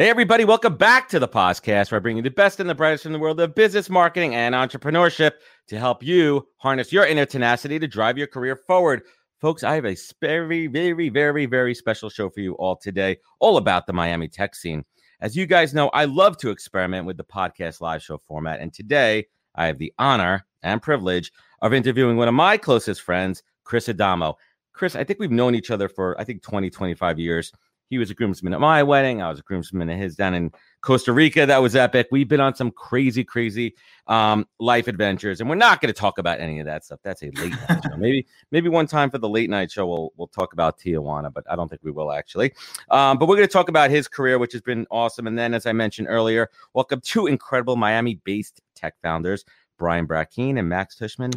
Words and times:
Hey, 0.00 0.08
everybody, 0.08 0.46
welcome 0.46 0.76
back 0.76 1.10
to 1.10 1.18
the 1.18 1.28
podcast 1.28 1.90
where 1.90 1.96
I 1.96 2.00
bring 2.00 2.16
you 2.16 2.22
the 2.22 2.30
best 2.30 2.58
and 2.58 2.70
the 2.70 2.74
brightest 2.74 3.04
in 3.04 3.12
the 3.12 3.18
world 3.18 3.38
of 3.38 3.54
business, 3.54 3.90
marketing, 3.90 4.34
and 4.34 4.54
entrepreneurship 4.54 5.32
to 5.68 5.78
help 5.78 6.02
you 6.02 6.48
harness 6.56 6.90
your 6.90 7.04
inner 7.04 7.26
tenacity 7.26 7.78
to 7.78 7.86
drive 7.86 8.16
your 8.16 8.26
career 8.26 8.56
forward. 8.56 9.02
Folks, 9.42 9.62
I 9.62 9.74
have 9.74 9.84
a 9.84 9.94
very, 10.18 10.68
very, 10.68 11.10
very, 11.10 11.44
very 11.44 11.74
special 11.74 12.08
show 12.08 12.30
for 12.30 12.40
you 12.40 12.54
all 12.54 12.76
today, 12.76 13.18
all 13.40 13.58
about 13.58 13.86
the 13.86 13.92
Miami 13.92 14.26
tech 14.26 14.54
scene. 14.54 14.86
As 15.20 15.36
you 15.36 15.44
guys 15.44 15.74
know, 15.74 15.90
I 15.90 16.06
love 16.06 16.38
to 16.38 16.48
experiment 16.48 17.04
with 17.04 17.18
the 17.18 17.24
podcast 17.24 17.82
live 17.82 18.02
show 18.02 18.16
format. 18.16 18.60
And 18.60 18.72
today, 18.72 19.26
I 19.54 19.66
have 19.66 19.76
the 19.76 19.92
honor 19.98 20.46
and 20.62 20.80
privilege 20.80 21.30
of 21.60 21.74
interviewing 21.74 22.16
one 22.16 22.26
of 22.26 22.32
my 22.32 22.56
closest 22.56 23.02
friends, 23.02 23.42
Chris 23.64 23.86
Adamo. 23.90 24.38
Chris, 24.72 24.96
I 24.96 25.04
think 25.04 25.20
we've 25.20 25.30
known 25.30 25.54
each 25.54 25.70
other 25.70 25.90
for, 25.90 26.18
I 26.18 26.24
think, 26.24 26.40
20, 26.40 26.70
25 26.70 27.18
years. 27.18 27.52
He 27.90 27.98
was 27.98 28.08
a 28.08 28.14
groomsman 28.14 28.54
at 28.54 28.60
my 28.60 28.84
wedding. 28.84 29.20
I 29.20 29.28
was 29.28 29.40
a 29.40 29.42
groomsman 29.42 29.90
at 29.90 29.98
his 29.98 30.14
down 30.14 30.32
in 30.32 30.52
Costa 30.80 31.12
Rica. 31.12 31.44
That 31.44 31.60
was 31.60 31.74
epic. 31.74 32.06
We've 32.12 32.28
been 32.28 32.40
on 32.40 32.54
some 32.54 32.70
crazy, 32.70 33.24
crazy 33.24 33.74
um, 34.06 34.46
life 34.60 34.86
adventures, 34.86 35.40
and 35.40 35.50
we're 35.50 35.56
not 35.56 35.80
going 35.80 35.92
to 35.92 36.00
talk 36.00 36.18
about 36.18 36.38
any 36.38 36.60
of 36.60 36.66
that 36.66 36.84
stuff. 36.84 37.00
That's 37.02 37.22
a 37.24 37.32
late 37.34 37.52
night 37.68 37.82
show. 37.84 37.96
Maybe, 37.98 38.26
maybe 38.52 38.68
one 38.68 38.86
time 38.86 39.10
for 39.10 39.18
the 39.18 39.28
late 39.28 39.50
night 39.50 39.72
show, 39.72 39.86
we'll 39.88 40.12
we'll 40.16 40.28
talk 40.28 40.52
about 40.52 40.78
Tijuana, 40.78 41.34
but 41.34 41.44
I 41.50 41.56
don't 41.56 41.68
think 41.68 41.82
we 41.82 41.90
will 41.90 42.12
actually. 42.12 42.52
Um, 42.90 43.18
but 43.18 43.28
we're 43.28 43.36
going 43.36 43.48
to 43.48 43.52
talk 43.52 43.68
about 43.68 43.90
his 43.90 44.06
career, 44.06 44.38
which 44.38 44.52
has 44.52 44.62
been 44.62 44.86
awesome. 44.90 45.26
And 45.26 45.36
then, 45.36 45.52
as 45.52 45.66
I 45.66 45.72
mentioned 45.72 46.06
earlier, 46.08 46.48
welcome 46.74 47.00
two 47.00 47.26
incredible 47.26 47.74
Miami-based 47.74 48.60
tech 48.76 48.94
founders, 49.02 49.44
Brian 49.78 50.06
Brackeen 50.06 50.58
and 50.58 50.68
Max 50.68 50.96
Tushman. 50.96 51.34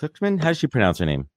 Tushman, 0.00 0.40
how 0.40 0.48
does 0.48 0.58
she 0.58 0.66
pronounce 0.66 0.98
her 0.98 1.06
name? 1.06 1.28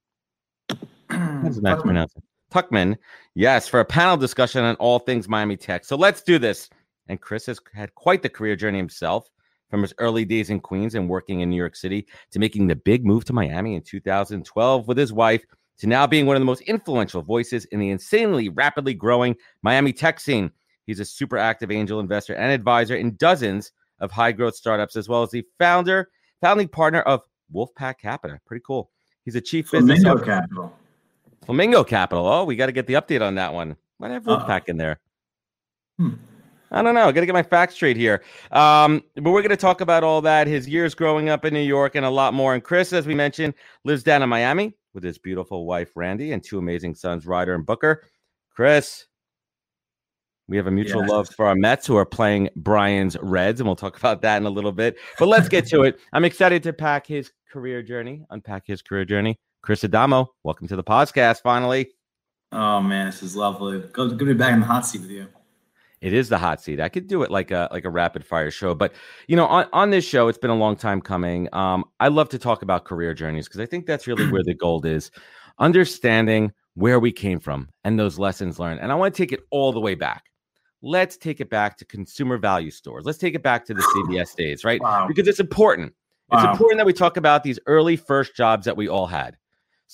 How 1.10 1.42
does 1.42 1.60
Max 1.60 1.82
pronounce 1.82 2.16
it? 2.16 2.22
Tuckman, 2.54 2.96
yes, 3.34 3.66
for 3.66 3.80
a 3.80 3.84
panel 3.84 4.16
discussion 4.16 4.62
on 4.62 4.76
all 4.76 5.00
things 5.00 5.28
Miami 5.28 5.56
Tech. 5.56 5.84
So 5.84 5.96
let's 5.96 6.22
do 6.22 6.38
this. 6.38 6.70
And 7.08 7.20
Chris 7.20 7.46
has 7.46 7.58
had 7.74 7.94
quite 7.96 8.22
the 8.22 8.28
career 8.28 8.54
journey 8.54 8.78
himself 8.78 9.28
from 9.70 9.82
his 9.82 9.92
early 9.98 10.24
days 10.24 10.50
in 10.50 10.60
Queens 10.60 10.94
and 10.94 11.08
working 11.08 11.40
in 11.40 11.50
New 11.50 11.56
York 11.56 11.74
City 11.74 12.06
to 12.30 12.38
making 12.38 12.68
the 12.68 12.76
big 12.76 13.04
move 13.04 13.24
to 13.24 13.32
Miami 13.32 13.74
in 13.74 13.82
2012 13.82 14.86
with 14.86 14.96
his 14.96 15.12
wife 15.12 15.44
to 15.78 15.88
now 15.88 16.06
being 16.06 16.26
one 16.26 16.36
of 16.36 16.40
the 16.40 16.46
most 16.46 16.60
influential 16.62 17.22
voices 17.22 17.64
in 17.66 17.80
the 17.80 17.90
insanely 17.90 18.48
rapidly 18.48 18.94
growing 18.94 19.34
Miami 19.62 19.92
tech 19.92 20.20
scene. 20.20 20.48
He's 20.86 21.00
a 21.00 21.04
super 21.04 21.36
active 21.36 21.72
angel 21.72 21.98
investor 21.98 22.34
and 22.34 22.52
advisor 22.52 22.94
in 22.94 23.16
dozens 23.16 23.72
of 23.98 24.12
high 24.12 24.30
growth 24.30 24.54
startups, 24.54 24.94
as 24.94 25.08
well 25.08 25.24
as 25.24 25.30
the 25.30 25.44
founder, 25.58 26.08
founding 26.40 26.68
partner 26.68 27.00
of 27.00 27.22
Wolfpack 27.52 27.98
Capital. 27.98 28.38
Pretty 28.46 28.62
cool. 28.64 28.90
He's 29.24 29.34
a 29.34 29.40
chief 29.40 29.68
Flamingo 29.68 29.94
business 29.94 30.08
officer. 30.08 30.24
Capital. 30.24 30.72
Flamingo 31.46 31.84
Capital. 31.84 32.26
Oh, 32.26 32.44
we 32.44 32.56
got 32.56 32.66
to 32.66 32.72
get 32.72 32.86
the 32.86 32.94
update 32.94 33.22
on 33.22 33.34
that 33.36 33.52
one. 33.52 33.76
Might 33.98 34.10
have 34.10 34.24
Wolfpack 34.24 34.68
in 34.68 34.76
there. 34.76 34.98
Hmm. 35.98 36.14
I 36.70 36.82
don't 36.82 36.94
know. 36.94 37.06
I 37.06 37.12
Got 37.12 37.20
to 37.20 37.26
get 37.26 37.34
my 37.34 37.42
facts 37.42 37.74
straight 37.74 37.96
here. 37.96 38.22
Um, 38.50 39.02
but 39.14 39.30
we're 39.30 39.42
going 39.42 39.50
to 39.50 39.56
talk 39.56 39.80
about 39.80 40.02
all 40.02 40.20
that, 40.22 40.48
his 40.48 40.68
years 40.68 40.94
growing 40.94 41.28
up 41.28 41.44
in 41.44 41.54
New 41.54 41.60
York, 41.60 41.94
and 41.94 42.04
a 42.04 42.10
lot 42.10 42.34
more. 42.34 42.54
And 42.54 42.64
Chris, 42.64 42.92
as 42.92 43.06
we 43.06 43.14
mentioned, 43.14 43.54
lives 43.84 44.02
down 44.02 44.22
in 44.22 44.28
Miami 44.28 44.74
with 44.92 45.04
his 45.04 45.16
beautiful 45.18 45.66
wife 45.66 45.92
Randy 45.94 46.32
and 46.32 46.42
two 46.42 46.58
amazing 46.58 46.96
sons, 46.96 47.26
Ryder 47.26 47.54
and 47.54 47.64
Booker. 47.64 48.08
Chris, 48.52 49.06
we 50.48 50.56
have 50.56 50.66
a 50.66 50.70
mutual 50.70 51.02
Yes. 51.02 51.10
love 51.10 51.28
for 51.30 51.46
our 51.46 51.54
Mets 51.54 51.86
who 51.86 51.96
are 51.96 52.06
playing 52.06 52.48
Brian's 52.56 53.16
Reds, 53.22 53.60
and 53.60 53.68
we'll 53.68 53.76
talk 53.76 53.96
about 53.96 54.22
that 54.22 54.38
in 54.38 54.46
a 54.46 54.50
little 54.50 54.72
bit. 54.72 54.96
But 55.18 55.26
let's 55.28 55.48
get 55.48 55.66
to 55.68 55.82
it. 55.82 56.00
I'm 56.12 56.24
excited 56.24 56.62
to 56.64 56.72
pack 56.72 57.06
his 57.06 57.30
career 57.50 57.82
journey, 57.82 58.24
unpack 58.30 58.66
his 58.66 58.82
career 58.82 59.04
journey. 59.04 59.38
Chris 59.64 59.82
Adamo, 59.82 60.30
welcome 60.42 60.68
to 60.68 60.76
the 60.76 60.84
podcast. 60.84 61.40
Finally, 61.40 61.88
Oh 62.52 62.82
man, 62.82 63.06
this 63.06 63.22
is 63.22 63.34
lovely. 63.34 63.82
Good, 63.94 64.18
to 64.18 64.24
be 64.26 64.34
back 64.34 64.52
in 64.52 64.60
the 64.60 64.66
hot 64.66 64.84
seat 64.86 65.00
with 65.00 65.10
you. 65.10 65.26
it 66.02 66.12
is 66.12 66.28
the 66.28 66.36
hot 66.36 66.60
seat. 66.60 66.80
I 66.80 66.90
could 66.90 67.06
do 67.08 67.22
it 67.22 67.30
like 67.30 67.50
a 67.50 67.68
like 67.72 67.86
a 67.86 67.90
rapid 67.90 68.26
fire 68.26 68.50
show, 68.50 68.74
but 68.74 68.92
you 69.26 69.36
know, 69.36 69.46
on 69.46 69.66
on 69.72 69.88
this 69.88 70.04
show, 70.04 70.28
it's 70.28 70.36
been 70.36 70.50
a 70.50 70.54
long 70.54 70.76
time 70.76 71.00
coming. 71.00 71.48
Um, 71.54 71.86
I 71.98 72.08
love 72.08 72.28
to 72.28 72.38
talk 72.38 72.60
about 72.60 72.84
career 72.84 73.14
journeys 73.14 73.48
because 73.48 73.58
I 73.58 73.64
think 73.64 73.86
that's 73.86 74.06
really 74.06 74.30
where 74.30 74.42
the 74.44 74.52
gold 74.54 74.84
is, 74.84 75.10
understanding 75.58 76.52
where 76.74 77.00
we 77.00 77.10
came 77.10 77.40
from 77.40 77.70
and 77.84 77.98
those 77.98 78.18
lessons 78.18 78.58
learned. 78.58 78.80
And 78.80 78.92
I 78.92 78.96
want 78.96 79.14
to 79.14 79.22
take 79.22 79.32
it 79.32 79.40
all 79.50 79.72
the 79.72 79.80
way 79.80 79.94
back. 79.94 80.24
Let's 80.82 81.16
take 81.16 81.40
it 81.40 81.48
back 81.48 81.78
to 81.78 81.86
consumer 81.86 82.36
value 82.36 82.70
stores. 82.70 83.06
Let's 83.06 83.16
take 83.16 83.34
it 83.34 83.42
back 83.42 83.64
to 83.64 83.72
the 83.72 83.80
CVS 83.80 84.36
days, 84.36 84.62
right? 84.62 84.82
Wow. 84.82 85.06
Because 85.08 85.26
it's 85.26 85.40
important. 85.40 85.94
It's 86.32 86.42
Wow. 86.44 86.52
important 86.52 86.76
that 86.78 86.86
we 86.86 86.92
talk 86.92 87.16
about 87.16 87.42
these 87.42 87.58
early 87.66 87.96
first 87.96 88.36
jobs 88.36 88.66
that 88.66 88.76
we 88.76 88.88
all 88.88 89.06
had. 89.06 89.38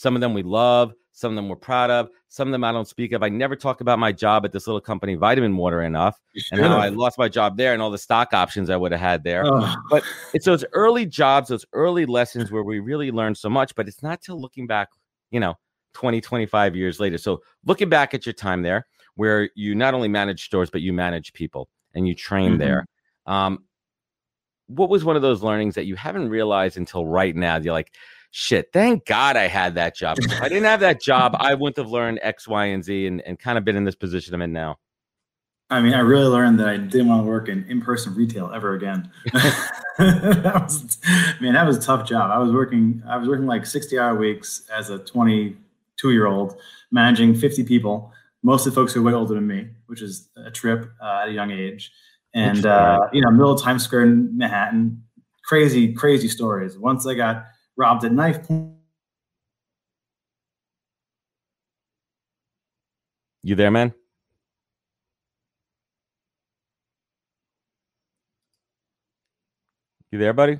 Some 0.00 0.14
of 0.14 0.22
them 0.22 0.32
we 0.32 0.42
love, 0.42 0.94
some 1.12 1.30
of 1.30 1.36
them 1.36 1.50
we're 1.50 1.56
proud 1.56 1.90
of, 1.90 2.08
some 2.28 2.48
of 2.48 2.52
them 2.52 2.64
I 2.64 2.72
don't 2.72 2.88
speak 2.88 3.12
of. 3.12 3.22
I 3.22 3.28
never 3.28 3.54
talk 3.54 3.82
about 3.82 3.98
my 3.98 4.12
job 4.12 4.46
at 4.46 4.52
this 4.52 4.66
little 4.66 4.80
company, 4.80 5.14
Vitamin 5.14 5.54
Water, 5.58 5.82
enough, 5.82 6.18
and 6.52 6.62
how 6.62 6.78
I 6.78 6.88
lost 6.88 7.18
my 7.18 7.28
job 7.28 7.58
there 7.58 7.74
and 7.74 7.82
all 7.82 7.90
the 7.90 7.98
stock 7.98 8.32
options 8.32 8.70
I 8.70 8.78
would 8.78 8.92
have 8.92 9.00
had 9.02 9.24
there. 9.24 9.44
Ugh. 9.44 9.78
But 9.90 10.02
it's 10.32 10.46
those 10.46 10.64
early 10.72 11.04
jobs, 11.04 11.50
those 11.50 11.66
early 11.74 12.06
lessons 12.06 12.50
where 12.50 12.62
we 12.62 12.78
really 12.78 13.10
learn 13.10 13.34
so 13.34 13.50
much, 13.50 13.74
but 13.74 13.88
it's 13.88 14.02
not 14.02 14.22
till 14.22 14.40
looking 14.40 14.66
back, 14.66 14.88
you 15.30 15.38
know, 15.38 15.58
20, 15.92 16.18
25 16.22 16.74
years 16.74 16.98
later. 16.98 17.18
So 17.18 17.42
looking 17.66 17.90
back 17.90 18.14
at 18.14 18.24
your 18.24 18.32
time 18.32 18.62
there, 18.62 18.86
where 19.16 19.50
you 19.54 19.74
not 19.74 19.92
only 19.92 20.08
manage 20.08 20.46
stores, 20.46 20.70
but 20.70 20.80
you 20.80 20.94
manage 20.94 21.34
people 21.34 21.68
and 21.92 22.08
you 22.08 22.14
train 22.14 22.54
Mhm. 22.54 22.58
there. 22.58 22.86
Um, 23.26 23.64
what 24.66 24.88
was 24.88 25.04
one 25.04 25.16
of 25.16 25.20
those 25.20 25.42
learnings 25.42 25.74
that 25.74 25.84
you 25.84 25.96
haven't 25.96 26.30
realized 26.30 26.78
until 26.78 27.04
right 27.04 27.36
now? 27.36 27.58
You're 27.58 27.74
like, 27.74 27.92
shit, 28.30 28.72
thank 28.72 29.06
God 29.06 29.36
I 29.36 29.46
had 29.46 29.74
that 29.74 29.96
job. 29.96 30.18
If 30.18 30.40
I 30.40 30.48
didn't 30.48 30.64
have 30.64 30.80
that 30.80 31.00
job, 31.00 31.36
I 31.38 31.54
wouldn't 31.54 31.76
have 31.76 31.90
learned 31.90 32.20
X, 32.22 32.46
Y, 32.46 32.66
and 32.66 32.84
Z 32.84 33.06
and, 33.06 33.20
and 33.22 33.38
kind 33.38 33.58
of 33.58 33.64
been 33.64 33.76
in 33.76 33.84
this 33.84 33.94
position 33.94 34.34
I'm 34.34 34.42
in 34.42 34.52
now. 34.52 34.78
I 35.72 35.80
mean, 35.80 35.94
I 35.94 36.00
really 36.00 36.26
learned 36.26 36.58
that 36.58 36.68
I 36.68 36.76
didn't 36.76 37.06
want 37.06 37.22
to 37.22 37.28
work 37.28 37.48
in 37.48 37.64
in-person 37.68 38.14
retail 38.16 38.50
ever 38.52 38.74
again. 38.74 39.08
that 39.32 40.60
was, 40.64 40.98
man, 41.40 41.54
that 41.54 41.64
was 41.64 41.76
a 41.76 41.80
tough 41.80 42.08
job. 42.08 42.32
I 42.32 42.38
was 42.38 42.50
working, 42.50 43.02
I 43.08 43.16
was 43.16 43.28
working 43.28 43.46
like 43.46 43.62
60-hour 43.62 44.16
weeks 44.16 44.62
as 44.72 44.90
a 44.90 44.98
22-year-old, 44.98 46.56
managing 46.90 47.36
50 47.36 47.62
people, 47.64 48.12
mostly 48.42 48.72
folks 48.72 48.92
who 48.92 49.00
are 49.00 49.04
way 49.04 49.12
older 49.12 49.34
than 49.34 49.46
me, 49.46 49.68
which 49.86 50.02
is 50.02 50.28
a 50.44 50.50
trip 50.50 50.90
uh, 51.00 51.20
at 51.22 51.28
a 51.28 51.32
young 51.32 51.52
age. 51.52 51.92
And 52.34 52.66
uh, 52.66 52.98
you 53.12 53.20
know, 53.20 53.30
middle 53.30 53.52
of 53.52 53.62
Times 53.62 53.84
Square 53.84 54.02
in 54.02 54.36
Manhattan, 54.36 55.02
crazy, 55.44 55.92
crazy 55.92 56.28
stories. 56.28 56.78
Once 56.78 57.06
I 57.06 57.14
got 57.14 57.44
robbed 57.76 58.04
at 58.04 58.12
knife 58.12 58.42
point. 58.46 58.74
You 63.42 63.54
there, 63.54 63.70
man? 63.70 63.94
You 70.10 70.18
there, 70.18 70.32
buddy? 70.32 70.58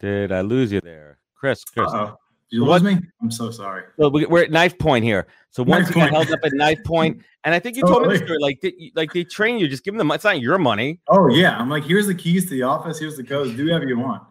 Did 0.00 0.32
I 0.32 0.42
lose 0.42 0.70
you 0.72 0.80
there? 0.80 1.18
Chris, 1.34 1.64
Chris. 1.64 1.90
Uh-oh. 1.92 2.18
You 2.50 2.64
What- 2.64 2.82
lose 2.82 2.94
me? 2.94 3.00
I'm 3.20 3.30
so 3.30 3.50
sorry. 3.50 3.84
So 3.98 4.08
we- 4.08 4.26
we're 4.26 4.44
at 4.44 4.50
knife 4.50 4.78
point 4.78 5.04
here. 5.04 5.26
So 5.50 5.62
once 5.62 5.86
Knife 5.86 5.96
you 5.96 6.02
got 6.02 6.10
held 6.10 6.30
up 6.30 6.40
at 6.44 6.52
knife 6.52 6.82
point, 6.84 7.22
and 7.42 7.54
I 7.54 7.58
think 7.58 7.76
you 7.76 7.82
told 7.82 8.06
me 8.06 8.16
the 8.16 8.24
story, 8.24 8.38
like 8.38 8.60
they, 8.60 8.92
like 8.94 9.12
they 9.12 9.24
train 9.24 9.58
you, 9.58 9.66
just 9.66 9.82
give 9.84 9.92
them 9.94 9.98
the 9.98 10.04
money. 10.04 10.16
it's 10.16 10.24
not 10.24 10.40
your 10.40 10.58
money. 10.58 11.00
Oh 11.08 11.28
yeah, 11.28 11.58
I'm 11.58 11.68
like, 11.68 11.84
here's 11.84 12.06
the 12.06 12.14
keys 12.14 12.44
to 12.44 12.50
the 12.50 12.62
office. 12.62 12.98
Here's 12.98 13.16
the 13.16 13.24
codes. 13.24 13.54
Do 13.56 13.64
whatever 13.64 13.86
you 13.86 13.98
want. 13.98 14.22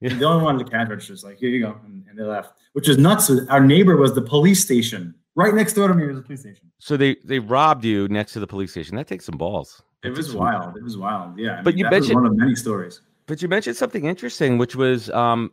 Yeah. 0.00 0.14
The 0.14 0.24
only 0.24 0.44
one 0.44 0.58
at 0.60 0.64
the 0.64 0.70
cash 0.70 0.88
register 0.88 1.12
is 1.12 1.24
like, 1.24 1.38
here 1.38 1.48
you 1.50 1.60
go, 1.60 1.76
and, 1.84 2.04
and 2.08 2.18
they 2.18 2.22
left, 2.22 2.52
which 2.72 2.88
is 2.88 2.98
nuts. 2.98 3.30
Our 3.48 3.60
neighbor 3.60 3.96
was 3.96 4.14
the 4.14 4.22
police 4.22 4.62
station 4.62 5.14
right 5.34 5.54
next 5.54 5.74
door 5.74 5.86
to 5.88 5.94
me 5.94 6.06
was 6.06 6.16
the 6.16 6.22
police 6.22 6.40
station. 6.40 6.70
So 6.78 6.96
they 6.96 7.16
they 7.24 7.38
robbed 7.38 7.84
you 7.84 8.08
next 8.08 8.32
to 8.34 8.40
the 8.40 8.46
police 8.46 8.72
station. 8.72 8.96
That 8.96 9.06
takes 9.06 9.24
some 9.24 9.38
balls. 9.38 9.82
It 10.04 10.10
was 10.10 10.34
wild. 10.34 10.76
It 10.76 10.82
was 10.84 10.96
wild. 10.96 11.38
Yeah. 11.38 11.58
I 11.58 11.62
But 11.62 11.74
mean, 11.74 11.84
you 11.84 11.90
mentioned- 11.90 12.14
one 12.14 12.26
of 12.26 12.36
many 12.36 12.54
stories. 12.54 13.00
But 13.26 13.42
you 13.42 13.48
mentioned 13.48 13.76
something 13.76 14.04
interesting, 14.06 14.56
which 14.58 14.74
was 14.74 15.10
um, 15.10 15.50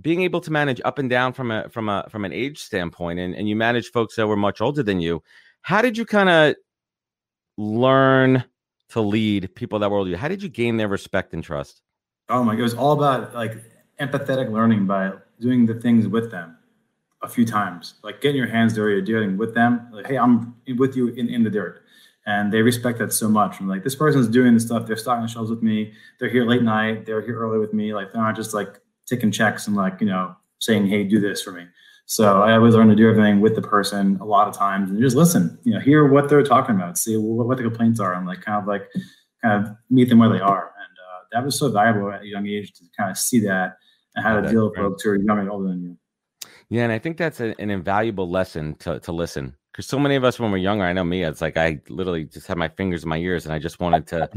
being 0.00 0.22
able 0.22 0.40
to 0.42 0.50
manage 0.52 0.80
up 0.84 0.98
and 0.98 1.10
down 1.10 1.32
from 1.32 1.50
a 1.50 1.68
from 1.70 1.88
a 1.88 2.06
from 2.08 2.24
an 2.24 2.32
age 2.32 2.58
standpoint, 2.62 3.18
and 3.18 3.34
and 3.34 3.48
you 3.48 3.56
managed 3.56 3.92
folks 3.92 4.14
that 4.16 4.26
were 4.26 4.36
much 4.36 4.60
older 4.60 4.82
than 4.82 5.00
you. 5.00 5.22
How 5.62 5.82
did 5.82 5.98
you 5.98 6.04
kind 6.06 6.28
of 6.28 6.54
learn 7.56 8.44
to 8.90 9.00
lead 9.00 9.54
people 9.54 9.78
that 9.80 9.90
were 9.90 9.98
older? 9.98 10.16
How 10.16 10.28
did 10.28 10.42
you 10.42 10.48
gain 10.48 10.76
their 10.76 10.88
respect 10.88 11.32
and 11.34 11.42
trust? 11.42 11.82
Oh 12.28 12.44
my! 12.44 12.54
It 12.54 12.60
was 12.62 12.74
all 12.74 12.92
about 12.92 13.34
like 13.34 13.56
empathetic 14.00 14.50
learning 14.50 14.86
by 14.86 15.12
doing 15.40 15.66
the 15.66 15.74
things 15.74 16.06
with 16.06 16.30
them 16.30 16.56
a 17.22 17.28
few 17.28 17.44
times, 17.44 17.94
like 18.02 18.20
getting 18.20 18.36
your 18.36 18.48
hands 18.48 18.74
dirty, 18.74 19.00
doing 19.02 19.36
with 19.36 19.54
them. 19.54 19.88
Like, 19.92 20.06
hey, 20.06 20.16
I'm 20.16 20.54
with 20.76 20.96
you 20.96 21.08
in, 21.08 21.28
in 21.28 21.44
the 21.44 21.50
dirt, 21.50 21.82
and 22.26 22.52
they 22.52 22.62
respect 22.62 22.98
that 22.98 23.12
so 23.12 23.28
much. 23.28 23.60
I'm 23.60 23.68
like, 23.68 23.84
this 23.84 23.94
person's 23.94 24.28
doing 24.28 24.54
this 24.54 24.64
stuff. 24.64 24.86
They're 24.86 24.96
stocking 24.96 25.22
the 25.22 25.28
shelves 25.28 25.50
with 25.50 25.62
me. 25.62 25.92
They're 26.18 26.28
here 26.28 26.44
late 26.44 26.62
night. 26.62 27.06
They're 27.06 27.22
here 27.22 27.38
early 27.38 27.58
with 27.58 27.72
me. 27.72 27.94
Like 27.94 28.12
they're 28.12 28.22
not 28.22 28.36
just 28.36 28.54
like 28.54 28.80
taking 29.06 29.30
checks 29.30 29.66
and 29.66 29.76
like 29.76 30.00
you 30.00 30.06
know 30.06 30.36
saying, 30.58 30.86
hey, 30.86 31.04
do 31.04 31.20
this 31.20 31.42
for 31.42 31.52
me. 31.52 31.66
So 32.06 32.42
I 32.42 32.54
always 32.54 32.74
learn 32.74 32.88
to 32.88 32.94
do 32.94 33.08
everything 33.10 33.40
with 33.40 33.56
the 33.56 33.62
person 33.62 34.16
a 34.20 34.24
lot 34.24 34.46
of 34.46 34.54
times 34.54 34.90
and 34.90 35.00
just 35.00 35.16
listen, 35.16 35.58
you 35.64 35.74
know, 35.74 35.80
hear 35.80 36.06
what 36.06 36.28
they're 36.28 36.42
talking 36.44 36.76
about, 36.76 36.96
see 36.96 37.16
what, 37.16 37.48
what 37.48 37.56
the 37.56 37.64
complaints 37.64 37.98
are, 37.98 38.14
and 38.14 38.26
like 38.26 38.42
kind 38.42 38.62
of 38.62 38.68
like 38.68 38.88
kind 39.42 39.66
of 39.66 39.76
meet 39.90 40.08
them 40.08 40.20
where 40.20 40.28
they 40.28 40.40
are. 40.40 40.72
And 40.78 40.98
uh, 40.98 41.24
that 41.32 41.44
was 41.44 41.58
so 41.58 41.68
valuable 41.68 42.12
at 42.12 42.22
a 42.22 42.26
young 42.26 42.46
age 42.46 42.72
to 42.74 42.84
kind 42.96 43.10
of 43.10 43.18
see 43.18 43.40
that 43.40 43.78
and 44.16 44.24
how 44.24 44.40
to 44.40 44.50
deal 44.50 44.68
with 44.68 44.76
folks 44.76 45.02
who 45.02 45.10
are 45.10 45.16
younger 45.16 45.40
and 45.40 45.50
older 45.50 45.68
than 45.68 45.82
you. 45.82 45.96
Yeah, 46.68 46.82
and 46.82 46.92
I 46.92 46.98
think 46.98 47.16
that's 47.16 47.40
a, 47.40 47.54
an 47.60 47.70
invaluable 47.70 48.28
lesson 48.28 48.74
to 48.76 48.98
to 49.00 49.12
listen 49.12 49.54
because 49.76 49.86
so 49.86 49.98
many 49.98 50.14
of 50.16 50.24
us 50.24 50.40
when 50.40 50.50
we're 50.50 50.56
younger, 50.56 50.84
I 50.84 50.94
know 50.94 51.04
me, 51.04 51.22
it's 51.22 51.42
like 51.42 51.58
I 51.58 51.78
literally 51.90 52.24
just 52.24 52.46
had 52.46 52.56
my 52.56 52.68
fingers 52.68 53.02
in 53.02 53.10
my 53.10 53.18
ears 53.18 53.44
and 53.44 53.54
I 53.54 53.58
just 53.58 53.78
wanted 53.78 54.06
to 54.08 54.28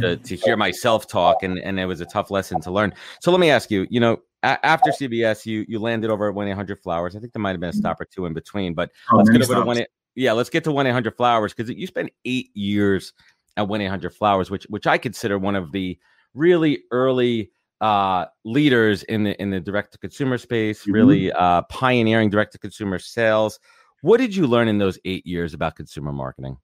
to, 0.00 0.16
to 0.24 0.36
hear 0.36 0.56
myself 0.56 1.06
talk, 1.06 1.42
and 1.42 1.58
and 1.60 1.78
it 1.78 1.86
was 1.86 2.00
a 2.00 2.06
tough 2.06 2.30
lesson 2.30 2.60
to 2.62 2.70
learn. 2.70 2.92
So 3.22 3.30
let 3.30 3.40
me 3.40 3.48
ask 3.50 3.70
you, 3.70 3.86
you 3.90 4.00
know, 4.00 4.18
a- 4.42 4.64
after 4.66 4.90
CVS, 4.90 5.46
you 5.46 5.64
you 5.68 5.78
landed 5.78 6.10
over 6.10 6.28
at 6.28 6.34
one 6.34 6.48
eight 6.48 6.54
hundred 6.54 6.80
flowers. 6.80 7.16
I 7.16 7.20
think 7.20 7.32
there 7.32 7.40
might 7.40 7.52
have 7.52 7.60
been 7.60 7.70
a 7.70 7.72
mm-hmm. 7.72 7.80
stop 7.80 8.00
or 8.00 8.06
two 8.06 8.26
in 8.26 8.34
between, 8.34 8.74
but 8.74 8.90
Oh, 9.12 9.18
let's 9.18 9.30
get 9.30 9.42
over 9.42 9.54
to 9.54 9.62
one. 9.62 9.84
Yeah, 10.14 10.32
let's 10.32 10.50
get 10.50 10.64
to 10.64 10.72
one 10.72 10.86
eight 10.86 10.92
hundred 10.92 11.16
flowers 11.16 11.54
because 11.54 11.70
you 11.70 11.86
spent 11.86 12.10
eight 12.24 12.50
years 12.54 13.12
at 13.56 13.68
one 13.68 13.80
eight 13.80 13.86
hundred 13.86 14.10
flowers, 14.10 14.50
which 14.50 14.64
which 14.64 14.86
I 14.86 14.98
consider 14.98 15.38
one 15.38 15.54
of 15.56 15.72
the 15.72 15.96
really 16.34 16.82
early 16.90 17.52
uh 17.80 18.26
leaders 18.44 19.02
in 19.04 19.22
the 19.24 19.40
in 19.40 19.50
the 19.50 19.60
direct 19.60 19.92
to 19.92 19.98
consumer 19.98 20.36
space 20.38 20.84
Mhm. 20.84 20.92
really 20.92 21.32
uh 21.32 21.62
pioneering 21.62 22.28
direct 22.30 22.52
to 22.52 22.58
consumer 22.58 22.98
sales 22.98 23.60
what 24.02 24.18
did 24.18 24.34
you 24.34 24.46
learn 24.46 24.68
in 24.68 24.78
those 24.78 24.98
eight 25.04 25.24
years 25.26 25.54
about 25.54 25.76
consumer 25.76 26.12
marketing 26.12 26.56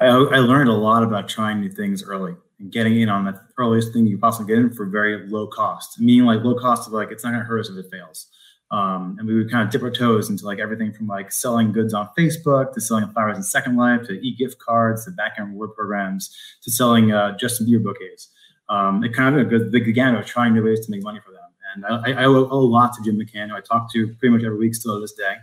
I, 0.00 0.06
I 0.06 0.38
learned 0.38 0.68
a 0.68 0.74
lot 0.74 1.02
about 1.02 1.28
trying 1.28 1.60
new 1.60 1.70
things 1.70 2.02
early 2.02 2.34
and 2.58 2.70
getting 2.70 3.00
in 3.00 3.08
on 3.08 3.24
the 3.24 3.40
earliest 3.58 3.92
thing 3.92 4.06
you 4.06 4.18
possibly 4.18 4.54
get 4.54 4.58
in 4.62 4.70
for 4.72 4.86
very 4.86 5.26
low 5.28 5.46
cost. 5.46 6.00
Meaning 6.00 6.26
like 6.26 6.42
low 6.44 6.54
cost 6.54 6.86
of 6.86 6.92
like 6.92 7.10
it's 7.10 7.24
not 7.24 7.30
gonna 7.32 7.44
hurt 7.44 7.60
us 7.60 7.70
if 7.70 7.76
it 7.76 7.90
fails. 7.90 8.28
Um, 8.70 9.16
and 9.18 9.28
we 9.28 9.34
would 9.34 9.50
kind 9.50 9.64
of 9.64 9.70
dip 9.70 9.82
our 9.82 9.90
toes 9.90 10.30
into 10.30 10.44
like 10.46 10.58
everything 10.58 10.92
from 10.92 11.06
like 11.06 11.30
selling 11.30 11.70
goods 11.72 11.94
on 11.94 12.08
Facebook 12.18 12.72
to 12.74 12.80
selling 12.80 13.08
flowers 13.12 13.36
in 13.36 13.42
Second 13.42 13.76
Life 13.76 14.06
to 14.06 14.14
e-gift 14.14 14.58
cards 14.58 15.04
to 15.04 15.12
back-end 15.12 15.50
reward 15.50 15.74
programs 15.76 16.34
to 16.62 16.70
selling 16.72 17.12
uh, 17.12 17.36
Justin 17.36 17.66
Bieber 17.66 17.84
bouquets. 17.84 18.30
Um, 18.68 19.04
it 19.04 19.14
kind 19.14 19.38
of 19.38 19.50
goes 19.50 19.70
big 19.70 19.88
again 19.88 20.14
of 20.14 20.26
trying 20.26 20.54
new 20.54 20.64
ways 20.64 20.84
to 20.86 20.90
make 20.90 21.02
money 21.02 21.20
for 21.24 21.32
them. 21.32 21.40
And 21.74 21.86
I, 21.86 22.22
I 22.22 22.24
owe, 22.24 22.36
a 22.36 22.54
lot 22.54 22.92
to 22.94 23.02
Jim 23.02 23.18
McCann, 23.18 23.48
who 23.48 23.56
I 23.56 23.60
talk 23.60 23.92
to 23.92 24.14
pretty 24.14 24.34
much 24.34 24.44
every 24.44 24.58
week 24.58 24.74
still 24.74 24.96
to 24.96 25.00
this 25.00 25.12
day. 25.12 25.34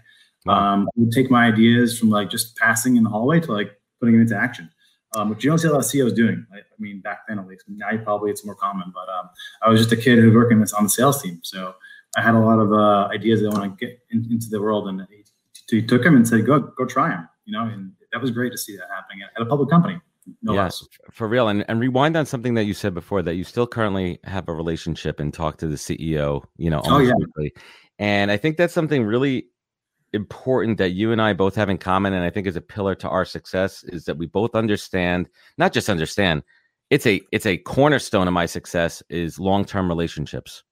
Wow. 0.45 0.73
Um, 0.73 0.89
take 1.11 1.29
my 1.29 1.45
ideas 1.45 1.97
from 1.99 2.09
like 2.09 2.29
just 2.29 2.55
passing 2.57 2.95
in 2.95 3.03
the 3.03 3.09
hallway 3.09 3.39
to 3.41 3.51
like 3.51 3.71
putting 3.99 4.13
them 4.13 4.21
into 4.21 4.35
action, 4.35 4.69
um, 5.15 5.29
which 5.29 5.43
you 5.43 5.49
don't 5.49 5.59
see 5.59 5.67
a 5.67 5.71
lot 5.71 5.79
of 5.79 5.85
CEOs 5.85 6.13
doing. 6.13 6.45
I, 6.53 6.57
I 6.57 6.61
mean, 6.79 7.01
back 7.01 7.19
then 7.27 7.37
at 7.37 7.47
least. 7.47 7.65
Now 7.67 7.95
probably 8.03 8.31
it's 8.31 8.45
more 8.45 8.55
common, 8.55 8.91
but 8.93 9.09
um, 9.09 9.29
I 9.61 9.69
was 9.69 9.79
just 9.79 9.91
a 9.91 9.97
kid 9.97 10.19
who 10.19 10.27
was 10.27 10.35
working 10.35 10.59
this 10.59 10.73
on 10.73 10.83
the 10.83 10.89
sales 10.89 11.21
team, 11.21 11.39
so 11.43 11.75
I 12.17 12.21
had 12.21 12.33
a 12.33 12.39
lot 12.39 12.59
of 12.59 12.73
uh, 12.73 13.07
ideas 13.13 13.41
that 13.41 13.53
I 13.53 13.59
want 13.59 13.77
to 13.77 13.85
get 13.85 13.99
in, 14.09 14.27
into 14.31 14.49
the 14.49 14.61
world, 14.61 14.87
and 14.87 15.05
he, 15.09 15.23
he 15.69 15.85
took 15.85 16.03
them 16.03 16.15
and 16.15 16.27
said, 16.27 16.45
"Go, 16.45 16.59
go 16.59 16.85
try 16.85 17.09
them." 17.09 17.29
You 17.45 17.53
know, 17.53 17.65
and 17.65 17.91
that 18.11 18.21
was 18.21 18.31
great 18.31 18.51
to 18.51 18.57
see 18.57 18.75
that 18.75 18.87
happening 18.93 19.21
at 19.35 19.41
a 19.41 19.45
public 19.45 19.69
company. 19.69 19.99
No 20.41 20.53
yes 20.53 20.81
less. 20.81 20.87
for 21.11 21.27
real 21.27 21.47
and, 21.47 21.65
and 21.67 21.79
rewind 21.79 22.15
on 22.15 22.25
something 22.25 22.53
that 22.53 22.65
you 22.65 22.73
said 22.73 22.93
before 22.93 23.21
that 23.23 23.35
you 23.35 23.43
still 23.43 23.67
currently 23.67 24.19
have 24.23 24.47
a 24.47 24.53
relationship 24.53 25.19
and 25.19 25.33
talk 25.33 25.57
to 25.57 25.67
the 25.67 25.75
ceo 25.75 26.43
you 26.57 26.69
know 26.69 26.81
Oh, 26.85 26.99
yeah. 26.99 27.13
weekly 27.17 27.53
and 27.97 28.29
i 28.31 28.37
think 28.37 28.57
that's 28.57 28.73
something 28.73 29.03
really 29.03 29.47
important 30.13 30.77
that 30.77 30.91
you 30.91 31.11
and 31.11 31.21
i 31.21 31.33
both 31.33 31.55
have 31.55 31.69
in 31.69 31.77
common 31.77 32.13
and 32.13 32.23
i 32.23 32.29
think 32.29 32.45
is 32.45 32.55
a 32.55 32.61
pillar 32.61 32.93
to 32.95 33.09
our 33.09 33.25
success 33.25 33.83
is 33.85 34.05
that 34.05 34.17
we 34.17 34.27
both 34.27 34.53
understand 34.55 35.27
not 35.57 35.73
just 35.73 35.89
understand 35.89 36.43
it's 36.91 37.07
a 37.07 37.19
it's 37.31 37.45
a 37.45 37.57
cornerstone 37.57 38.27
of 38.27 38.33
my 38.33 38.45
success 38.45 39.01
is 39.09 39.39
long-term 39.39 39.87
relationships 39.87 40.63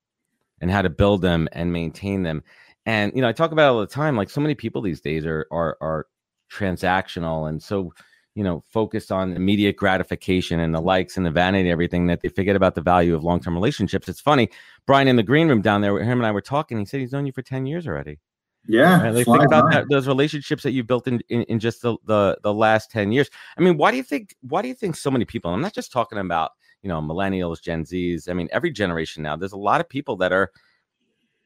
and 0.61 0.69
how 0.69 0.81
to 0.81 0.89
build 0.89 1.21
them 1.21 1.47
and 1.53 1.73
maintain 1.73 2.21
them 2.21 2.43
and 2.85 3.11
you 3.15 3.21
know 3.21 3.27
i 3.29 3.31
talk 3.31 3.51
about 3.51 3.69
it 3.69 3.73
all 3.73 3.79
the 3.79 3.87
time 3.87 4.15
like 4.15 4.29
so 4.29 4.41
many 4.41 4.53
people 4.53 4.81
these 4.81 5.01
days 5.01 5.25
are 5.25 5.47
are 5.51 5.75
are 5.81 6.05
transactional 6.51 7.47
and 7.49 7.63
so 7.63 7.91
you 8.35 8.43
know 8.43 8.63
focused 8.69 9.11
on 9.11 9.33
immediate 9.33 9.75
gratification 9.75 10.59
and 10.59 10.73
the 10.73 10.79
likes 10.81 11.17
and 11.17 11.25
the 11.25 11.31
vanity 11.31 11.61
and 11.61 11.69
everything 11.69 12.07
that 12.07 12.21
they 12.21 12.29
forget 12.29 12.55
about 12.55 12.75
the 12.75 12.81
value 12.81 13.15
of 13.15 13.23
long-term 13.23 13.53
relationships 13.53 14.07
it's 14.07 14.21
funny 14.21 14.49
brian 14.85 15.07
in 15.07 15.15
the 15.15 15.23
green 15.23 15.47
room 15.47 15.61
down 15.61 15.81
there 15.81 15.93
where 15.93 16.03
him 16.03 16.19
and 16.19 16.25
i 16.27 16.31
were 16.31 16.41
talking 16.41 16.77
he 16.77 16.85
said 16.85 16.99
he's 16.99 17.11
known 17.11 17.25
you 17.25 17.31
for 17.31 17.41
10 17.41 17.65
years 17.65 17.87
already 17.87 18.19
Yeah, 18.67 19.01
Right? 19.01 19.13
Like, 19.13 19.25
think 19.25 19.43
about 19.43 19.69
that, 19.71 19.89
those 19.89 20.07
relationships 20.07 20.61
that 20.63 20.71
you've 20.71 20.85
built 20.87 21.07
in, 21.07 21.19
in, 21.29 21.41
in 21.43 21.59
just 21.59 21.81
the, 21.81 21.97
the 22.05 22.37
the 22.43 22.53
last 22.53 22.91
10 22.91 23.11
years. 23.11 23.29
I 23.57 23.61
mean, 23.61 23.77
why 23.77 23.89
do 23.91 23.97
you 23.97 24.03
think 24.03 24.35
why 24.41 24.61
do 24.61 24.67
you 24.67 24.75
think 24.75 24.95
so 24.95 25.09
many 25.09 25.25
people, 25.25 25.51
I'm 25.51 25.61
not 25.61 25.73
just 25.73 25.91
talking 25.91 26.19
about, 26.19 26.51
you 26.83 26.89
know, 26.89 27.01
millennials, 27.01 27.61
Gen 27.61 27.83
Zs, 27.83 28.29
I 28.29 28.33
mean, 28.33 28.47
every 28.51 28.71
generation 28.71 29.23
now, 29.23 29.35
there's 29.35 29.53
a 29.53 29.57
lot 29.57 29.81
of 29.81 29.89
people 29.89 30.15
that 30.17 30.31
are, 30.31 30.51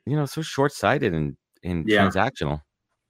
you 0.05 0.15
know, 0.17 0.25
so 0.25 0.41
short-sighted 0.41 1.13
and, 1.13 1.37
and 1.63 1.87
Yeah. 1.87 2.05
transactional. 2.09 2.61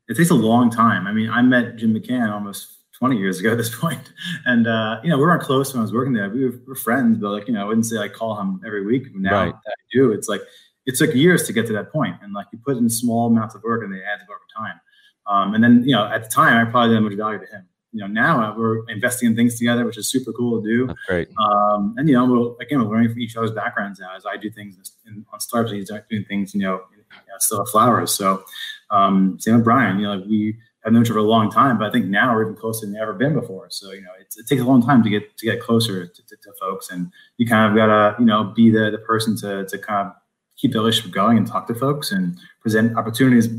it 0.09 0.15
takes 0.17 0.29
a 0.29 0.35
long 0.35 0.69
time. 0.69 1.07
I 1.07 1.11
mean, 1.13 1.29
I 1.29 1.41
met 1.41 1.75
Jim 1.77 1.93
McCann 1.95 2.31
almost 2.31 2.82
20 3.03 3.17
years 3.17 3.41
ago 3.41 3.51
at 3.51 3.57
this 3.57 3.75
point. 3.81 4.13
And, 4.45 4.65
uh, 4.65 5.01
you 5.03 5.09
know, 5.09 5.17
we 5.17 5.23
weren't 5.23 5.43
close 5.43 5.73
when 5.73 5.79
I 5.79 5.81
was 5.81 5.91
working 5.91 6.13
there. 6.13 6.29
We 6.29 6.45
were, 6.45 6.51
we 6.51 6.65
were 6.67 6.75
friends, 6.75 7.17
but 7.17 7.31
like, 7.31 7.47
you 7.49 7.53
know, 7.53 7.59
I 7.59 7.65
wouldn't 7.65 7.85
say 7.85 7.97
I 7.97 8.07
call 8.07 8.39
him 8.39 8.61
every 8.65 8.85
week. 8.85 9.13
Now 9.13 9.43
Right. 9.43 9.53
that 9.65 9.71
I 9.71 9.83
do, 9.91 10.13
it's 10.13 10.29
like, 10.29 10.39
it 10.85 10.95
took 10.95 11.13
years 11.13 11.43
to 11.47 11.51
get 11.53 11.67
to 11.67 11.73
that 11.73 11.91
point. 11.91 12.15
And 12.21 12.31
like 12.31 12.47
you 12.53 12.59
put 12.65 12.77
in 12.77 12.89
small 12.89 13.27
amounts 13.27 13.55
of 13.55 13.63
work 13.63 13.83
and 13.83 13.93
they 13.93 13.97
add 13.97 14.21
up 14.21 14.29
over 14.29 14.39
time. 14.55 14.79
Um, 15.27 15.53
and 15.53 15.61
then, 15.61 15.83
you 15.83 15.93
know, 15.93 16.05
at 16.05 16.23
the 16.23 16.29
time, 16.29 16.65
I 16.65 16.71
probably 16.71 16.91
didn't 16.95 17.03
have 17.03 17.11
much 17.11 17.17
value 17.17 17.39
to 17.39 17.45
him. 17.45 17.67
You 17.91 17.99
know, 17.99 18.07
now 18.07 18.41
uh, 18.41 18.57
we're 18.57 18.87
investing 18.87 19.29
in 19.29 19.35
things 19.35 19.59
together, 19.59 19.85
which 19.85 19.97
is 19.97 20.07
super 20.07 20.31
cool 20.31 20.61
to 20.61 20.67
do. 20.67 20.87
That's 20.87 20.99
great. 21.05 21.27
Um, 21.37 21.95
and 21.97 22.07
you 22.07 22.15
know, 22.15 22.25
we're, 22.25 22.63
again, 22.63 22.79
we're 22.81 22.89
learning 22.89 23.11
from 23.11 23.19
each 23.19 23.35
other's 23.35 23.51
backgrounds 23.51 23.99
now. 23.99 24.15
As 24.15 24.25
I 24.25 24.37
do 24.37 24.49
things 24.49 24.93
in, 25.05 25.25
on 25.33 25.41
startups, 25.41 25.71
and 25.71 25.79
he's 25.79 25.91
doing 26.09 26.25
things, 26.25 26.55
you 26.55 26.61
know, 26.61 26.81
you 26.91 26.97
know 26.97 27.35
still 27.39 27.65
flowers. 27.65 28.13
So 28.13 28.43
um, 28.89 29.37
same 29.39 29.55
with 29.55 29.65
Brian. 29.65 29.99
You 29.99 30.07
know, 30.07 30.15
like 30.15 30.25
we 30.25 30.55
have 30.83 30.93
known 30.93 31.03
each 31.03 31.09
other 31.09 31.15
for 31.15 31.19
a 31.19 31.23
long 31.23 31.49
time, 31.49 31.77
but 31.77 31.87
I 31.87 31.91
think 31.91 32.07
now 32.07 32.33
we're 32.33 32.43
even 32.43 32.55
closer 32.55 32.85
than 32.85 32.95
ever 32.95 33.13
been 33.13 33.33
before. 33.33 33.69
So 33.69 33.91
you 33.91 34.01
know, 34.01 34.11
it's, 34.19 34.37
it 34.37 34.47
takes 34.47 34.61
a 34.61 34.65
long 34.65 34.81
time 34.81 35.03
to 35.03 35.09
get 35.09 35.37
to 35.37 35.45
get 35.45 35.61
closer 35.61 36.05
to, 36.07 36.25
to, 36.25 36.35
to 36.35 36.53
folks, 36.59 36.89
and 36.89 37.11
you 37.37 37.47
kind 37.47 37.71
of 37.71 37.77
gotta 37.77 38.15
you 38.19 38.25
know 38.25 38.45
be 38.55 38.69
the 38.69 38.91
the 38.91 38.97
person 38.97 39.35
to 39.37 39.65
to 39.65 39.77
kind 39.77 40.07
of 40.07 40.13
keep 40.57 40.71
the 40.71 40.79
relationship 40.79 41.11
going 41.11 41.37
and 41.37 41.47
talk 41.47 41.67
to 41.67 41.75
folks 41.75 42.11
and 42.11 42.37
present 42.61 42.97
opportunities 42.97 43.49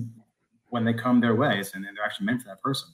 when 0.68 0.84
they 0.84 0.92
come 0.92 1.20
their 1.20 1.34
ways 1.34 1.72
and, 1.74 1.84
and 1.84 1.96
they're 1.96 2.04
actually 2.04 2.26
meant 2.26 2.42
for 2.42 2.48
that 2.48 2.62
person. 2.62 2.88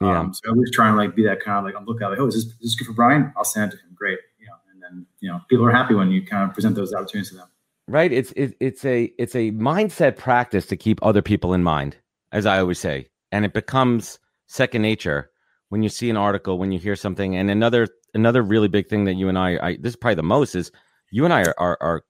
Yeah. 0.00 0.20
Um, 0.20 0.34
so 0.34 0.50
I 0.50 0.52
was 0.52 0.70
trying 0.72 0.92
to 0.92 0.96
like 0.96 1.14
be 1.14 1.24
that 1.24 1.40
kind 1.40 1.58
of 1.58 1.64
like 1.64 1.76
on 1.76 1.84
lookout, 1.84 2.10
like, 2.10 2.20
oh, 2.20 2.26
is 2.26 2.34
this, 2.34 2.44
is 2.44 2.58
this 2.60 2.74
good 2.74 2.86
for 2.86 2.92
Brian? 2.92 3.32
I'll 3.36 3.44
send 3.44 3.72
it 3.72 3.76
to 3.76 3.82
him. 3.82 3.94
Great. 3.94 4.18
You 4.38 4.46
know, 4.46 4.54
and 4.72 4.82
then, 4.82 5.06
you 5.20 5.30
know, 5.30 5.40
people 5.48 5.64
are 5.64 5.70
happy 5.70 5.94
when 5.94 6.10
you 6.10 6.26
kind 6.26 6.48
of 6.48 6.52
present 6.52 6.74
those 6.74 6.92
opportunities 6.92 7.30
to 7.30 7.36
them. 7.36 7.48
right 7.88 8.12
it's 8.12 8.32
it, 8.32 8.56
it's 8.60 8.84
a 8.84 9.12
it's 9.18 9.34
a 9.34 9.50
mindset 9.52 10.16
practice 10.16 10.66
to 10.66 10.76
keep 10.76 10.98
other 11.02 11.20
people 11.22 11.52
in 11.52 11.62
mind 11.62 11.96
as 12.32 12.46
i 12.46 12.58
always 12.58 12.78
say 12.78 13.06
and 13.34 13.44
it 13.44 13.52
becomes 13.52 14.20
second 14.46 14.82
nature 14.82 15.28
when 15.70 15.82
you 15.82 15.88
see 15.88 16.08
an 16.08 16.16
article 16.16 16.56
when 16.56 16.70
you 16.70 16.78
hear 16.78 16.94
something. 16.94 17.34
And 17.34 17.50
another 17.50 17.88
another 18.14 18.42
really 18.42 18.68
big 18.68 18.88
thing 18.88 19.04
that 19.06 19.14
you 19.14 19.28
and 19.28 19.36
i, 19.36 19.58
I 19.60 19.76
this 19.80 19.90
is 19.90 19.96
probably 19.96 20.14
the 20.14 20.22
most 20.22 20.54
is 20.54 20.70
you 21.10 21.24
and 21.24 21.34
i 21.34 21.42
are, 21.42 21.54
are 21.58 21.78
are 21.80 22.04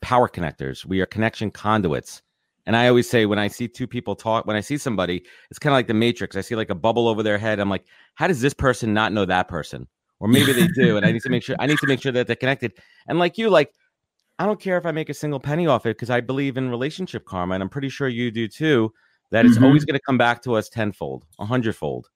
power 0.00 0.26
connectors. 0.26 0.86
We 0.86 1.00
are 1.02 1.06
connection 1.06 1.50
conduits. 1.50 2.22
And 2.64 2.76
i 2.76 2.88
always 2.88 3.08
say 3.08 3.26
when 3.26 3.38
i 3.38 3.46
see 3.46 3.68
two 3.68 3.86
people 3.86 4.16
talk 4.16 4.46
when 4.46 4.56
i 4.56 4.60
see 4.60 4.78
somebody 4.78 5.22
it's 5.50 5.58
kind 5.58 5.74
of 5.74 5.76
like 5.76 5.86
the 5.86 5.94
matrix. 5.94 6.34
I 6.34 6.40
see 6.40 6.56
like 6.56 6.70
a 6.70 6.74
bubble 6.74 7.08
over 7.08 7.22
their 7.22 7.36
head. 7.36 7.60
I'm 7.60 7.68
like 7.68 7.84
how 8.14 8.26
does 8.26 8.40
this 8.40 8.54
person 8.54 8.94
not 8.94 9.12
know 9.12 9.26
that 9.26 9.48
person? 9.48 9.86
Or 10.18 10.28
maybe 10.28 10.54
they 10.54 10.68
do 10.68 10.96
and 10.96 11.04
i 11.04 11.12
need 11.12 11.22
to 11.22 11.28
make 11.28 11.42
sure 11.42 11.56
i 11.58 11.66
need 11.66 11.78
to 11.78 11.86
make 11.86 12.00
sure 12.00 12.12
that 12.12 12.26
they're 12.26 12.36
connected. 12.36 12.72
And 13.06 13.18
like 13.18 13.36
you 13.36 13.50
like 13.50 13.70
I 14.38 14.46
don't 14.46 14.60
care 14.60 14.78
if 14.78 14.86
I 14.86 14.90
make 14.90 15.10
a 15.10 15.14
single 15.14 15.38
penny 15.38 15.68
off 15.68 15.86
it 15.86 15.96
because 15.96 16.10
I 16.10 16.20
believe 16.20 16.56
in 16.56 16.68
relationship 16.68 17.24
karma, 17.24 17.54
and 17.54 17.62
I'm 17.62 17.68
pretty 17.68 17.88
sure 17.88 18.08
you 18.08 18.32
do 18.32 18.48
too. 18.48 18.92
That 19.34 19.44
it's 19.46 19.58
Mhm. 19.58 19.64
always 19.64 19.84
going 19.84 19.98
to 19.98 20.04
come 20.06 20.16
back 20.16 20.42
to 20.44 20.54
us 20.54 20.68
tenfold, 20.68 21.24
a 21.40 21.44
hundredfold, 21.44 22.08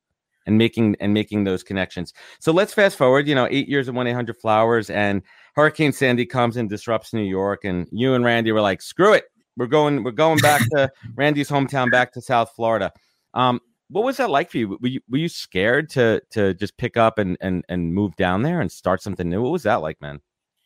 and 0.46 0.56
making 0.56 0.94
and 1.00 1.12
making 1.12 1.42
those 1.42 1.64
connections. 1.64 2.14
So 2.38 2.52
let's 2.52 2.72
fast 2.72 2.96
forward. 2.96 3.26
You 3.26 3.34
know, 3.34 3.48
eight 3.50 3.68
years 3.68 3.88
of 3.88 3.96
one 3.96 4.06
eight 4.06 4.12
hundred 4.12 4.37
flowers, 4.37 4.88
and 4.88 5.22
Hurricane 5.56 5.90
Sandy 5.90 6.25
comes 6.25 6.56
and 6.56 6.70
disrupts 6.70 7.12
New 7.12 7.25
York, 7.25 7.64
and 7.64 7.88
you 7.90 8.14
and 8.14 8.25
Randy 8.25 8.52
were 8.52 8.60
like, 8.60 8.80
"Screw 8.80 9.14
it, 9.14 9.25
we're 9.56 9.66
going, 9.66 10.04
we're 10.04 10.12
going 10.12 10.38
back 10.38 10.62
to 10.70 10.88
Randy's 11.16 11.50
hometown, 11.50 11.90
back 11.90 12.12
to 12.12 12.20
South 12.20 12.52
Florida." 12.54 12.92
Um, 13.34 13.60
what 13.90 14.04
was 14.04 14.18
that 14.18 14.30
like 14.30 14.48
for 14.50 14.58
you? 14.58 14.78
Were 14.80 14.88
you 14.88 15.00
were 15.10 15.18
you 15.18 15.28
scared 15.28 15.90
to 15.90 16.22
to 16.30 16.54
just 16.54 16.76
pick 16.76 16.96
up 16.96 17.18
and 17.18 17.37
and 17.40 17.64
and 17.68 17.92
move 17.92 18.14
down 18.14 18.42
there 18.42 18.60
and 18.60 18.70
start 18.70 19.02
something 19.02 19.28
new? 19.28 19.42
What 19.42 19.50
was 19.50 19.64
that 19.64 19.82
like, 19.82 20.00
man? 20.00 20.20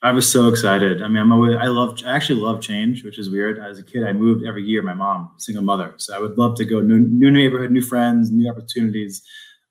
I 0.05 0.11
was 0.11 0.31
so 0.31 0.49
excited. 0.49 1.01
I 1.01 1.07
mean, 1.07 1.19
I'm 1.19 1.33
always, 1.33 1.57
I 1.57 1.67
love, 1.67 2.01
I 2.05 2.17
actually 2.17 2.41
love 2.41 2.61
change, 2.61 3.05
which 3.05 3.21
is 3.21 3.31
weird. 3.31 3.61
As 3.61 3.79
a 3.79 3.85
kid, 3.85 4.03
I 4.05 4.13
moved 4.13 4.45
every 4.45 4.65
year. 4.65 4.83
My 4.83 4.95
mom, 4.95 5.31
single 5.39 5.63
mother, 5.63 5.95
so 5.97 6.15
I 6.15 6.19
would 6.19 6.37
love 6.37 6.57
to 6.57 6.65
go 6.65 6.81
new, 6.81 6.99
new 6.99 7.31
neighborhood, 7.31 7.71
new 7.71 7.83
friends, 7.83 8.31
new 8.31 8.51
opportunities. 8.51 9.23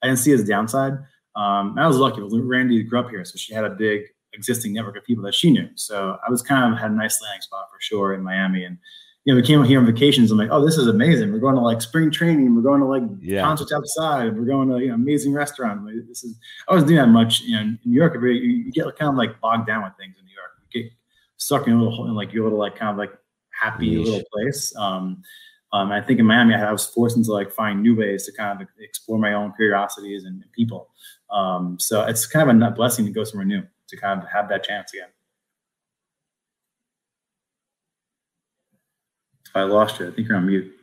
I 0.01 0.07
didn't 0.07 0.19
see 0.19 0.31
a 0.31 0.41
downside. 0.41 0.93
Um, 1.35 1.75
I 1.77 1.85
was 1.85 1.97
lucky. 1.97 2.21
Randy 2.21 2.81
grew 2.83 2.99
up 2.99 3.09
here, 3.09 3.25
so 3.25 3.35
she 3.35 3.53
had 3.53 3.65
a 3.65 3.69
big 3.71 4.03
existing 4.33 4.73
network 4.73 4.95
of 4.95 5.03
people 5.03 5.23
that 5.25 5.35
she 5.35 5.51
knew. 5.51 5.67
So 5.75 6.17
I 6.25 6.31
was 6.31 6.41
kind 6.41 6.73
of 6.73 6.79
had 6.79 6.91
a 6.91 6.95
nice 6.95 7.21
landing 7.21 7.41
spot 7.41 7.67
for 7.69 7.79
sure 7.81 8.13
in 8.13 8.23
Miami. 8.23 8.63
And 8.63 8.77
you 9.23 9.33
know, 9.33 9.39
we 9.39 9.45
came 9.45 9.63
here 9.63 9.79
on 9.79 9.85
vacations. 9.85 10.31
I'm 10.31 10.37
like, 10.37 10.49
oh, 10.51 10.65
this 10.65 10.77
is 10.77 10.87
amazing. 10.87 11.31
We're 11.31 11.39
going 11.39 11.55
to 11.55 11.61
like 11.61 11.81
spring 11.81 12.09
training. 12.09 12.55
We're 12.55 12.63
going 12.63 12.81
to 12.81 12.87
like 12.87 13.03
yeah. 13.21 13.41
concerts 13.41 13.71
outside. 13.71 14.35
We're 14.35 14.45
going 14.45 14.69
to 14.69 14.79
you 14.79 14.87
know 14.87 14.95
amazing 14.95 15.33
restaurant. 15.33 15.85
Like, 15.85 16.07
this 16.07 16.23
is 16.23 16.35
I 16.67 16.73
wasn't 16.73 16.89
doing 16.89 17.01
that 17.01 17.07
much. 17.07 17.41
You 17.41 17.55
know, 17.55 17.61
in 17.61 17.79
New 17.85 17.95
York, 17.99 18.15
you 18.15 18.71
get 18.71 18.85
kind 18.97 19.09
of 19.09 19.15
like 19.15 19.39
bogged 19.39 19.67
down 19.67 19.83
with 19.83 19.93
things 19.99 20.15
in 20.19 20.25
New 20.25 20.33
York. 20.33 20.51
You 20.71 20.83
get 20.83 20.91
stuck 21.37 21.67
in 21.67 21.73
a 21.73 21.77
little 21.77 21.93
hole 21.93 22.07
in 22.07 22.15
like 22.15 22.33
your 22.33 22.45
little 22.45 22.57
like 22.57 22.75
kind 22.75 22.89
of 22.89 22.97
like 22.97 23.11
happy 23.51 23.95
Niche. 23.95 24.07
little 24.07 24.23
place. 24.33 24.75
Um, 24.75 25.21
um, 25.73 25.91
I 25.91 26.01
think 26.01 26.19
in 26.19 26.25
Miami, 26.25 26.55
I 26.55 26.71
was 26.71 26.87
forced 26.87 27.15
into 27.15 27.31
like 27.31 27.51
find 27.51 27.81
new 27.81 27.95
ways 27.95 28.25
to 28.25 28.31
kind 28.31 28.59
of 28.59 28.67
explore 28.79 29.19
my 29.19 29.33
own 29.33 29.53
curiosities 29.53 30.25
and, 30.25 30.41
and 30.41 30.51
people. 30.51 30.89
Um, 31.29 31.77
so 31.79 32.03
it's 32.03 32.25
kind 32.25 32.49
of 32.49 32.69
a 32.69 32.71
blessing 32.71 33.05
to 33.05 33.11
go 33.11 33.23
somewhere 33.23 33.45
new 33.45 33.63
to 33.87 33.97
kind 33.97 34.21
of 34.21 34.27
have 34.29 34.49
that 34.49 34.63
chance 34.63 34.93
again. 34.93 35.09
I 39.55 39.63
lost 39.63 39.99
you. 39.99 40.07
I 40.07 40.11
think 40.11 40.27
you're 40.27 40.37
on 40.37 40.47
mute. 40.47 40.73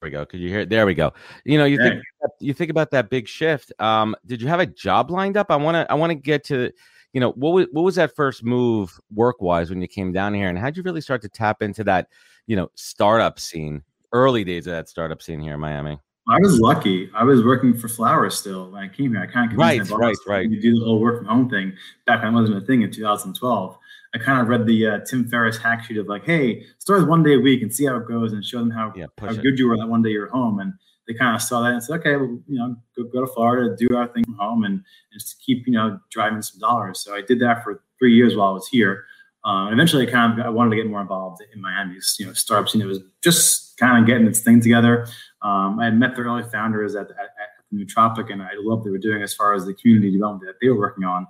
There 0.00 0.06
we 0.08 0.10
go. 0.10 0.26
Could 0.26 0.40
you 0.40 0.48
hear 0.48 0.60
it? 0.60 0.68
There 0.68 0.86
we 0.86 0.94
go. 0.94 1.12
You 1.44 1.58
know, 1.58 1.64
you 1.64 1.78
think 1.78 2.02
you 2.40 2.52
think 2.52 2.70
about 2.70 2.90
that 2.90 3.08
big 3.08 3.26
shift. 3.26 3.72
Um, 3.78 4.14
did 4.26 4.42
you 4.42 4.48
have 4.48 4.60
a 4.60 4.66
job 4.66 5.10
lined 5.10 5.36
up? 5.36 5.50
I 5.50 5.56
want 5.56 5.76
to 5.76 5.90
I 5.90 5.94
want 5.94 6.10
to 6.10 6.14
get 6.14 6.44
to 6.44 6.70
you 7.12 7.20
know 7.20 7.30
what 7.32 7.52
was 7.52 7.66
what 7.72 7.82
was 7.82 7.94
that 7.94 8.14
first 8.14 8.44
move 8.44 8.98
work 9.14 9.40
wise 9.40 9.70
when 9.70 9.80
you 9.80 9.88
came 9.88 10.12
down 10.12 10.34
here, 10.34 10.48
and 10.48 10.58
how'd 10.58 10.76
you 10.76 10.82
really 10.82 11.00
start 11.00 11.22
to 11.22 11.28
tap 11.28 11.62
into 11.62 11.84
that 11.84 12.08
you 12.46 12.56
know 12.56 12.70
startup 12.74 13.38
scene, 13.38 13.82
early 14.12 14.44
days 14.44 14.66
of 14.66 14.72
that 14.72 14.88
startup 14.88 15.22
scene 15.22 15.40
here 15.40 15.54
in 15.54 15.60
Miami? 15.60 15.98
I 16.28 16.38
was 16.38 16.58
lucky. 16.58 17.10
I 17.14 17.22
was 17.22 17.44
working 17.44 17.76
for 17.76 17.88
Flowers 17.88 18.36
still 18.38 18.70
when 18.70 18.82
I 18.82 18.88
came 18.88 19.12
here. 19.12 19.22
I 19.22 19.26
kind 19.26 19.52
of 19.52 19.58
right, 19.58 19.88
right, 19.90 20.16
right. 20.26 20.50
You 20.50 20.60
do 20.60 20.78
the 20.78 20.84
whole 20.84 20.98
work 20.98 21.18
from 21.18 21.26
home 21.26 21.50
thing 21.50 21.74
back 22.06 22.22
when 22.22 22.34
it 22.34 22.40
wasn't 22.40 22.62
a 22.62 22.66
thing 22.66 22.82
in 22.82 22.90
2012. 22.90 23.78
I 24.14 24.18
kind 24.18 24.40
of 24.40 24.48
read 24.48 24.66
the 24.66 24.86
uh, 24.86 24.98
Tim 25.00 25.28
Ferriss 25.28 25.58
hack 25.58 25.84
sheet 25.84 25.96
of 25.96 26.06
like, 26.06 26.24
hey, 26.24 26.64
start 26.78 27.00
with 27.00 27.08
one 27.08 27.22
day 27.22 27.34
a 27.34 27.38
week 27.38 27.62
and 27.62 27.74
see 27.74 27.84
how 27.84 27.96
it 27.96 28.06
goes, 28.06 28.32
and 28.32 28.44
show 28.44 28.60
them 28.60 28.70
how, 28.70 28.92
yeah, 28.94 29.06
how 29.18 29.32
good 29.32 29.58
you 29.58 29.68
were 29.68 29.76
that 29.76 29.88
one 29.88 30.02
day 30.02 30.10
you're 30.10 30.28
home. 30.28 30.60
And 30.60 30.72
they 31.06 31.14
kind 31.14 31.34
of 31.34 31.42
saw 31.42 31.62
that 31.62 31.72
and 31.72 31.82
said, 31.82 32.00
okay, 32.00 32.16
well, 32.16 32.38
you 32.46 32.58
know, 32.58 32.76
go, 32.96 33.04
go 33.04 33.20
to 33.20 33.26
Florida, 33.26 33.76
do 33.76 33.96
our 33.96 34.06
thing 34.08 34.24
from 34.24 34.36
home, 34.36 34.64
and, 34.64 34.74
and 34.74 35.20
just 35.20 35.42
keep 35.44 35.66
you 35.66 35.72
know 35.72 35.98
driving 36.10 36.42
some 36.42 36.60
dollars. 36.60 37.00
So 37.00 37.14
I 37.14 37.22
did 37.22 37.40
that 37.40 37.64
for 37.64 37.82
three 37.98 38.14
years 38.14 38.36
while 38.36 38.50
I 38.50 38.52
was 38.52 38.68
here. 38.68 39.04
Um, 39.44 39.72
eventually, 39.72 40.06
I 40.08 40.10
kind 40.10 40.38
of 40.38 40.46
I 40.46 40.48
wanted 40.48 40.70
to 40.70 40.76
get 40.76 40.86
more 40.86 41.00
involved 41.00 41.42
in 41.52 41.60
Miami's 41.60 42.16
you 42.18 42.26
know 42.26 42.32
startup 42.32 42.68
scene. 42.68 42.82
It 42.82 42.86
was 42.86 43.00
just 43.22 43.76
kind 43.78 43.98
of 44.00 44.06
getting 44.06 44.26
its 44.26 44.40
thing 44.40 44.60
together. 44.60 45.06
Um, 45.42 45.78
I 45.80 45.86
had 45.86 45.98
met 45.98 46.14
the 46.14 46.22
early 46.22 46.44
founders 46.44 46.94
at, 46.94 47.10
at, 47.10 47.18
at 47.18 47.54
Nootropic, 47.74 48.32
and 48.32 48.42
I 48.42 48.50
loved 48.56 48.80
what 48.80 48.84
they 48.84 48.90
were 48.90 48.98
doing 48.98 49.22
as 49.22 49.34
far 49.34 49.54
as 49.54 49.66
the 49.66 49.74
community 49.74 50.12
development 50.12 50.46
that 50.46 50.64
they 50.64 50.70
were 50.70 50.78
working 50.78 51.04
on. 51.04 51.26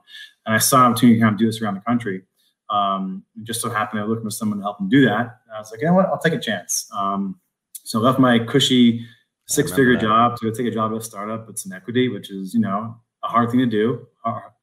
And 0.47 0.55
I 0.55 0.59
saw 0.59 0.85
an 0.85 0.93
opportunity 0.93 1.19
to 1.19 1.25
kind 1.25 1.33
of 1.33 1.39
do 1.39 1.47
this 1.47 1.61
around 1.61 1.75
the 1.75 1.81
country. 1.81 2.23
Um, 2.71 3.25
just 3.43 3.61
so 3.61 3.71
happened 3.71 4.01
I 4.01 4.05
was 4.05 4.11
looking 4.11 4.25
for 4.25 4.31
someone 4.31 4.59
to 4.59 4.65
help 4.65 4.79
them 4.79 4.89
do 4.89 5.05
that. 5.05 5.21
And 5.21 5.55
I 5.55 5.59
was 5.59 5.71
like, 5.71 5.81
you 5.81 5.87
know 5.87 5.95
what, 5.95 6.07
I'll 6.07 6.19
take 6.19 6.33
a 6.33 6.39
chance. 6.39 6.89
Um, 6.97 7.39
so 7.85 8.01
I 8.01 8.03
left 8.03 8.19
my 8.19 8.39
cushy 8.39 9.05
six-figure 9.47 9.97
job 9.97 10.37
to 10.39 10.51
go 10.51 10.57
take 10.57 10.67
a 10.67 10.71
job 10.71 10.93
at 10.93 10.99
a 10.99 11.03
startup 11.03 11.47
with 11.47 11.59
some 11.59 11.73
equity, 11.73 12.09
which 12.09 12.31
is 12.31 12.55
you 12.55 12.61
know 12.61 12.97
a 13.23 13.29
hard 13.29 13.51
thing 13.51 13.61
to 13.61 13.67
do. 13.67 14.07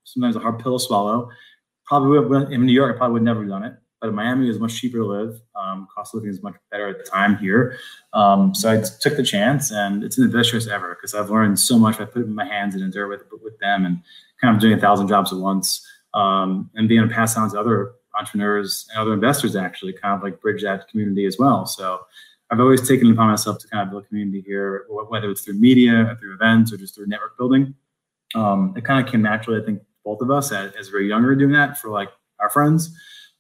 Sometimes 0.03 0.35
a 0.35 0.39
hard 0.39 0.59
pill 0.59 0.77
to 0.77 0.83
swallow. 0.83 1.29
Probably 1.85 2.19
would, 2.19 2.51
in 2.51 2.65
New 2.65 2.73
York, 2.73 2.95
I 2.95 2.97
probably 2.97 3.13
would 3.13 3.23
never 3.23 3.41
have 3.41 3.49
done 3.49 3.63
it 3.63 3.75
but 4.01 4.09
in 4.09 4.15
Miami 4.15 4.49
is 4.49 4.59
much 4.59 4.81
cheaper 4.81 4.97
to 4.97 5.05
live. 5.05 5.39
Um, 5.55 5.87
cost 5.93 6.13
of 6.13 6.17
living 6.17 6.31
is 6.31 6.41
much 6.41 6.55
better 6.71 6.87
at 6.87 6.97
the 6.97 7.03
time 7.03 7.37
here. 7.37 7.77
Um, 8.13 8.53
so 8.55 8.71
I 8.71 8.81
took 8.99 9.15
the 9.15 9.23
chance, 9.23 9.71
and 9.71 10.03
it's 10.03 10.15
the 10.15 10.27
best 10.27 10.49
choice 10.49 10.67
ever 10.67 10.95
because 10.95 11.13
I've 11.13 11.29
learned 11.29 11.59
so 11.59 11.77
much. 11.77 11.99
I 11.99 12.05
put 12.05 12.27
my 12.27 12.43
hands 12.43 12.73
in 12.73 12.81
the 12.81 12.87
dirt 12.87 13.07
with 13.07 13.21
with 13.43 13.57
them, 13.59 13.85
and 13.85 14.01
kind 14.41 14.55
of 14.55 14.59
doing 14.59 14.73
a 14.73 14.81
thousand 14.81 15.07
jobs 15.07 15.31
at 15.31 15.37
once, 15.37 15.85
um, 16.13 16.69
and 16.75 16.87
being 16.87 16.99
able 16.99 17.09
to 17.09 17.15
pass 17.15 17.37
on 17.37 17.49
to 17.51 17.59
other 17.59 17.93
entrepreneurs 18.17 18.87
and 18.89 18.99
other 18.99 19.13
investors 19.13 19.55
actually 19.55 19.93
kind 19.93 20.15
of 20.15 20.23
like 20.23 20.41
bridge 20.41 20.63
that 20.63 20.87
community 20.89 21.25
as 21.25 21.37
well. 21.37 21.65
So 21.65 22.01
I've 22.49 22.59
always 22.59 22.85
taken 22.85 23.07
it 23.07 23.13
upon 23.13 23.29
myself 23.29 23.59
to 23.59 23.67
kind 23.67 23.83
of 23.83 23.91
build 23.91 24.03
a 24.03 24.07
community 24.07 24.43
here, 24.45 24.85
whether 24.89 25.29
it's 25.29 25.41
through 25.41 25.53
media, 25.53 26.11
or 26.11 26.15
through 26.15 26.33
events, 26.33 26.73
or 26.73 26.77
just 26.77 26.95
through 26.95 27.07
network 27.07 27.37
building. 27.37 27.73
Um, 28.35 28.73
it 28.75 28.83
kind 28.83 29.03
of 29.03 29.09
came 29.09 29.21
naturally, 29.21 29.61
I 29.61 29.65
think, 29.65 29.81
both 30.03 30.21
of 30.21 30.31
us 30.31 30.51
as, 30.51 30.73
as 30.73 30.89
very 30.89 31.07
younger 31.07 31.33
doing 31.35 31.53
that 31.53 31.77
for 31.77 31.89
like 31.89 32.09
our 32.39 32.49
friends. 32.49 32.93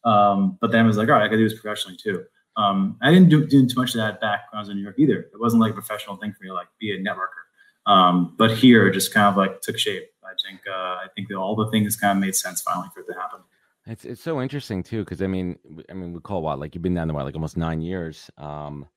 Um, 0.05 0.57
but 0.61 0.71
then 0.71 0.85
I 0.85 0.87
was 0.87 0.97
like, 0.97 1.09
all 1.09 1.15
right, 1.15 1.25
I 1.25 1.27
could 1.27 1.37
do 1.37 1.47
this 1.47 1.59
professionally 1.59 1.97
too. 2.01 2.23
Um, 2.57 2.97
I 3.01 3.11
didn't 3.11 3.29
do, 3.29 3.45
do 3.45 3.67
too 3.67 3.79
much 3.79 3.89
of 3.89 3.95
that 3.95 4.21
back 4.21 4.51
when 4.51 4.57
I 4.57 4.61
was 4.61 4.69
in 4.69 4.77
New 4.77 4.83
York 4.83 4.95
either. 4.97 5.19
It 5.19 5.39
wasn't 5.39 5.61
like 5.61 5.71
a 5.71 5.75
professional 5.75 6.15
thing 6.17 6.33
for 6.33 6.43
me 6.43 6.51
like 6.51 6.67
be 6.79 6.91
a 6.91 6.99
networker. 6.99 7.43
Um, 7.85 8.35
but 8.37 8.51
here 8.51 8.87
it 8.87 8.93
just 8.93 9.13
kind 9.13 9.27
of 9.27 9.37
like 9.37 9.61
took 9.61 9.77
shape. 9.77 10.09
I 10.45 10.49
think 10.49 10.61
uh, 10.67 10.71
I 10.73 11.05
think 11.15 11.29
that 11.29 11.35
all 11.35 11.55
the 11.55 11.69
things 11.69 11.95
kind 11.95 12.17
of 12.17 12.21
made 12.21 12.35
sense 12.35 12.61
finally 12.61 12.89
for 12.93 13.01
it 13.01 13.07
to 13.07 13.13
happen. 13.13 13.39
It's 13.87 14.05
it's 14.05 14.21
so 14.21 14.41
interesting 14.41 14.83
too 14.83 15.03
because 15.03 15.21
I 15.21 15.27
mean 15.27 15.57
I 15.89 15.93
mean 15.93 16.13
we 16.13 16.19
call 16.19 16.41
what 16.41 16.59
like 16.59 16.75
you've 16.75 16.81
been 16.81 16.93
down 16.93 17.07
the 17.07 17.13
what, 17.13 17.25
like 17.25 17.35
almost 17.35 17.57
nine 17.57 17.81
years. 17.81 18.29
Um, 18.37 18.87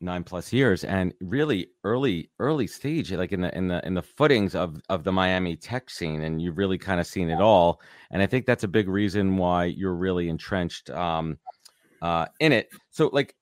nine 0.00 0.22
plus 0.22 0.52
years 0.52 0.84
and 0.84 1.14
really 1.20 1.70
early 1.82 2.30
early 2.38 2.66
stage 2.66 3.12
like 3.12 3.32
in 3.32 3.40
the 3.40 3.56
in 3.56 3.66
the 3.68 3.84
in 3.86 3.94
the 3.94 4.02
footings 4.02 4.54
of 4.54 4.80
of 4.90 5.04
the 5.04 5.12
Miami 5.12 5.56
tech 5.56 5.88
scene 5.88 6.22
and 6.22 6.42
you've 6.42 6.58
really 6.58 6.76
kind 6.76 7.00
of 7.00 7.06
seen 7.06 7.30
it 7.30 7.40
all 7.40 7.80
and 8.10 8.20
I 8.20 8.26
think 8.26 8.44
that's 8.44 8.64
a 8.64 8.68
big 8.68 8.88
reason 8.88 9.38
why 9.38 9.64
you're 9.64 9.94
really 9.94 10.28
entrenched 10.28 10.90
um 10.90 11.38
uh 12.02 12.26
in 12.40 12.52
it 12.52 12.68
so 12.90 13.08
like 13.12 13.35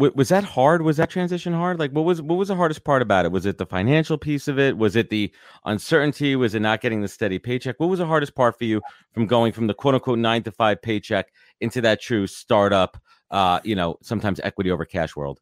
was 0.00 0.28
that 0.28 0.44
hard 0.44 0.82
was 0.82 0.96
that 0.96 1.10
transition 1.10 1.52
hard 1.52 1.78
like 1.78 1.90
what 1.92 2.04
was 2.04 2.20
what 2.22 2.36
was 2.36 2.48
the 2.48 2.56
hardest 2.56 2.84
part 2.84 3.02
about 3.02 3.24
it 3.24 3.32
was 3.32 3.46
it 3.46 3.58
the 3.58 3.66
financial 3.66 4.16
piece 4.16 4.48
of 4.48 4.58
it 4.58 4.76
was 4.76 4.96
it 4.96 5.10
the 5.10 5.32
uncertainty 5.64 6.36
was 6.36 6.54
it 6.54 6.60
not 6.60 6.80
getting 6.80 7.00
the 7.00 7.08
steady 7.08 7.38
paycheck 7.38 7.78
what 7.78 7.88
was 7.88 7.98
the 7.98 8.06
hardest 8.06 8.34
part 8.34 8.56
for 8.58 8.64
you 8.64 8.80
from 9.12 9.26
going 9.26 9.52
from 9.52 9.66
the 9.66 9.74
quote 9.74 9.94
unquote 9.94 10.18
9 10.18 10.42
to 10.42 10.50
5 10.50 10.82
paycheck 10.82 11.32
into 11.60 11.80
that 11.80 12.00
true 12.00 12.26
startup 12.26 13.00
uh, 13.30 13.60
you 13.64 13.74
know, 13.74 13.96
sometimes 14.02 14.40
equity 14.42 14.70
over 14.70 14.84
cash 14.84 15.16
world? 15.16 15.40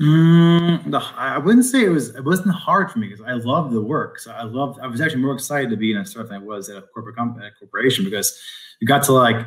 Mm, 0.00 0.94
I 1.16 1.38
wouldn't 1.38 1.64
say 1.64 1.84
it 1.84 1.88
was. 1.88 2.14
It 2.14 2.24
wasn't 2.24 2.54
hard 2.54 2.90
for 2.90 2.98
me 2.98 3.08
because 3.08 3.24
I 3.24 3.32
loved 3.32 3.72
the 3.72 3.80
work. 3.80 4.18
So 4.18 4.30
I 4.30 4.42
loved. 4.42 4.78
I 4.80 4.86
was 4.86 5.00
actually 5.00 5.22
more 5.22 5.32
excited 5.32 5.70
to 5.70 5.76
be 5.76 5.90
in 5.90 5.96
a 5.96 6.04
startup 6.04 6.30
than 6.30 6.42
I 6.42 6.44
was 6.44 6.68
at 6.68 6.76
a 6.76 6.82
corporate 6.82 7.16
company, 7.16 7.46
a 7.46 7.50
corporation, 7.58 8.04
because 8.04 8.38
you 8.80 8.86
got 8.86 9.04
to 9.04 9.12
like 9.12 9.46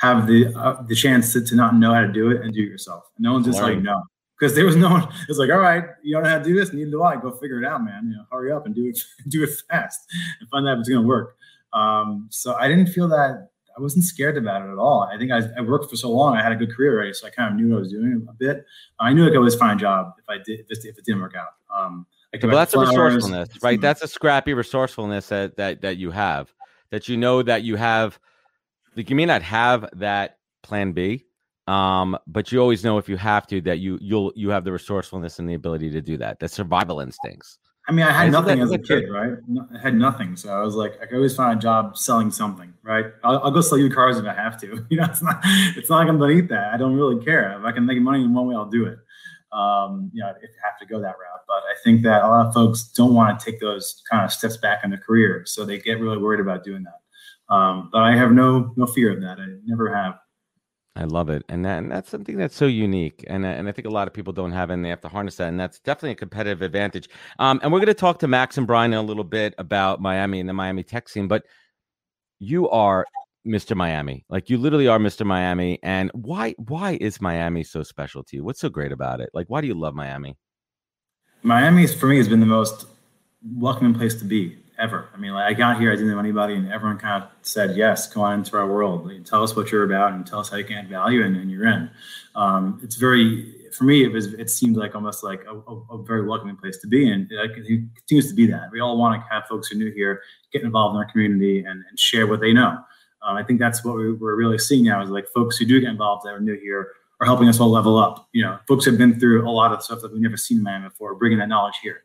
have 0.00 0.26
the 0.26 0.54
uh, 0.54 0.82
the 0.82 0.94
chance 0.94 1.32
to, 1.32 1.44
to 1.44 1.54
not 1.54 1.74
know 1.74 1.92
how 1.94 2.00
to 2.00 2.12
do 2.12 2.30
it 2.30 2.42
and 2.42 2.52
do 2.52 2.62
it 2.62 2.68
yourself. 2.68 3.04
No 3.18 3.32
one's 3.32 3.46
just 3.46 3.60
Learn. 3.60 3.74
like 3.74 3.82
no, 3.82 4.02
because 4.38 4.54
there 4.54 4.66
was 4.66 4.76
no 4.76 4.90
one. 4.90 5.08
It's 5.28 5.38
like 5.38 5.50
all 5.50 5.58
right, 5.58 5.84
you 6.02 6.14
don't 6.14 6.24
know 6.24 6.30
how 6.30 6.38
to 6.38 6.44
do 6.44 6.54
this, 6.54 6.72
neither 6.72 6.90
do 6.90 7.02
I. 7.02 7.16
Go 7.16 7.32
figure 7.32 7.62
it 7.62 7.66
out, 7.66 7.84
man. 7.84 8.08
You 8.08 8.16
know, 8.16 8.24
hurry 8.30 8.52
up 8.52 8.66
and 8.66 8.74
do 8.74 8.86
it. 8.86 8.98
do 9.28 9.42
it 9.42 9.50
fast 9.68 10.00
and 10.40 10.48
find 10.48 10.66
out 10.68 10.74
if 10.74 10.80
it's 10.80 10.88
going 10.88 11.02
to 11.02 11.08
work. 11.08 11.36
Um, 11.72 12.28
so 12.30 12.54
I 12.54 12.68
didn't 12.68 12.86
feel 12.86 13.08
that 13.08 13.48
I 13.76 13.80
wasn't 13.80 14.04
scared 14.04 14.36
about 14.36 14.62
it 14.62 14.70
at 14.70 14.78
all. 14.78 15.02
I 15.02 15.18
think 15.18 15.32
I, 15.32 15.42
I, 15.58 15.60
worked 15.60 15.90
for 15.90 15.96
so 15.96 16.10
long, 16.10 16.36
I 16.36 16.42
had 16.42 16.52
a 16.52 16.56
good 16.56 16.72
career 16.72 16.94
already, 16.94 17.12
so 17.12 17.26
I 17.26 17.30
kind 17.30 17.52
of 17.52 17.56
knew 17.58 17.70
what 17.70 17.78
I 17.78 17.80
was 17.80 17.90
doing 17.90 18.24
a 18.28 18.32
bit. 18.32 18.64
I 19.00 19.12
knew 19.12 19.24
I 19.24 19.28
could 19.30 19.38
always 19.38 19.56
find 19.56 19.80
a 19.80 19.82
job 19.82 20.12
if 20.18 20.28
I 20.28 20.38
did 20.44 20.60
if, 20.68 20.84
if 20.84 20.96
it 20.96 21.04
didn't 21.04 21.20
work 21.20 21.34
out. 21.36 21.48
Um, 21.74 22.06
but 22.40 22.50
that's 22.50 22.74
a 22.74 22.80
resourcefulness, 22.80 23.62
right? 23.62 23.80
That's 23.80 24.02
a 24.02 24.08
scrappy 24.08 24.54
resourcefulness 24.54 25.28
that 25.28 25.56
that 25.56 25.82
that 25.82 25.96
you 25.96 26.10
have. 26.10 26.52
That 26.90 27.08
you 27.08 27.16
know 27.16 27.42
that 27.42 27.62
you 27.62 27.76
have. 27.76 28.18
Like 28.96 29.10
you 29.10 29.16
may 29.16 29.26
not 29.26 29.42
have 29.42 29.88
that 29.94 30.38
plan 30.62 30.92
B, 30.92 31.24
um, 31.66 32.18
but 32.26 32.52
you 32.52 32.60
always 32.60 32.84
know 32.84 32.98
if 32.98 33.08
you 33.08 33.16
have 33.16 33.46
to 33.48 33.60
that 33.62 33.78
you 33.78 33.98
you'll 34.00 34.32
you 34.36 34.50
have 34.50 34.64
the 34.64 34.72
resourcefulness 34.72 35.38
and 35.38 35.48
the 35.48 35.54
ability 35.54 35.90
to 35.90 36.00
do 36.00 36.16
that. 36.18 36.38
The 36.38 36.48
survival 36.48 37.00
instincts. 37.00 37.58
I 37.86 37.92
mean, 37.92 38.06
I 38.06 38.12
had 38.12 38.32
nothing 38.32 38.60
that, 38.60 38.64
as 38.64 38.72
a 38.72 38.78
kid, 38.78 39.10
right? 39.10 39.34
I 39.74 39.78
had 39.78 39.94
nothing, 39.94 40.36
so 40.36 40.48
I 40.48 40.62
was 40.62 40.74
like, 40.74 40.94
I 41.02 41.06
could 41.06 41.16
always 41.16 41.36
find 41.36 41.58
a 41.58 41.60
job 41.60 41.98
selling 41.98 42.30
something, 42.30 42.72
right? 42.82 43.06
I'll, 43.22 43.40
I'll, 43.40 43.50
go 43.50 43.60
sell 43.60 43.76
you 43.76 43.90
cars 43.90 44.16
if 44.16 44.24
I 44.24 44.32
have 44.32 44.58
to. 44.60 44.86
You 44.90 44.96
know, 44.96 45.04
it's 45.04 45.20
not, 45.20 45.40
it's 45.44 45.90
not 45.90 45.98
like 45.98 46.08
I'm 46.08 46.18
gonna 46.18 46.32
eat 46.32 46.48
that. 46.48 46.72
I 46.72 46.78
don't 46.78 46.96
really 46.96 47.22
care. 47.22 47.58
If 47.58 47.64
I 47.64 47.72
can 47.72 47.84
make 47.84 48.00
money 48.00 48.22
in 48.22 48.32
one 48.32 48.46
way, 48.46 48.54
I'll 48.54 48.70
do 48.70 48.86
it. 48.86 48.98
Um, 49.52 50.10
you 50.14 50.22
know, 50.22 50.30
if 50.30 50.42
you 50.42 50.48
have 50.64 50.78
to 50.78 50.86
go 50.86 50.98
that 51.00 51.16
route. 51.18 51.42
But 51.46 51.56
I 51.56 51.74
think 51.84 52.02
that 52.04 52.24
a 52.24 52.28
lot 52.28 52.46
of 52.46 52.54
folks 52.54 52.84
don't 52.84 53.14
want 53.14 53.38
to 53.38 53.44
take 53.44 53.60
those 53.60 54.02
kind 54.10 54.24
of 54.24 54.32
steps 54.32 54.56
back 54.56 54.82
in 54.82 54.90
their 54.90 54.98
career, 54.98 55.42
so 55.44 55.66
they 55.66 55.78
get 55.78 56.00
really 56.00 56.18
worried 56.18 56.40
about 56.40 56.64
doing 56.64 56.84
that. 56.84 57.00
Um, 57.48 57.90
but 57.92 58.02
I 58.02 58.16
have 58.16 58.32
no 58.32 58.72
no 58.76 58.86
fear 58.86 59.12
of 59.12 59.20
that. 59.20 59.38
I 59.38 59.46
never 59.64 59.94
have. 59.94 60.18
I 60.96 61.04
love 61.04 61.28
it, 61.28 61.42
and 61.48 61.64
that, 61.64 61.78
and 61.78 61.90
that's 61.90 62.08
something 62.08 62.36
that's 62.36 62.54
so 62.54 62.66
unique, 62.66 63.24
and 63.26 63.44
and 63.44 63.68
I 63.68 63.72
think 63.72 63.86
a 63.86 63.90
lot 63.90 64.06
of 64.06 64.14
people 64.14 64.32
don't 64.32 64.52
have 64.52 64.70
it, 64.70 64.74
and 64.74 64.84
they 64.84 64.90
have 64.90 65.00
to 65.00 65.08
harness 65.08 65.36
that, 65.36 65.48
and 65.48 65.58
that's 65.58 65.80
definitely 65.80 66.12
a 66.12 66.16
competitive 66.16 66.62
advantage. 66.62 67.08
Um, 67.38 67.58
and 67.62 67.72
we're 67.72 67.80
going 67.80 67.86
to 67.88 67.94
talk 67.94 68.20
to 68.20 68.28
Max 68.28 68.56
and 68.58 68.66
Brian 68.66 68.92
in 68.92 68.98
a 68.98 69.02
little 69.02 69.24
bit 69.24 69.54
about 69.58 70.00
Miami 70.00 70.40
and 70.40 70.48
the 70.48 70.52
Miami 70.52 70.84
tech 70.84 71.08
scene, 71.08 71.26
but 71.26 71.44
you 72.38 72.68
are 72.70 73.04
Mr. 73.46 73.76
Miami. 73.76 74.24
Like 74.28 74.48
you 74.48 74.58
literally 74.58 74.88
are 74.88 74.98
Mr. 74.98 75.26
Miami. 75.26 75.78
And 75.82 76.10
why 76.14 76.54
why 76.58 76.98
is 77.00 77.20
Miami 77.20 77.64
so 77.64 77.82
special 77.82 78.24
to 78.24 78.36
you? 78.36 78.44
What's 78.44 78.60
so 78.60 78.68
great 78.68 78.92
about 78.92 79.20
it? 79.20 79.30
Like 79.34 79.48
why 79.48 79.60
do 79.60 79.66
you 79.66 79.74
love 79.74 79.94
Miami? 79.94 80.36
Miami 81.42 81.86
for 81.86 82.06
me 82.06 82.16
has 82.16 82.28
been 82.28 82.40
the 82.40 82.46
most 82.46 82.86
welcoming 83.56 83.94
place 83.94 84.14
to 84.14 84.24
be 84.24 84.56
ever. 84.78 85.08
I 85.14 85.16
mean, 85.16 85.32
like 85.32 85.44
I 85.44 85.52
got 85.52 85.80
here, 85.80 85.92
I 85.92 85.94
didn't 85.94 86.10
know 86.10 86.18
anybody, 86.18 86.54
and 86.54 86.70
everyone 86.72 86.98
kind 86.98 87.22
of 87.22 87.30
said, 87.42 87.76
"Yes, 87.76 88.12
come 88.12 88.22
on 88.22 88.40
into 88.40 88.56
our 88.56 88.66
world. 88.66 89.06
Like, 89.06 89.24
tell 89.24 89.42
us 89.42 89.54
what 89.54 89.70
you're 89.70 89.84
about, 89.84 90.12
and 90.12 90.26
tell 90.26 90.40
us 90.40 90.48
how 90.48 90.56
you 90.56 90.64
can 90.64 90.76
add 90.76 90.88
value, 90.88 91.24
and, 91.24 91.36
and 91.36 91.50
you're 91.50 91.66
in." 91.66 91.90
Um, 92.34 92.80
it's 92.82 92.96
very 92.96 93.68
for 93.72 93.84
me. 93.84 94.04
It 94.04 94.12
was. 94.12 94.34
It 94.34 94.50
seemed 94.50 94.76
like 94.76 94.94
almost 94.94 95.22
like 95.22 95.44
a, 95.44 95.54
a, 95.54 95.98
a 95.98 96.02
very 96.02 96.26
welcoming 96.26 96.56
place 96.56 96.78
to 96.78 96.86
be, 96.86 97.10
and 97.10 97.30
it, 97.30 97.50
it, 97.56 97.82
continues 97.96 98.28
to 98.28 98.34
be 98.34 98.46
that. 98.46 98.70
We 98.72 98.80
all 98.80 98.98
want 98.98 99.20
to 99.20 99.26
have 99.32 99.46
folks 99.46 99.68
who 99.68 99.76
are 99.76 99.78
new 99.78 99.92
here 99.92 100.22
get 100.52 100.62
involved 100.62 100.94
in 100.94 100.98
our 100.98 101.10
community 101.10 101.58
and, 101.58 101.84
and 101.88 101.98
share 101.98 102.26
what 102.26 102.40
they 102.40 102.52
know. 102.52 102.78
Um, 103.22 103.36
I 103.36 103.42
think 103.42 103.58
that's 103.58 103.84
what 103.84 103.96
we, 103.96 104.04
are 104.04 104.36
really 104.36 104.58
seeing 104.58 104.84
now 104.84 105.02
is 105.02 105.10
like 105.10 105.26
folks 105.28 105.56
who 105.56 105.64
do 105.64 105.80
get 105.80 105.88
involved 105.88 106.26
that 106.26 106.34
are 106.34 106.40
new 106.40 106.58
here 106.60 106.92
are 107.20 107.26
helping 107.26 107.48
us 107.48 107.58
all 107.58 107.70
level 107.70 107.98
up. 107.98 108.28
You 108.32 108.42
know, 108.42 108.58
folks 108.68 108.84
have 108.84 108.98
been 108.98 109.18
through 109.18 109.48
a 109.48 109.50
lot 109.50 109.72
of 109.72 109.82
stuff 109.82 110.00
that 110.02 110.12
we've 110.12 110.20
never 110.20 110.36
seen 110.36 110.58
in 110.58 110.64
Miami 110.64 110.88
before, 110.88 111.14
bringing 111.14 111.38
that 111.38 111.48
knowledge 111.48 111.76
here. 111.82 112.04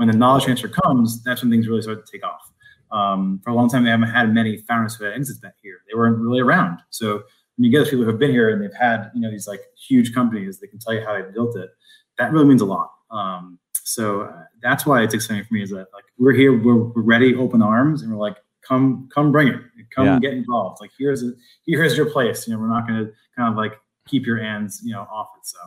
When 0.00 0.08
the 0.08 0.16
knowledge 0.16 0.44
transfer 0.44 0.68
comes, 0.68 1.22
that's 1.22 1.42
when 1.42 1.50
things 1.50 1.68
really 1.68 1.82
start 1.82 2.06
to 2.06 2.10
take 2.10 2.24
off. 2.24 2.50
Um, 2.90 3.38
for 3.44 3.50
a 3.50 3.54
long 3.54 3.68
time, 3.68 3.84
they 3.84 3.90
haven't 3.90 4.08
had 4.08 4.32
many 4.32 4.56
founders 4.56 4.94
who 4.94 5.04
had 5.04 5.12
exits 5.12 5.40
back 5.40 5.56
here. 5.62 5.82
They 5.86 5.94
weren't 5.94 6.16
really 6.16 6.40
around. 6.40 6.78
So 6.88 7.16
when 7.56 7.64
you 7.64 7.70
get 7.70 7.80
those 7.80 7.90
people 7.90 8.04
who 8.04 8.10
have 8.10 8.18
been 8.18 8.30
here 8.30 8.48
and 8.48 8.62
they've 8.62 8.72
had, 8.72 9.10
you 9.14 9.20
know, 9.20 9.30
these 9.30 9.46
like 9.46 9.60
huge 9.76 10.14
companies, 10.14 10.58
they 10.58 10.68
can 10.68 10.78
tell 10.78 10.94
you 10.94 11.04
how 11.04 11.12
they 11.12 11.30
built 11.30 11.54
it. 11.54 11.68
That 12.16 12.32
really 12.32 12.46
means 12.46 12.62
a 12.62 12.64
lot. 12.64 12.92
Um, 13.10 13.58
so 13.74 14.22
uh, 14.22 14.44
that's 14.62 14.86
why 14.86 15.02
it's 15.02 15.12
exciting 15.12 15.44
for 15.44 15.52
me 15.52 15.62
is 15.62 15.68
that 15.68 15.88
like 15.92 16.04
we're 16.16 16.32
here, 16.32 16.58
we're, 16.58 16.76
we're 16.76 17.02
ready, 17.02 17.34
open 17.34 17.60
arms, 17.60 18.00
and 18.00 18.10
we're 18.10 18.18
like, 18.18 18.38
come, 18.66 19.06
come, 19.14 19.30
bring 19.30 19.48
it, 19.48 19.60
come 19.94 20.06
yeah. 20.06 20.18
get 20.18 20.32
involved. 20.32 20.80
Like 20.80 20.92
here's 20.98 21.22
a, 21.22 21.32
here's 21.66 21.94
your 21.94 22.10
place. 22.10 22.48
You 22.48 22.54
know, 22.54 22.60
we're 22.60 22.68
not 22.70 22.88
going 22.88 23.04
to 23.04 23.12
kind 23.36 23.52
of 23.52 23.56
like 23.58 23.78
keep 24.08 24.24
your 24.24 24.38
hands, 24.38 24.80
you 24.82 24.94
know, 24.94 25.02
off 25.12 25.28
it. 25.36 25.46
So 25.46 25.58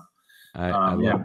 um, 0.56 1.00
I 1.00 1.04
yeah. 1.04 1.24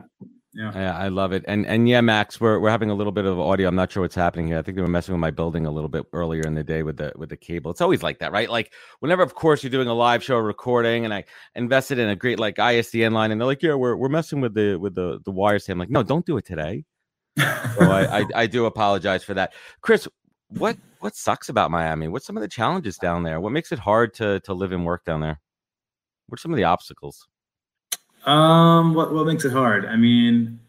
Yeah. 0.54 0.72
yeah, 0.74 0.96
I 0.96 1.08
love 1.08 1.32
it. 1.32 1.44
And 1.46 1.66
and 1.66 1.88
yeah, 1.88 2.00
Max, 2.00 2.40
we're 2.40 2.58
we're 2.58 2.70
having 2.70 2.90
a 2.90 2.94
little 2.94 3.12
bit 3.12 3.26
of 3.26 3.38
audio. 3.38 3.68
I'm 3.68 3.74
not 3.74 3.92
sure 3.92 4.02
what's 4.02 4.14
happening 4.14 4.46
here. 4.46 4.58
I 4.58 4.62
think 4.62 4.76
they 4.76 4.82
were 4.82 4.88
messing 4.88 5.12
with 5.12 5.20
my 5.20 5.30
building 5.30 5.66
a 5.66 5.70
little 5.70 5.90
bit 5.90 6.06
earlier 6.14 6.42
in 6.42 6.54
the 6.54 6.64
day 6.64 6.82
with 6.82 6.96
the 6.96 7.12
with 7.16 7.28
the 7.28 7.36
cable. 7.36 7.70
It's 7.70 7.82
always 7.82 8.02
like 8.02 8.18
that, 8.20 8.32
right? 8.32 8.48
Like 8.48 8.72
whenever, 9.00 9.22
of 9.22 9.34
course, 9.34 9.62
you're 9.62 9.70
doing 9.70 9.88
a 9.88 9.94
live 9.94 10.22
show 10.24 10.38
recording, 10.38 11.04
and 11.04 11.12
I 11.12 11.24
invested 11.54 11.98
in 11.98 12.08
a 12.08 12.16
great 12.16 12.38
like 12.38 12.56
ISDN 12.56 13.12
line, 13.12 13.30
and 13.30 13.38
they're 13.40 13.46
like, 13.46 13.62
yeah, 13.62 13.74
we're 13.74 13.94
we're 13.94 14.08
messing 14.08 14.40
with 14.40 14.54
the 14.54 14.76
with 14.76 14.94
the 14.94 15.20
the 15.24 15.30
wires. 15.30 15.66
Here. 15.66 15.74
I'm 15.74 15.78
like, 15.78 15.90
no, 15.90 16.02
don't 16.02 16.24
do 16.24 16.38
it 16.38 16.46
today. 16.46 16.84
so 17.38 17.44
I, 17.80 18.20
I 18.20 18.24
I 18.34 18.46
do 18.46 18.64
apologize 18.64 19.22
for 19.22 19.34
that, 19.34 19.52
Chris. 19.82 20.08
What 20.48 20.78
what 21.00 21.14
sucks 21.14 21.50
about 21.50 21.70
Miami? 21.70 22.08
What's 22.08 22.26
some 22.26 22.38
of 22.38 22.40
the 22.40 22.48
challenges 22.48 22.96
down 22.96 23.22
there? 23.22 23.38
What 23.38 23.52
makes 23.52 23.70
it 23.70 23.78
hard 23.78 24.14
to 24.14 24.40
to 24.40 24.54
live 24.54 24.72
and 24.72 24.86
work 24.86 25.04
down 25.04 25.20
there? 25.20 25.40
What 26.26 26.38
are 26.38 26.40
some 26.40 26.52
of 26.52 26.56
the 26.56 26.64
obstacles? 26.64 27.28
Um, 28.28 28.92
what 28.92 29.14
what 29.14 29.26
makes 29.26 29.44
it 29.46 29.52
hard? 29.52 29.86
I 29.86 29.96
mean, 29.96 30.60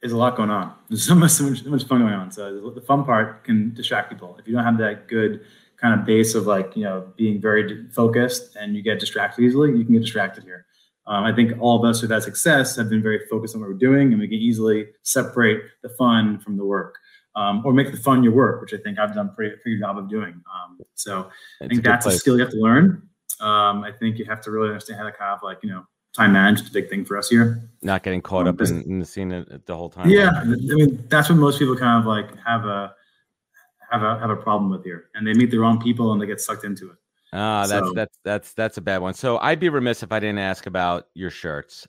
there's 0.00 0.12
a 0.12 0.16
lot 0.16 0.34
going 0.36 0.48
on. 0.50 0.74
There's 0.88 1.04
so 1.04 1.14
much, 1.14 1.32
so 1.32 1.44
much, 1.44 1.62
so 1.62 1.68
much 1.68 1.84
fun 1.84 2.00
going 2.00 2.14
on. 2.14 2.30
So 2.30 2.70
the 2.70 2.80
fun 2.80 3.04
part 3.04 3.44
can 3.44 3.74
distract 3.74 4.08
people. 4.10 4.36
If 4.38 4.48
you 4.48 4.54
don't 4.54 4.64
have 4.64 4.78
that 4.78 5.08
good 5.08 5.42
kind 5.76 5.98
of 5.98 6.06
base 6.06 6.34
of 6.34 6.46
like 6.46 6.74
you 6.74 6.84
know 6.84 7.12
being 7.16 7.40
very 7.40 7.86
focused 7.92 8.56
and 8.56 8.74
you 8.74 8.82
get 8.82 8.98
distracted 8.98 9.42
easily, 9.42 9.76
you 9.76 9.84
can 9.84 9.92
get 9.92 10.02
distracted 10.02 10.44
here. 10.44 10.64
Um, 11.06 11.24
I 11.24 11.34
think 11.34 11.52
all 11.60 11.78
of 11.78 11.84
us 11.84 12.00
who've 12.00 12.10
had 12.10 12.22
success 12.22 12.76
have 12.76 12.88
been 12.88 13.02
very 13.02 13.26
focused 13.30 13.54
on 13.54 13.60
what 13.60 13.68
we're 13.68 13.76
doing, 13.76 14.12
and 14.12 14.20
we 14.20 14.28
can 14.28 14.38
easily 14.38 14.88
separate 15.02 15.62
the 15.82 15.90
fun 15.90 16.38
from 16.38 16.56
the 16.56 16.64
work, 16.64 16.96
um, 17.36 17.62
or 17.66 17.74
make 17.74 17.90
the 17.90 17.98
fun 17.98 18.22
your 18.22 18.32
work, 18.32 18.62
which 18.62 18.72
I 18.72 18.78
think 18.78 18.98
I've 18.98 19.14
done 19.14 19.26
a 19.26 19.34
pretty, 19.34 19.56
pretty 19.56 19.76
good 19.76 19.84
job 19.84 19.98
of 19.98 20.08
doing. 20.08 20.32
Um, 20.32 20.78
so 20.94 21.30
I 21.62 21.68
think 21.68 21.80
a 21.80 21.82
that's 21.82 22.06
place. 22.06 22.16
a 22.16 22.18
skill 22.18 22.36
you 22.36 22.40
have 22.40 22.52
to 22.52 22.60
learn. 22.60 23.02
Um, 23.40 23.84
I 23.84 23.92
think 23.92 24.18
you 24.18 24.24
have 24.24 24.40
to 24.42 24.50
really 24.50 24.68
understand 24.68 24.98
how 24.98 25.04
to 25.04 25.12
kind 25.12 25.32
of 25.34 25.42
like 25.42 25.58
you 25.62 25.68
know 25.68 25.84
time 26.14 26.32
management 26.32 26.64
is 26.64 26.70
a 26.70 26.72
big 26.72 26.90
thing 26.90 27.04
for 27.04 27.16
us 27.16 27.28
here. 27.28 27.62
Not 27.82 28.02
getting 28.02 28.20
caught 28.20 28.48
um, 28.48 28.54
up 28.54 28.60
in, 28.60 28.82
in, 28.82 28.98
the 28.98 29.06
scene 29.06 29.28
the 29.28 29.76
whole 29.76 29.90
time. 29.90 30.08
Yeah, 30.08 30.30
I 30.34 30.44
mean 30.44 31.04
that's 31.08 31.28
what 31.28 31.36
most 31.36 31.58
people 31.58 31.76
kind 31.76 32.00
of 32.00 32.06
like 32.06 32.36
have 32.44 32.64
a 32.64 32.94
have 33.90 34.02
a 34.02 34.18
have 34.18 34.30
a 34.30 34.36
problem 34.36 34.70
with 34.70 34.84
here, 34.84 35.10
and 35.14 35.26
they 35.26 35.32
meet 35.32 35.50
the 35.50 35.58
wrong 35.58 35.80
people 35.80 36.12
and 36.12 36.20
they 36.20 36.26
get 36.26 36.40
sucked 36.40 36.64
into 36.64 36.90
it. 36.90 36.96
Ah, 37.32 37.66
that's 37.66 37.86
so, 37.86 37.92
that's 37.92 38.18
that's 38.24 38.52
that's 38.54 38.76
a 38.78 38.80
bad 38.80 38.98
one. 38.98 39.14
So 39.14 39.38
I'd 39.38 39.60
be 39.60 39.68
remiss 39.68 40.02
if 40.02 40.12
I 40.12 40.20
didn't 40.20 40.38
ask 40.38 40.66
about 40.66 41.06
your 41.14 41.30
shirts. 41.30 41.86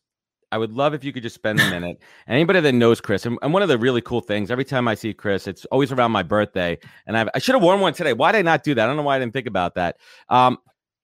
I 0.52 0.58
would 0.58 0.72
love 0.72 0.96
if 0.96 1.04
you 1.04 1.14
could 1.14 1.22
just 1.22 1.36
spend 1.36 1.60
a 1.60 1.70
minute. 1.70 2.02
Anybody 2.28 2.60
that 2.60 2.74
knows 2.74 3.00
Chris, 3.00 3.26
and, 3.26 3.38
and, 3.44 3.54
one 3.54 3.62
of 3.62 3.70
the 3.70 3.78
really 3.78 4.02
cool 4.02 4.20
things, 4.20 4.50
every 4.50 4.66
time 4.66 4.88
I 4.88 4.96
see 4.96 5.14
Chris, 5.14 5.46
it's 5.46 5.66
always 5.66 5.92
around 5.92 6.12
my 6.12 6.24
birthday, 6.24 6.78
and 7.06 7.16
I've, 7.16 7.30
i 7.36 7.40
should 7.40 7.54
have 7.54 7.62
worn 7.62 7.80
one 7.82 7.94
today. 7.94 8.14
Why 8.14 8.32
did 8.32 8.40
I 8.40 8.42
not 8.42 8.64
do 8.64 8.74
that? 8.74 8.84
I 8.84 8.88
don't 8.88 8.98
know 8.98 9.04
why 9.04 9.16
I 9.16 9.20
didn't 9.20 9.34
think 9.34 9.46
about 9.48 9.76
that. 9.76 9.98
Um, 10.28 10.58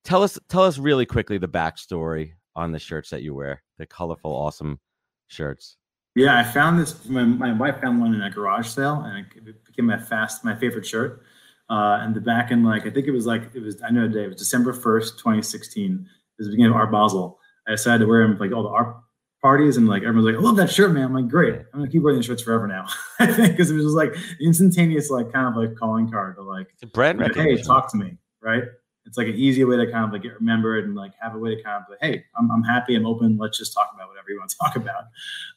tell 0.04 0.24
us, 0.24 0.40
tell 0.50 0.64
us 0.64 0.80
really 0.80 1.06
quickly 1.06 1.38
the 1.38 1.48
backstory 1.48 2.34
on 2.56 2.72
the 2.72 2.80
shirts 2.80 3.10
that 3.10 3.22
you 3.22 3.34
wear, 3.34 3.64
the 3.78 3.86
colorful, 3.86 4.32
awesome 4.32 4.80
shirts. 5.28 5.78
Yeah, 6.16 6.38
I 6.38 6.44
found 6.44 6.80
this. 6.80 7.06
My, 7.06 7.24
my 7.24 7.52
wife 7.52 7.82
found 7.82 8.00
one 8.00 8.14
in 8.14 8.22
a 8.22 8.30
garage 8.30 8.68
sale, 8.68 9.04
and 9.06 9.26
it 9.48 9.66
became 9.66 9.86
my 9.86 10.00
fast 10.00 10.46
my 10.46 10.56
favorite 10.56 10.86
shirt. 10.86 11.24
Uh, 11.70 12.00
and 12.02 12.16
the 12.16 12.22
back 12.22 12.52
end, 12.52 12.66
like 12.66 12.86
I 12.86 12.90
think 12.90 13.08
it 13.08 13.12
was 13.12 13.26
like 13.26 13.50
it 13.54 13.62
was. 13.62 13.82
I 13.82 13.92
know 13.92 14.08
the 14.08 14.14
day. 14.14 14.24
It 14.24 14.30
was 14.30 14.38
December 14.38 14.72
first, 14.72 15.20
twenty 15.20 15.42
sixteen. 15.42 15.94
It 16.06 16.42
was 16.42 16.48
the 16.48 16.52
beginning 16.52 16.72
of 16.72 16.78
Art 16.78 16.92
Basel. 16.92 17.40
I 17.68 17.72
decided 17.72 18.00
to 18.00 18.06
wear 18.06 18.26
them 18.26 18.38
like 18.38 18.54
all 18.54 18.64
the 18.64 18.70
art 18.70 18.96
parties, 19.42 19.76
and 19.76 19.90
like 19.90 20.04
everyone's 20.04 20.26
like, 20.26 20.36
"I 20.36 20.40
love 20.40 20.56
that 20.56 20.72
shirt, 20.72 20.94
man." 20.94 21.04
I'm 21.04 21.14
like, 21.14 21.28
"Great, 21.28 21.54
I'm 21.54 21.80
gonna 21.80 21.90
keep 21.90 22.02
wearing 22.02 22.20
these 22.20 22.28
shirts 22.28 22.44
forever 22.44 22.66
now." 22.66 22.86
I 23.20 23.28
think 23.28 23.52
because 23.52 23.72
it 23.72 23.74
was 23.74 23.84
just 23.84 23.96
like 23.96 24.16
instantaneous, 24.40 25.10
like 25.10 25.34
kind 25.34 25.48
of 25.48 25.62
like 25.62 25.76
calling 25.76 26.10
card 26.10 26.36
to 26.38 26.44
like, 26.44 26.68
it's 26.74 26.84
a 26.84 26.88
brand 26.88 27.20
like, 27.20 27.36
Hey, 27.36 27.62
talk 27.62 27.92
to 27.92 27.98
me, 27.98 28.18
right? 28.42 28.64
It's 29.06 29.18
like 29.18 29.28
an 29.28 29.36
easy 29.36 29.64
way 29.64 29.78
to 29.78 29.90
kind 29.92 30.06
of 30.06 30.12
like 30.12 30.24
get 30.24 30.34
remembered 30.34 30.86
and 30.86 30.96
like 30.96 31.14
have 31.22 31.36
a 31.36 31.38
way 31.38 31.56
to 31.56 31.62
kind 31.62 31.84
of 31.84 31.90
like, 31.90 32.00
hey, 32.02 32.26
I'm, 32.38 32.50
I'm 32.52 32.64
happy, 32.64 32.96
I'm 32.96 33.06
open. 33.06 33.38
Let's 33.38 33.58
just 33.58 33.74
talk 33.74 33.92
about 33.94 34.08
whatever 34.08 34.30
you 34.30 34.40
want 34.40 34.50
to 34.50 34.58
talk 34.62 34.76
about. 34.76 35.06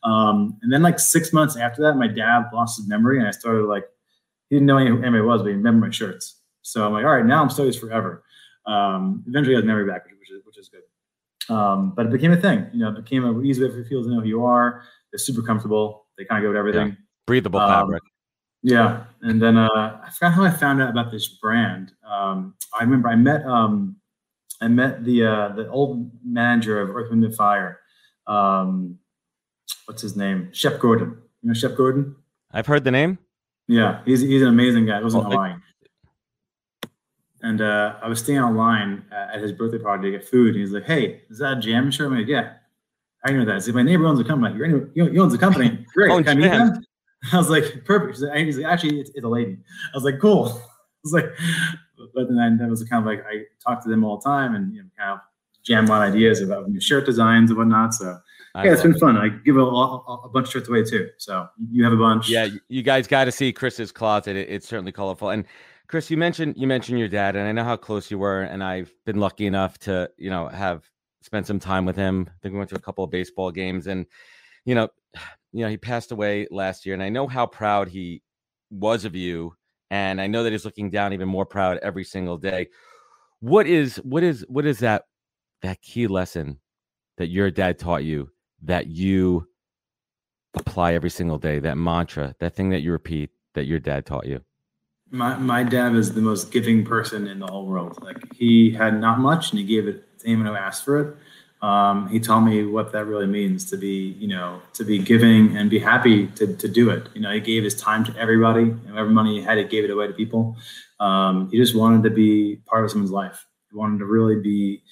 Um, 0.05 0.59
and 0.63 0.73
then 0.73 0.83
like 0.83 0.99
six 0.99 1.33
months 1.33 1.57
after 1.57 1.83
that, 1.83 1.95
my 1.95 2.09
dad 2.09 2.45
lost 2.53 2.79
his 2.79 2.89
memory, 2.89 3.19
and 3.19 3.27
I 3.27 3.31
started 3.31 3.65
like 3.65 3.85
he 4.49 4.57
didn't 4.57 4.67
know 4.67 4.79
who 4.79 5.03
anybody 5.03 5.23
was, 5.23 5.43
but 5.43 5.49
he 5.49 5.55
remembered 5.55 5.89
my 5.89 5.93
shirts. 5.93 6.37
So 6.63 6.85
I'm 6.87 6.93
like, 6.93 7.05
all 7.05 7.15
right, 7.15 7.25
now 7.25 7.43
I'm 7.43 7.51
studies 7.51 7.77
forever. 7.77 8.23
Um, 8.67 9.25
eventually, 9.27 9.57
I 9.57 9.59
had 9.59 9.65
memory 9.65 9.87
back, 9.87 10.05
which 10.05 10.31
is 10.31 10.45
which 10.45 10.59
is 10.59 10.69
good. 10.69 11.55
Um, 11.55 11.95
but 11.97 12.07
it 12.07 12.13
became 12.13 12.33
a 12.33 12.37
thing. 12.37 12.67
You 12.73 12.81
know, 12.81 12.89
it 12.91 12.97
became 13.03 13.25
an 13.25 13.45
easy 13.45 13.65
way 13.65 13.71
for 13.71 13.83
people 13.83 14.05
to 14.05 14.11
know 14.11 14.21
who 14.21 14.29
you 14.29 14.45
are. 14.45 14.83
They're 15.11 15.19
super 15.19 15.43
comfortable. 15.43 16.07
They 16.19 16.25
kind 16.25 16.45
of 16.45 16.47
go 16.47 16.51
with 16.51 16.59
everything. 16.59 16.89
Yeah. 16.89 16.95
Breathable 17.27 17.61
um, 17.61 17.71
fabric. 17.71 18.03
Yeah, 18.63 19.05
and 19.23 19.41
then 19.41 19.57
uh, 19.57 20.01
I 20.05 20.11
forgot 20.11 20.33
how 20.33 20.45
I 20.45 20.51
found 20.51 20.83
out 20.83 20.91
about 20.91 21.13
this 21.13 21.29
brand. 21.29 21.93
Um, 22.05 22.55
I 22.79 22.83
remember 22.83 23.09
I 23.09 23.15
met 23.15 23.45
um, 23.47 23.97
I 24.61 24.69
met 24.69 25.05
the 25.05 25.25
uh, 25.25 25.49
the 25.51 25.69
old 25.69 26.11
manager 26.25 26.81
of 26.81 26.95
Earth, 26.95 27.11
Wind 27.11 27.25
and 27.25 27.35
Fire. 27.35 27.81
Um, 28.27 28.99
what's 29.87 30.03
his 30.03 30.17
name? 30.17 30.51
Shep 30.53 30.81
Gordon. 30.81 31.17
You 31.43 31.49
know 31.49 31.55
Shep 31.55 31.77
Gordon? 31.77 32.17
I've 32.53 32.67
heard 32.67 32.85
the 32.85 32.91
name. 32.91 33.19
Yeah, 33.69 34.01
he's 34.05 34.21
he's 34.21 34.43
an 34.43 34.49
amazing 34.49 34.87
guy. 34.87 34.99
He 34.99 35.05
was 35.05 35.15
in 35.15 35.21
oh, 35.21 35.25
Hawaii. 35.25 35.55
And 37.43 37.61
uh, 37.61 37.95
I 38.03 38.09
was 38.09 38.19
staying 38.19 38.41
online 38.41 39.05
at 39.13 39.41
his 39.41 39.53
birthday 39.53 39.79
party 39.79 40.11
to 40.11 40.19
get 40.19 40.29
food. 40.29 40.57
And 40.57 40.65
he's 40.65 40.73
like, 40.73 40.85
"Hey, 40.85 41.23
is 41.31 41.39
that 41.39 41.59
a 41.59 41.61
jam 41.61 41.91
shirt?" 41.91 42.11
I'm 42.11 42.19
like, 42.19 42.27
"Yeah." 42.27 42.55
I 43.25 43.33
know 43.33 43.45
that. 43.45 43.55
He's 43.55 43.69
like, 43.69 43.77
"My 43.77 43.83
neighbor 43.83 44.07
owns 44.07 44.19
a 44.19 44.25
company." 44.25 44.57
You're 44.57 45.11
he 45.11 45.19
owns 45.19 45.35
a 45.35 45.39
company. 45.39 45.87
Great. 45.95 46.11
oh, 46.11 46.23
Can 46.23 46.29
I 46.29 46.35
meet 46.35 46.49
them? 46.49 46.85
I 47.33 47.37
was 47.37 47.51
like, 47.51 47.85
perfect. 47.85 48.19
He's 48.37 48.59
like, 48.59 48.67
actually, 48.67 49.01
it's, 49.01 49.11
it's, 49.15 49.25
a 49.25 49.29
lady. 49.29 49.59
I 49.93 49.97
was 49.97 50.05
like, 50.05 50.21
cool. 50.21 50.47
I 50.49 51.01
was 51.05 51.13
like, 51.13 51.27
but 52.15 52.29
then 52.29 52.59
that 52.59 52.69
was 52.69 52.83
kind 52.85 53.03
of 53.03 53.07
like 53.07 53.25
I 53.27 53.45
talked 53.65 53.83
to 53.85 53.89
them 53.89 54.05
all 54.05 54.19
the 54.19 54.25
time 54.25 54.55
and 54.55 54.75
you 54.75 54.83
know, 54.83 54.89
kind 54.99 55.13
of 55.13 55.21
jam 55.63 55.91
on 55.91 56.03
ideas 56.03 56.41
about 56.41 56.69
new 56.69 56.81
shirt 56.81 57.07
designs 57.07 57.51
and 57.51 57.59
whatnot. 57.59 57.95
So 57.95 58.19
I 58.55 58.65
yeah, 58.65 58.73
it's 58.73 58.83
been 58.83 58.95
it. 58.95 59.01
fun. 59.01 59.17
I 59.17 59.29
give 59.29 59.57
a, 59.57 59.61
a, 59.61 60.15
a, 60.25 60.29
bunch 60.29 60.47
of 60.49 60.53
shirts 60.53 60.69
away 60.69 60.85
too. 60.85 61.11
So 61.19 61.49
you 61.71 61.85
have 61.85 61.93
a 61.93 61.97
bunch. 61.97 62.29
Yeah, 62.29 62.49
you 62.69 62.83
guys 62.83 63.07
got 63.07 63.27
to 63.27 63.33
see 63.33 63.53
Chris's 63.53 63.93
closet. 63.93 64.37
It, 64.37 64.49
it's 64.49 64.67
certainly 64.67 64.93
colorful. 64.93 65.31
And 65.31 65.45
Chris, 65.87 66.11
you 66.11 66.17
mentioned 66.17 66.55
you 66.57 66.67
mentioned 66.67 66.99
your 66.99 67.09
dad, 67.09 67.37
and 67.37 67.47
I 67.47 67.53
know 67.53 67.65
how 67.65 67.77
close 67.77 68.11
you 68.11 68.19
were. 68.19 68.43
And 68.43 68.63
I've 68.65 68.93
been 69.05 69.21
lucky 69.21 69.47
enough 69.47 69.79
to 69.81 70.11
you 70.17 70.31
know 70.31 70.49
have 70.49 70.89
spent 71.23 71.47
some 71.47 71.59
time 71.59 71.85
with 71.85 71.97
him. 71.97 72.27
I 72.29 72.33
think 72.43 72.53
we 72.53 72.59
went 72.59 72.71
to 72.71 72.77
a 72.77 72.81
couple 72.81 73.05
of 73.05 73.11
baseball 73.11 73.51
games, 73.51 73.87
and 73.87 74.07
you 74.65 74.75
know 74.75 74.89
you 75.53 75.65
know, 75.65 75.71
he 75.71 75.77
passed 75.77 76.13
away 76.13 76.47
last 76.51 76.85
year, 76.85 76.95
and 76.95 77.03
I 77.03 77.09
know 77.09 77.27
how 77.27 77.47
proud 77.47 77.89
he 77.89 78.23
was 78.71 79.05
of 79.05 79.15
you, 79.15 79.55
and 79.91 80.21
I 80.21 80.27
know 80.27 80.43
that 80.45 80.53
he's 80.53 80.65
looking 80.65 80.91
down 80.91 81.13
even 81.13 81.29
more 81.29 81.47
proud 81.47 81.79
every 81.79 82.05
single 82.05 82.37
day. 82.37 82.69
What 83.41 83.67
is 83.67 83.97
what 83.97 84.23
is 84.23 84.45
what 84.49 84.67
is 84.67 84.81
that 84.81 85.05
that 85.63 85.81
key 85.81 86.07
lesson 86.07 86.59
that 87.17 87.29
your 87.29 87.51
dad 87.51 87.79
taught 87.79 88.05
you 88.05 88.31
that 88.63 88.89
you 88.89 89.49
apply 90.55 90.95
every 90.95 91.11
single 91.11 91.39
day? 91.39 91.59
That 91.61 91.79
mantra, 91.79 92.35
that 92.41 92.55
thing 92.55 92.71
that 92.71 92.81
you 92.81 92.93
repeat 92.93 93.31
that 93.55 93.67
your 93.67 93.79
dad 93.79 94.05
taught 94.05 94.27
you. 94.27 94.41
My 95.11 95.39
my 95.39 95.63
dad 95.63 95.95
is 95.95 96.13
the 96.13 96.21
most 96.21 96.53
giving 96.53 96.85
person 96.85 97.27
in 97.27 97.39
the 97.39 97.47
whole 97.47 97.65
world. 97.65 98.03
Like 98.03 98.35
he 98.35 98.71
had 98.71 99.01
not 99.01 99.21
much, 99.21 99.51
and 99.51 99.59
he 99.59 99.65
gave 99.65 99.89
it 99.89 100.19
to 100.19 100.27
anyone 100.27 100.47
who 100.47 100.55
asked 100.55 100.85
for 100.85 101.01
it 101.01 101.17
um, 101.61 102.09
he 102.09 102.21
taught 102.21 102.41
me 102.41 102.65
what 102.65 102.93
that 102.93 103.07
really 103.07 103.27
means 103.27 103.69
to 103.71 103.77
be, 103.77 104.17
you 104.19 104.29
know, 104.29 104.63
to 104.75 104.85
be 104.85 104.99
giving 104.99 105.57
and 105.57 105.69
be 105.69 105.79
happy 105.79 106.29
to, 106.29 106.55
to 106.55 106.69
do 106.69 106.91
it. 106.91 107.09
You 107.15 107.21
know, 107.21 107.33
he 107.33 107.41
gave 107.41 107.65
his 107.65 107.75
time 107.75 108.05
to 108.05 108.17
everybody, 108.17 108.63
and 108.63 108.91
whatever 108.91 109.11
money 109.11 109.39
he 109.39 109.43
had, 109.43 109.59
he 109.59 109.65
gave 109.65 109.85
it 109.85 109.91
away 109.91 110.07
to 110.07 110.13
people. 110.13 110.57
Um, 111.01 111.51
he 111.51 111.59
just 111.59 111.75
wanted 111.75 112.05
to 112.05 112.11
be 112.11 112.57
part 112.67 112.85
of 112.85 112.91
someone's 112.91 113.11
life. 113.11 113.45
He 113.71 113.77
wanted 113.77 113.99
to 113.99 114.05
really 114.05 114.37
be 114.37 114.83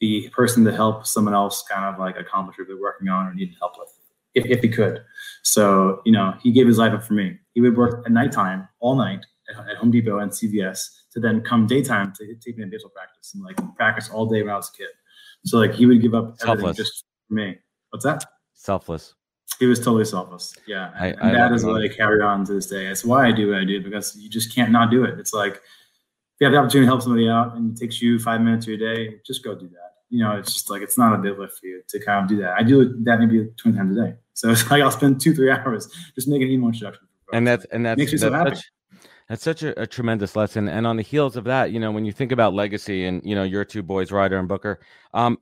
the 0.00 0.28
person 0.30 0.64
to 0.64 0.72
help 0.72 1.06
someone 1.06 1.34
else 1.34 1.62
kind 1.70 1.84
of 1.84 1.98
like 1.98 2.18
accomplish 2.18 2.58
what 2.58 2.68
they're 2.68 2.80
working 2.80 3.08
on 3.08 3.26
or 3.26 3.34
needed 3.34 3.56
help 3.58 3.78
with, 3.78 3.92
if, 4.34 4.46
if 4.46 4.62
he 4.62 4.68
could. 4.68 5.02
So, 5.42 6.00
you 6.04 6.12
know, 6.12 6.34
he 6.42 6.52
gave 6.52 6.66
his 6.66 6.78
life 6.78 6.92
up 6.92 7.04
for 7.04 7.14
me. 7.14 7.38
He 7.54 7.60
would 7.60 7.76
work 7.76 8.04
at 8.04 8.12
nighttime, 8.12 8.68
all 8.80 8.94
night 8.94 9.24
at, 9.50 9.68
at 9.68 9.76
Home 9.76 9.90
Depot 9.90 10.18
and 10.18 10.30
CVS 10.30 10.86
to 11.12 11.20
then 11.20 11.40
come 11.40 11.66
daytime 11.66 12.12
to 12.18 12.34
take 12.36 12.56
me 12.56 12.64
to 12.64 12.70
baseball 12.70 12.92
practice 12.94 13.34
and 13.34 13.42
like 13.42 13.56
practice 13.76 14.08
all 14.08 14.26
day 14.26 14.42
when 14.42 14.52
I 14.52 14.56
was 14.56 14.70
a 14.74 14.76
kid. 14.76 14.88
So 15.44 15.58
like 15.58 15.74
he 15.74 15.86
would 15.86 16.00
give 16.02 16.14
up 16.14 16.36
everything 16.42 16.46
Selfless. 16.74 16.76
just 16.76 17.04
for 17.28 17.34
me. 17.34 17.58
What's 17.90 18.04
that? 18.04 18.24
Selfless. 18.54 19.14
He 19.58 19.66
was 19.66 19.78
totally 19.78 20.04
selfless. 20.04 20.54
Yeah. 20.66 20.90
I- 20.98 21.08
and 21.08 21.22
I 21.22 21.32
that 21.32 21.52
is 21.52 21.64
what 21.64 21.82
I 21.82 21.88
carry 21.88 22.22
on 22.22 22.44
to 22.46 22.52
this 22.54 22.66
day. 22.66 22.86
That's 22.86 23.04
why 23.04 23.26
I 23.26 23.32
do 23.32 23.50
what 23.50 23.58
I 23.58 23.64
do 23.64 23.82
because 23.82 24.16
you 24.16 24.28
just 24.30 24.54
can't 24.54 24.70
not 24.70 24.90
do 24.90 25.04
it. 25.04 25.18
It's 25.18 25.32
like 25.34 25.54
if 25.54 25.60
you 26.40 26.44
have 26.46 26.52
the 26.52 26.58
opportunity 26.58 26.86
to 26.86 26.90
help 26.90 27.02
somebody 27.02 27.28
out 27.28 27.56
and 27.56 27.76
it 27.76 27.80
takes 27.80 28.00
you 28.00 28.18
five 28.18 28.40
minutes 28.40 28.66
of 28.66 28.78
your 28.78 28.94
day, 28.94 29.16
just 29.26 29.42
go 29.44 29.54
do 29.54 29.68
that. 29.68 29.76
You 30.08 30.24
know, 30.24 30.36
it's 30.36 30.52
just 30.52 30.70
like 30.70 30.82
it's 30.82 30.98
not 30.98 31.14
a 31.14 31.18
big 31.18 31.38
lift 31.38 31.58
for 31.58 31.66
you 31.66 31.82
to 31.88 32.00
kind 32.04 32.22
of 32.24 32.28
do 32.28 32.36
that. 32.42 32.54
I 32.58 32.62
do 32.62 33.02
that 33.04 33.20
maybe 33.20 33.46
20 33.56 33.76
times 33.76 33.96
a 33.96 34.04
day. 34.06 34.14
So 34.34 34.50
it's 34.50 34.68
like 34.70 34.82
I'll 34.82 34.90
spend 34.90 35.20
two, 35.20 35.34
three 35.34 35.50
hours 35.56 35.88
just 36.14 36.28
making 36.28 36.48
an 36.48 36.52
email 36.54 36.68
introduction. 36.68 37.06
and 37.32 37.46
that's 37.46 37.64
and 37.66 37.84
that's 37.86 37.98
Makes 37.98 38.12
me 38.12 38.18
so 38.18 38.30
that's 38.30 38.42
happy. 38.44 38.56
such, 38.56 38.64
that's 39.30 39.44
such 39.44 39.62
a, 39.62 39.80
a 39.80 39.86
tremendous 39.86 40.34
lesson. 40.34 40.68
And 40.68 40.88
on 40.88 40.96
the 40.96 41.04
heels 41.04 41.36
of 41.36 41.44
that, 41.44 41.70
you 41.70 41.78
know, 41.78 41.92
when 41.92 42.04
you 42.04 42.10
think 42.10 42.32
about 42.32 42.52
legacy 42.52 43.04
and 43.04 43.22
you 43.24 43.36
know 43.36 43.44
your 43.44 43.64
two 43.64 43.80
boys, 43.80 44.10
Ryder 44.10 44.36
and 44.36 44.48
Booker, 44.48 44.80
um, 45.14 45.38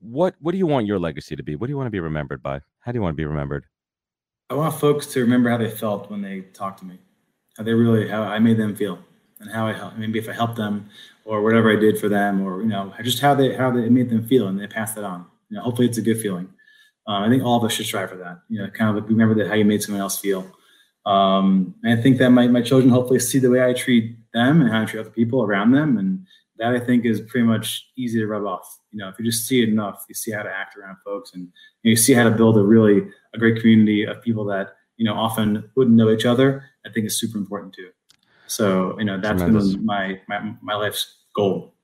what 0.00 0.34
what 0.40 0.50
do 0.50 0.58
you 0.58 0.66
want 0.66 0.86
your 0.86 0.98
legacy 0.98 1.36
to 1.36 1.42
be? 1.44 1.54
What 1.54 1.68
do 1.68 1.70
you 1.70 1.76
want 1.76 1.86
to 1.86 1.92
be 1.92 2.00
remembered 2.00 2.42
by? 2.42 2.60
How 2.80 2.90
do 2.90 2.98
you 2.98 3.02
want 3.02 3.12
to 3.12 3.16
be 3.16 3.24
remembered? 3.24 3.66
I 4.50 4.54
want 4.54 4.74
folks 4.74 5.06
to 5.06 5.20
remember 5.20 5.48
how 5.48 5.58
they 5.58 5.70
felt 5.70 6.10
when 6.10 6.22
they 6.22 6.40
talked 6.40 6.80
to 6.80 6.84
me, 6.84 6.98
how 7.56 7.62
they 7.62 7.72
really, 7.72 8.08
how 8.08 8.24
I 8.24 8.40
made 8.40 8.56
them 8.56 8.74
feel, 8.74 8.98
and 9.38 9.48
how 9.48 9.68
I 9.68 9.74
helped. 9.74 9.96
Maybe 9.96 10.18
if 10.18 10.28
I 10.28 10.32
helped 10.32 10.56
them, 10.56 10.90
or 11.24 11.40
whatever 11.40 11.70
I 11.70 11.76
did 11.76 12.00
for 12.00 12.08
them, 12.08 12.42
or 12.42 12.60
you 12.62 12.68
know, 12.68 12.92
just 13.04 13.20
how 13.20 13.36
they 13.36 13.54
how 13.54 13.70
they 13.70 13.84
it 13.84 13.92
made 13.92 14.10
them 14.10 14.26
feel, 14.26 14.48
and 14.48 14.58
they 14.58 14.66
passed 14.66 14.96
that 14.96 15.04
on. 15.04 15.24
You 15.50 15.56
know, 15.56 15.62
hopefully 15.62 15.86
it's 15.86 15.98
a 15.98 16.02
good 16.02 16.20
feeling. 16.20 16.52
Um, 17.06 17.22
I 17.22 17.28
think 17.28 17.44
all 17.44 17.58
of 17.58 17.64
us 17.64 17.74
should 17.74 17.86
strive 17.86 18.10
for 18.10 18.16
that. 18.16 18.40
You 18.48 18.62
know, 18.62 18.70
kind 18.70 18.98
of 18.98 19.08
remember 19.08 19.36
that 19.36 19.46
how 19.46 19.54
you 19.54 19.64
made 19.64 19.84
someone 19.84 20.02
else 20.02 20.18
feel. 20.18 20.50
Um, 21.06 21.74
and 21.82 21.98
I 21.98 22.02
think 22.02 22.18
that 22.18 22.30
my 22.30 22.46
my 22.48 22.62
children 22.62 22.90
hopefully 22.90 23.20
see 23.20 23.38
the 23.38 23.50
way 23.50 23.64
I 23.64 23.72
treat 23.72 24.16
them 24.32 24.60
and 24.60 24.70
how 24.70 24.82
I 24.82 24.84
treat 24.84 25.00
other 25.00 25.10
people 25.10 25.42
around 25.42 25.72
them, 25.72 25.98
and 25.98 26.26
that 26.58 26.74
I 26.74 26.80
think 26.80 27.04
is 27.04 27.20
pretty 27.22 27.46
much 27.46 27.90
easy 27.96 28.18
to 28.18 28.26
rub 28.26 28.44
off. 28.44 28.78
You 28.92 28.98
know, 28.98 29.08
if 29.08 29.18
you 29.18 29.24
just 29.24 29.46
see 29.46 29.62
it 29.62 29.68
enough, 29.68 30.04
you 30.08 30.14
see 30.14 30.30
how 30.30 30.42
to 30.42 30.50
act 30.50 30.76
around 30.76 30.96
folks, 31.04 31.32
and 31.34 31.48
you 31.82 31.96
see 31.96 32.12
how 32.12 32.24
to 32.24 32.30
build 32.30 32.58
a 32.58 32.62
really 32.62 33.08
a 33.34 33.38
great 33.38 33.60
community 33.60 34.04
of 34.04 34.20
people 34.22 34.44
that 34.46 34.74
you 34.96 35.04
know 35.04 35.14
often 35.14 35.70
wouldn't 35.74 35.96
know 35.96 36.10
each 36.10 36.26
other. 36.26 36.64
I 36.86 36.90
think 36.90 37.06
is 37.06 37.18
super 37.18 37.38
important 37.38 37.74
too. 37.74 37.90
So 38.46 38.98
you 38.98 39.04
know 39.04 39.18
that's 39.18 39.40
Tremendous. 39.40 39.74
been 39.74 39.86
my, 39.86 40.20
my 40.28 40.54
my 40.60 40.74
life's 40.74 41.18
goal. 41.34 41.74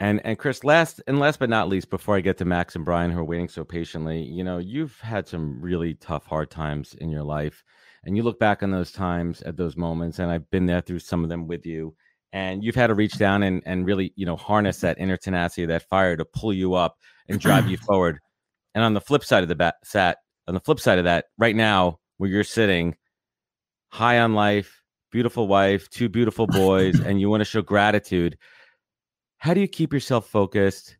And 0.00 0.20
and 0.24 0.38
Chris, 0.38 0.62
last 0.62 1.00
and 1.06 1.18
last 1.18 1.38
but 1.38 1.50
not 1.50 1.68
least, 1.68 1.90
before 1.90 2.16
I 2.16 2.20
get 2.20 2.36
to 2.38 2.44
Max 2.44 2.76
and 2.76 2.84
Brian 2.84 3.10
who 3.10 3.18
are 3.18 3.24
waiting 3.24 3.48
so 3.48 3.64
patiently, 3.64 4.22
you 4.22 4.44
know, 4.44 4.58
you've 4.58 5.00
had 5.00 5.26
some 5.26 5.60
really 5.60 5.94
tough, 5.94 6.26
hard 6.26 6.50
times 6.50 6.94
in 6.94 7.10
your 7.10 7.24
life. 7.24 7.64
And 8.08 8.16
you 8.16 8.22
look 8.22 8.38
back 8.38 8.62
on 8.62 8.70
those 8.70 8.90
times 8.90 9.42
at 9.42 9.58
those 9.58 9.76
moments, 9.76 10.18
and 10.18 10.30
I've 10.30 10.48
been 10.48 10.64
there 10.64 10.80
through 10.80 11.00
some 11.00 11.22
of 11.22 11.28
them 11.28 11.46
with 11.46 11.66
you. 11.66 11.94
And 12.32 12.64
you've 12.64 12.74
had 12.74 12.86
to 12.86 12.94
reach 12.94 13.18
down 13.18 13.42
and, 13.42 13.62
and 13.66 13.84
really, 13.84 14.14
you 14.16 14.24
know, 14.24 14.34
harness 14.34 14.80
that 14.80 14.98
inner 14.98 15.18
tenacity, 15.18 15.66
that 15.66 15.90
fire 15.90 16.16
to 16.16 16.24
pull 16.24 16.54
you 16.54 16.72
up 16.72 16.96
and 17.28 17.38
drive 17.38 17.68
you 17.68 17.76
forward. 17.86 18.18
And 18.74 18.82
on 18.82 18.94
the 18.94 19.00
flip 19.02 19.22
side 19.24 19.42
of 19.42 19.50
the 19.50 19.54
bat, 19.54 19.74
sat 19.84 20.16
on 20.46 20.54
the 20.54 20.60
flip 20.60 20.80
side 20.80 20.96
of 20.96 21.04
that, 21.04 21.26
right 21.36 21.54
now 21.54 21.98
where 22.16 22.30
you're 22.30 22.44
sitting, 22.44 22.96
high 23.90 24.20
on 24.20 24.32
life, 24.32 24.82
beautiful 25.12 25.46
wife, 25.46 25.90
two 25.90 26.08
beautiful 26.08 26.46
boys, 26.46 26.98
and 27.04 27.20
you 27.20 27.28
want 27.28 27.42
to 27.42 27.44
show 27.44 27.60
gratitude 27.60 28.38
how 29.36 29.52
do 29.52 29.60
you 29.60 29.68
keep 29.68 29.92
yourself 29.92 30.26
focused? 30.26 30.96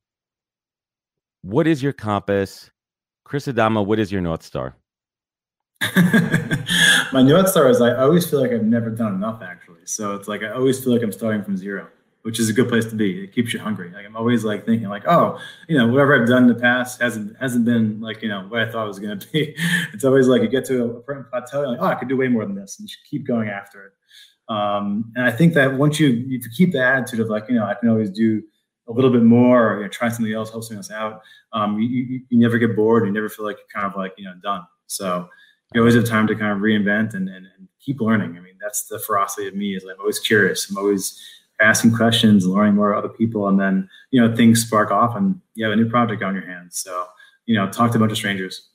What 1.41 1.67
is 1.67 1.83
your 1.83 1.95
compass? 1.95 2.71
Chris 3.25 3.49
Adamo, 3.49 3.81
what 3.81 3.99
is 3.99 4.13
your 4.13 4.21
North 4.21 4.43
Star? 4.43 4.77
my 7.13 7.23
north 7.23 7.49
star 7.49 7.69
is 7.69 7.81
I 7.81 7.95
always 7.95 8.29
feel 8.29 8.41
like 8.41 8.51
I've 8.51 8.65
never 8.65 8.91
done 8.91 9.15
enough 9.15 9.43
actually. 9.43 9.81
So 9.85 10.15
it's 10.15 10.27
like 10.27 10.43
I 10.43 10.51
always 10.51 10.83
feel 10.83 10.93
like 10.93 11.03
I'm 11.03 11.13
starting 11.13 11.43
from 11.45 11.57
zero, 11.57 11.89
which 12.23 12.41
is 12.41 12.49
a 12.49 12.53
good 12.53 12.69
place 12.69 12.87
to 12.87 12.97
be. 12.97 13.23
It 13.23 13.33
keeps 13.33 13.53
you 13.53 13.61
hungry. 13.61 13.91
Like 13.93 14.05
I'm 14.05 14.17
always 14.17 14.45
like 14.45 14.67
thinking 14.67 14.89
like, 14.89 15.07
oh, 15.07 15.41
you 15.69 15.79
know, 15.79 15.87
whatever 15.87 16.21
I've 16.21 16.29
done 16.29 16.43
in 16.45 16.49
the 16.49 16.57
past 16.57 17.01
hasn't 17.01 17.37
hasn't 17.39 17.65
been 17.65 18.01
like 18.01 18.23
you 18.23 18.29
know 18.29 18.47
what 18.49 18.61
I 18.61 18.71
thought 18.71 18.85
it 18.85 18.89
was 18.89 18.99
going 18.99 19.19
to 19.19 19.29
be. 19.29 19.57
It's 19.93 20.05
always 20.05 20.27
like 20.27 20.43
you 20.43 20.49
get 20.49 20.65
to 20.67 20.85
a 20.85 21.23
plateau, 21.25 21.63
like, 21.63 21.79
oh, 21.81 21.87
I 21.87 21.95
could 21.95 22.09
do 22.09 22.17
way 22.17 22.29
more 22.29 22.45
than 22.45 22.57
this, 22.57 22.79
and 22.79 22.89
you 22.89 22.93
should 22.93 23.09
keep 23.09 23.27
going 23.27 23.49
after 23.49 23.87
it. 23.87 23.93
Um, 24.53 25.13
and 25.15 25.25
I 25.25 25.31
think 25.31 25.55
that 25.55 25.75
once 25.75 26.01
you 26.01 26.09
if 26.29 26.45
you 26.45 26.51
keep 26.57 26.73
the 26.73 26.85
attitude 26.85 27.21
of 27.21 27.29
like 27.29 27.49
you 27.49 27.55
know 27.55 27.65
I 27.65 27.75
can 27.75 27.89
always 27.89 28.11
do 28.11 28.43
a 28.89 28.93
little 28.93 29.11
bit 29.11 29.23
more 29.23 29.75
or 29.75 29.77
you 29.77 29.83
know, 29.83 29.89
try 29.89 30.09
something 30.09 30.33
else, 30.33 30.51
help 30.51 30.65
something 30.65 30.79
else 30.79 30.91
out, 30.91 31.21
um, 31.53 31.79
you, 31.79 31.89
you, 31.89 32.21
you 32.31 32.39
never 32.39 32.59
get 32.59 32.75
bored. 32.75 33.07
You 33.07 33.13
never 33.13 33.29
feel 33.29 33.45
like 33.45 33.59
you're 33.59 33.83
kind 33.83 33.87
of 33.87 33.97
like 33.97 34.15
you 34.17 34.25
know 34.25 34.35
done. 34.43 34.63
So 34.87 35.29
you 35.75 35.81
always 35.81 35.95
have 35.95 36.07
time 36.07 36.27
to 36.27 36.35
kind 36.35 36.53
of 36.53 36.59
reinvent 36.59 37.15
and, 37.15 37.29
and, 37.29 37.47
and 37.57 37.69
keep 37.81 38.01
learning. 38.01 38.37
I 38.37 38.41
mean, 38.41 38.55
that's 38.61 38.85
the 38.85 38.99
ferocity 38.99 39.49
of 39.49 39.55
me 39.55 39.77
is 39.77 39.85
I'm 39.85 40.01
always 40.01 40.19
curious. 40.19 40.69
I'm 40.71 40.79
always 40.79 41.21
asking 41.61 41.95
questions, 41.95 42.47
learning 42.47 42.75
more 42.75 42.93
of 42.93 43.05
other 43.05 43.13
people, 43.13 43.49
and 43.49 43.61
then 43.61 43.89
you 44.11 44.21
know 44.21 44.35
things 44.35 44.63
spark 44.63 44.91
off 44.91 45.17
and 45.17 45.41
you 45.55 45.65
have 45.65 45.73
a 45.73 45.77
new 45.77 45.89
project 45.89 46.23
on 46.23 46.35
your 46.35 46.47
hands. 46.47 46.79
So 46.79 47.07
you 47.47 47.55
know, 47.55 47.69
talk 47.71 47.91
to 47.93 47.97
a 47.97 48.01
bunch 48.01 48.13
of 48.13 48.19
strangers. 48.19 48.69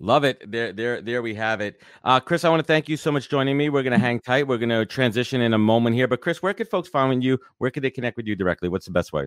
Love 0.00 0.24
it. 0.24 0.50
There, 0.50 0.72
there, 0.72 1.00
there 1.00 1.22
we 1.22 1.34
have 1.34 1.60
it. 1.60 1.80
Uh, 2.04 2.20
Chris, 2.20 2.44
I 2.44 2.48
want 2.50 2.60
to 2.60 2.66
thank 2.66 2.88
you 2.88 2.96
so 2.96 3.10
much 3.10 3.28
joining 3.28 3.56
me. 3.56 3.68
We're 3.68 3.82
going 3.82 3.92
to 3.92 3.98
hang 3.98 4.20
tight. 4.20 4.46
We're 4.46 4.58
going 4.58 4.68
to 4.68 4.86
transition 4.86 5.40
in 5.40 5.54
a 5.54 5.58
moment 5.58 5.96
here. 5.96 6.06
But 6.06 6.20
Chris, 6.20 6.40
where 6.40 6.54
could 6.54 6.68
folks 6.68 6.88
find 6.88 7.22
you? 7.24 7.38
Where 7.58 7.70
could 7.72 7.82
they 7.82 7.90
connect 7.90 8.16
with 8.16 8.26
you 8.26 8.36
directly? 8.36 8.68
What's 8.68 8.86
the 8.86 8.92
best 8.92 9.12
way? 9.12 9.22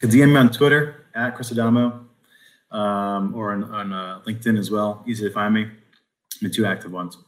You 0.00 0.08
can 0.08 0.10
DM 0.10 0.32
me 0.32 0.36
on 0.36 0.50
Twitter 0.50 1.06
at 1.14 1.36
Chris 1.36 1.52
Adamo 1.52 2.04
um, 2.72 3.32
or 3.34 3.52
on, 3.52 3.62
on 3.64 3.92
uh, 3.92 4.20
LinkedIn 4.26 4.58
as 4.58 4.72
well. 4.72 5.04
Easy 5.06 5.24
to 5.28 5.32
find 5.32 5.54
me. 5.54 5.68
The 6.40 6.50
two 6.50 6.66
active 6.66 6.92
ones. 6.92 7.18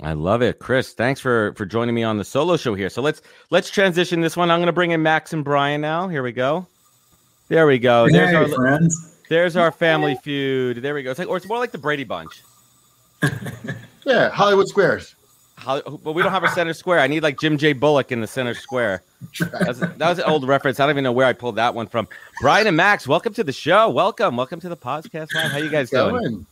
I 0.00 0.12
love 0.12 0.42
it, 0.42 0.58
Chris. 0.58 0.92
Thanks 0.92 1.20
for 1.20 1.52
for 1.54 1.66
joining 1.66 1.94
me 1.94 2.02
on 2.02 2.18
the 2.18 2.24
solo 2.24 2.56
show 2.56 2.74
here. 2.74 2.90
So 2.90 3.00
let's 3.02 3.22
let's 3.50 3.70
transition 3.70 4.20
this 4.20 4.36
one. 4.36 4.50
I'm 4.50 4.58
going 4.58 4.66
to 4.66 4.72
bring 4.72 4.90
in 4.90 5.02
Max 5.02 5.32
and 5.32 5.44
Brian 5.44 5.80
now. 5.80 6.08
Here 6.08 6.22
we 6.22 6.32
go. 6.32 6.66
There 7.48 7.66
we 7.66 7.78
go. 7.78 8.08
There's 8.08 8.30
hey, 8.30 8.36
our 8.36 8.48
friends. 8.48 9.16
there's 9.28 9.56
our 9.56 9.70
family 9.70 10.16
feud. 10.16 10.78
There 10.78 10.94
we 10.94 11.02
go. 11.02 11.10
It's 11.10 11.18
like 11.18 11.28
or 11.28 11.36
it's 11.36 11.46
more 11.46 11.58
like 11.58 11.72
the 11.72 11.78
Brady 11.78 12.04
Bunch. 12.04 12.42
Yeah, 14.04 14.28
Hollywood 14.30 14.68
Squares. 14.68 15.14
How, 15.56 15.80
but 15.80 16.12
we 16.12 16.22
don't 16.22 16.32
have 16.32 16.44
a 16.44 16.48
center 16.48 16.74
square. 16.74 16.98
I 16.98 17.06
need 17.06 17.22
like 17.22 17.38
Jim 17.38 17.56
J. 17.56 17.72
Bullock 17.72 18.12
in 18.12 18.20
the 18.20 18.26
center 18.26 18.54
square. 18.54 19.02
That's, 19.38 19.78
that 19.78 19.98
was 19.98 20.18
an 20.18 20.24
old 20.24 20.46
reference. 20.46 20.78
I 20.78 20.84
don't 20.84 20.90
even 20.90 21.04
know 21.04 21.12
where 21.12 21.26
I 21.26 21.32
pulled 21.32 21.56
that 21.56 21.74
one 21.74 21.86
from. 21.86 22.08
Brian 22.40 22.66
and 22.66 22.76
Max, 22.76 23.06
welcome 23.06 23.32
to 23.34 23.44
the 23.44 23.52
show. 23.52 23.88
Welcome, 23.88 24.36
welcome 24.36 24.60
to 24.60 24.68
the 24.68 24.76
podcast. 24.76 25.32
Live. 25.34 25.52
How 25.52 25.58
you 25.58 25.70
guys 25.70 25.90
doing? 25.90 26.44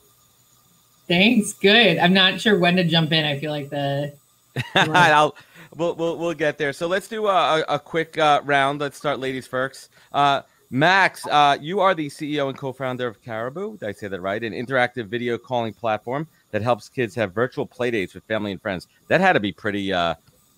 Thanks. 1.12 1.52
Good. 1.52 1.98
I'm 1.98 2.14
not 2.14 2.40
sure 2.40 2.58
when 2.58 2.74
to 2.76 2.84
jump 2.84 3.12
in. 3.12 3.26
I 3.26 3.38
feel 3.38 3.50
like 3.50 3.68
the 3.68 4.14
I'll 4.74 5.36
we'll, 5.76 5.94
we'll 5.94 6.16
we'll 6.16 6.32
get 6.32 6.56
there. 6.56 6.72
So 6.72 6.86
let's 6.86 7.06
do 7.06 7.26
a, 7.26 7.62
a, 7.68 7.78
quick 7.78 8.16
uh, 8.16 8.40
round. 8.44 8.80
Let's 8.80 8.96
start 8.96 9.20
ladies 9.20 9.46
first. 9.46 9.90
Uh, 10.14 10.40
Max, 10.70 11.26
uh, 11.26 11.58
you 11.60 11.80
are 11.80 11.94
the 11.94 12.06
CEO 12.06 12.48
and 12.48 12.56
co-founder 12.56 13.06
of 13.06 13.22
Caribu. 13.22 13.78
Did 13.78 13.90
I 13.90 13.92
say 13.92 14.08
that 14.08 14.22
right? 14.22 14.42
An 14.42 14.54
interactive 14.54 15.04
video 15.04 15.36
calling 15.36 15.74
platform 15.74 16.26
that 16.50 16.62
helps 16.62 16.88
kids 16.88 17.14
have 17.16 17.34
virtual 17.34 17.66
play 17.66 17.90
dates 17.90 18.14
with 18.14 18.24
family 18.24 18.50
and 18.50 18.62
friends. 18.62 18.88
That 19.08 19.20
had 19.20 19.34
to 19.34 19.40
be 19.40 19.52
pretty 19.52 19.92
uh, 19.92 20.14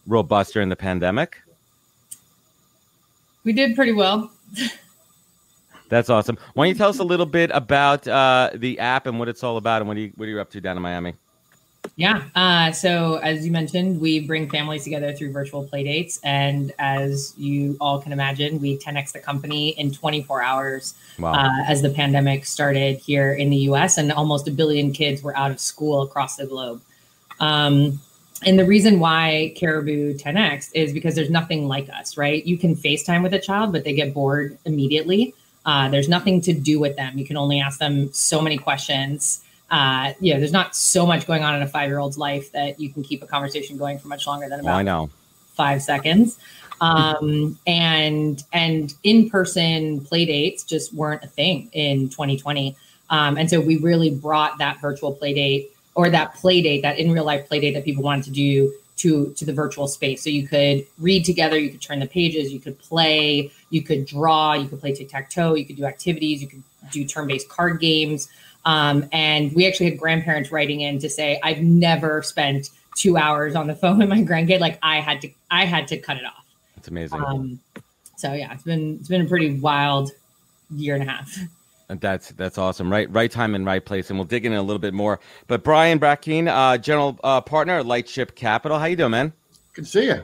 robust 0.07 0.53
during 0.53 0.69
the 0.69 0.77
pandemic. 0.77 1.37
we 3.43 3.53
did 3.53 3.75
pretty 3.75 3.93
well. 3.93 4.31
That's 5.89 6.11
awesome. 6.11 6.39
Why 6.55 6.65
don't 6.65 6.69
you 6.71 6.79
tell 6.79 6.89
us 6.89 6.99
a 6.99 7.05
little 7.05 7.27
bit 7.27 7.51
about 7.53 8.09
uh, 8.09 8.51
the 8.55 8.79
app 8.79 9.07
and 9.07 9.19
what 9.19 9.29
it's 9.29 9.43
all 9.43 9.57
about, 9.57 9.83
and 9.83 9.89
what 9.89 9.97
are 9.97 10.01
you 10.01 10.13
what 10.17 10.27
are 10.27 10.31
you 10.31 10.41
up 10.41 10.51
to 10.51 10.61
down 10.61 10.77
in 10.77 10.83
Miami? 10.83 11.15
Yeah. 11.97 12.25
Uh, 12.35 12.73
so 12.73 13.17
as 13.17 13.45
you 13.45 13.53
mentioned, 13.53 14.01
we 14.01 14.21
bring 14.21 14.49
families 14.49 14.85
together 14.85 15.13
through 15.13 15.33
virtual 15.33 15.65
play 15.65 15.85
dates, 15.85 16.19
and 16.25 16.73
as 16.79 17.35
you 17.37 17.77
all 17.81 18.01
can 18.01 18.11
imagine, 18.13 18.61
we 18.61 18.79
10x 18.79 19.13
the 19.13 19.19
company 19.21 19.71
in 19.79 19.93
24 19.93 20.43
hours 20.43 20.95
Wow. 21.19 21.35
uh, 21.35 21.65
as 21.69 21.83
the 21.83 21.91
pandemic 21.91 22.47
started 22.47 22.97
here 22.97 23.35
in 23.35 23.51
the 23.51 23.59
U.S. 23.69 23.99
and 23.99 24.11
almost 24.11 24.49
a 24.49 24.51
billion 24.51 24.93
kids 24.93 25.23
were 25.23 25.37
out 25.37 25.51
of 25.51 25.61
school 25.61 26.03
across 26.03 26.37
the 26.37 26.47
globe. 26.47 26.81
Um, 27.39 28.01
and 28.47 28.59
the 28.59 28.65
reason 28.65 28.99
why 28.99 29.55
Caribu 29.57 30.21
10x 30.21 30.71
is 30.75 30.93
because 30.93 31.15
there's 31.15 31.31
nothing 31.31 31.69
like 31.69 31.89
us, 31.91 32.17
right? 32.17 32.45
You 32.45 32.59
can 32.59 32.75
FaceTime 32.75 33.23
with 33.23 33.35
a 33.35 33.39
child, 33.39 33.73
but 33.73 33.85
they 33.85 33.95
get 33.95 34.13
bored 34.13 34.59
immediately. 34.65 35.35
Uh, 35.67 35.89
there's 35.89 36.09
nothing 36.09 36.41
to 36.43 36.53
do 36.53 36.79
with 36.79 36.97
them. 36.97 37.17
You 37.19 37.27
can 37.27 37.37
only 37.37 37.61
ask 37.61 37.79
them 37.79 38.13
so 38.13 38.41
many 38.41 38.59
questions. 38.59 39.43
Uh, 39.71 40.13
you 40.21 40.33
know, 40.33 40.39
there's 40.39 40.53
not 40.53 40.77
so 40.77 41.07
much 41.07 41.27
going 41.27 41.43
on 41.43 41.55
in 41.55 41.63
a 41.63 41.67
five 41.67 41.89
year 41.89 41.99
old's 41.99 42.19
life 42.19 42.53
that 42.53 42.79
you 42.79 42.91
can 42.91 43.03
keep 43.03 43.23
a 43.23 43.27
conversation 43.27 43.77
going 43.77 43.99
for 43.99 44.09
much 44.09 44.27
longer 44.27 44.49
than 44.49 44.61
Oh, 44.61 44.69
I 44.69 44.83
about 44.83 44.85
know. 44.85 45.11
five 45.55 45.83
seconds. 45.83 46.39
Um, 46.81 47.59
and 47.67 48.43
and 48.53 48.93
in 49.05 49.31
person 49.31 50.01
play 50.05 50.27
dates 50.27 50.65
just 50.65 50.93
weren't 50.93 51.25
a 51.25 51.29
thing 51.29 51.71
in 51.73 52.09
2020. 52.11 52.77
Um, 53.11 53.39
and 53.39 53.49
so 53.49 53.61
we 53.61 53.77
really 53.79 54.11
brought 54.11 54.59
that 54.59 54.81
virtual 54.81 55.13
play 55.13 55.33
date 55.35 55.71
or 55.95 56.11
that 56.11 56.35
play 56.35 56.61
date, 56.61 56.83
that 56.83 56.99
in 56.99 57.13
real 57.13 57.25
life 57.25 57.47
play 57.49 57.61
date 57.61 57.73
that 57.75 57.85
people 57.85 58.03
wanted 58.03 58.25
to 58.25 58.31
do 58.31 58.73
to 58.97 59.33
to 59.33 59.45
the 59.45 59.53
virtual 59.53 59.89
space. 59.89 60.23
So 60.23 60.31
you 60.31 60.47
could 60.47 60.87
read 60.99 61.25
together, 61.25 61.59
you 61.59 61.71
could 61.71 61.83
turn 61.83 62.01
the 62.01 62.07
pages, 62.07 62.53
you 62.53 62.61
could 62.61 62.79
play, 62.79 63.51
you 63.71 63.83
could 63.83 64.07
draw, 64.07 64.55
you 64.55 64.69
could 64.69 64.81
play 64.81 64.93
tic 64.93 65.09
tac 65.09 65.31
toe, 65.31 65.55
you 65.55 65.65
could 65.65 65.77
do 65.77 65.85
activities, 65.85 66.43
you 66.43 66.49
could 66.49 66.63
do 66.91 67.05
turn 67.05 67.27
based 67.27 67.49
card 67.49 67.81
games. 67.81 68.29
Um, 68.65 69.09
and 69.13 69.53
we 69.55 69.67
actually 69.67 69.91
had 69.91 69.99
grandparents 69.99 70.51
writing 70.51 70.81
in 70.81 70.99
to 71.01 71.11
say, 71.11 71.41
"I've 71.43 71.61
never 71.61 72.23
spent 72.23 72.71
two 72.97 73.17
hours 73.17 73.55
on 73.55 73.67
the 73.67 73.75
phone 73.83 73.99
with 73.99 74.09
my 74.09 74.23
grandkid. 74.23 74.61
Like 74.61 74.79
I 74.83 75.01
had 75.01 75.21
to, 75.23 75.31
I 75.51 75.65
had 75.65 75.89
to 75.89 75.99
cut 75.99 76.17
it 76.17 76.25
off." 76.25 76.45
It's 76.77 76.89
amazing. 76.89 77.23
Um, 77.23 77.61
so 78.17 78.33
yeah, 78.33 78.53
it's 78.53 78.63
been 78.63 78.97
it's 79.01 79.09
been 79.09 79.23
a 79.23 79.29
pretty 79.29 79.59
wild 79.59 80.13
year 80.71 80.95
and 80.95 81.03
a 81.03 81.07
half. 81.07 81.37
That's 81.89 82.31
that's 82.31 82.59
awesome. 82.59 82.91
Right, 82.91 83.11
right 83.11 83.31
time 83.31 83.55
and 83.55 83.67
right 83.67 83.85
place, 83.85 84.11
and 84.11 84.19
we'll 84.19 84.27
dig 84.27 84.47
in 84.47 84.53
a 84.53 84.63
little 84.63 84.79
bit 84.79 84.95
more. 84.95 85.21
But 85.47 85.63
Brian 85.63 86.01
Brackeen, 86.01 86.49
uh, 86.49 86.79
general 86.79 87.19
uh, 87.23 87.41
partner 87.41 87.79
at 87.79 87.87
Lightship 87.87 88.35
Capital, 88.35 88.79
how 88.79 88.87
you 88.87 88.97
doing, 88.97 89.11
man? 89.11 89.33
Good 89.75 89.85
to 89.85 89.91
see 89.91 90.07
you. 90.07 90.23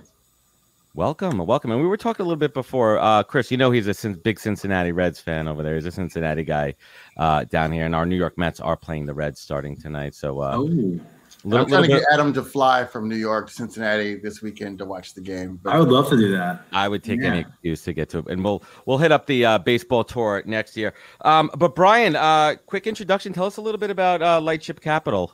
Welcome, 0.94 1.38
welcome. 1.38 1.70
And 1.70 1.80
we 1.80 1.86
were 1.86 1.96
talking 1.96 2.24
a 2.24 2.26
little 2.26 2.38
bit 2.38 2.52
before, 2.52 2.98
uh, 2.98 3.22
Chris. 3.22 3.50
You 3.50 3.56
know 3.56 3.70
he's 3.70 3.86
a 3.86 4.08
big 4.10 4.40
Cincinnati 4.40 4.90
Reds 4.90 5.20
fan 5.20 5.46
over 5.46 5.62
there. 5.62 5.76
He's 5.76 5.86
a 5.86 5.92
Cincinnati 5.92 6.42
guy 6.42 6.74
uh, 7.16 7.44
down 7.44 7.70
here, 7.70 7.84
and 7.84 7.94
our 7.94 8.04
New 8.04 8.16
York 8.16 8.36
Mets 8.36 8.58
are 8.58 8.76
playing 8.76 9.06
the 9.06 9.14
Reds 9.14 9.40
starting 9.40 9.76
tonight. 9.76 10.16
So, 10.16 10.40
uh, 10.40 10.56
Oh, 10.56 11.00
little, 11.44 11.64
I'm 11.64 11.68
trying 11.68 11.82
little 11.82 11.96
to 11.96 12.00
bit, 12.00 12.08
get 12.08 12.14
Adam 12.14 12.32
to 12.34 12.42
fly 12.42 12.84
from 12.84 13.08
New 13.08 13.16
York 13.16 13.48
to 13.48 13.54
Cincinnati 13.54 14.16
this 14.16 14.42
weekend 14.42 14.78
to 14.78 14.84
watch 14.84 15.14
the 15.14 15.20
game. 15.20 15.58
But 15.62 15.74
I 15.74 15.78
would 15.78 15.88
love 15.88 16.08
to 16.10 16.16
do 16.16 16.30
that. 16.32 16.64
I 16.72 16.88
would 16.88 17.02
take 17.02 17.22
any 17.22 17.40
excuse 17.40 17.82
to 17.84 17.92
get 17.92 18.08
to 18.10 18.18
it, 18.18 18.28
and 18.28 18.44
we'll 18.44 18.62
we'll 18.86 18.98
hit 18.98 19.12
up 19.12 19.26
the 19.26 19.44
uh, 19.44 19.58
baseball 19.58 20.04
tour 20.04 20.42
next 20.46 20.76
year. 20.76 20.94
Um, 21.22 21.50
but 21.56 21.74
Brian, 21.74 22.16
uh, 22.16 22.56
quick 22.66 22.86
introduction. 22.86 23.32
Tell 23.32 23.46
us 23.46 23.56
a 23.56 23.62
little 23.62 23.78
bit 23.78 23.90
about 23.90 24.22
uh, 24.22 24.40
Lightship 24.40 24.80
Capital. 24.80 25.32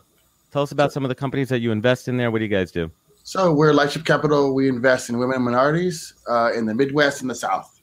Tell 0.53 0.63
us 0.63 0.73
about 0.73 0.93
some 0.93 1.05
of 1.05 1.09
the 1.09 1.15
companies 1.15 1.49
that 1.49 1.61
you 1.61 1.73
invest 1.73 2.09
in 2.09 2.17
there. 2.17 2.31
What 2.31 2.39
do 2.39 2.45
you 2.45 2.51
guys 2.51 2.71
do? 2.71 2.91
So 3.25 3.53
we're 3.53 3.73
Lightship 3.73 4.05
Capital. 4.05 4.55
We 4.55 4.69
invest 4.69 5.11
in 5.11 5.19
women 5.19 5.37
and 5.37 5.45
minorities 5.45 6.15
uh, 6.29 6.53
in 6.55 6.65
the 6.65 6.75
Midwest 6.75 7.21
and 7.23 7.29
the 7.29 7.35
South. 7.35 7.81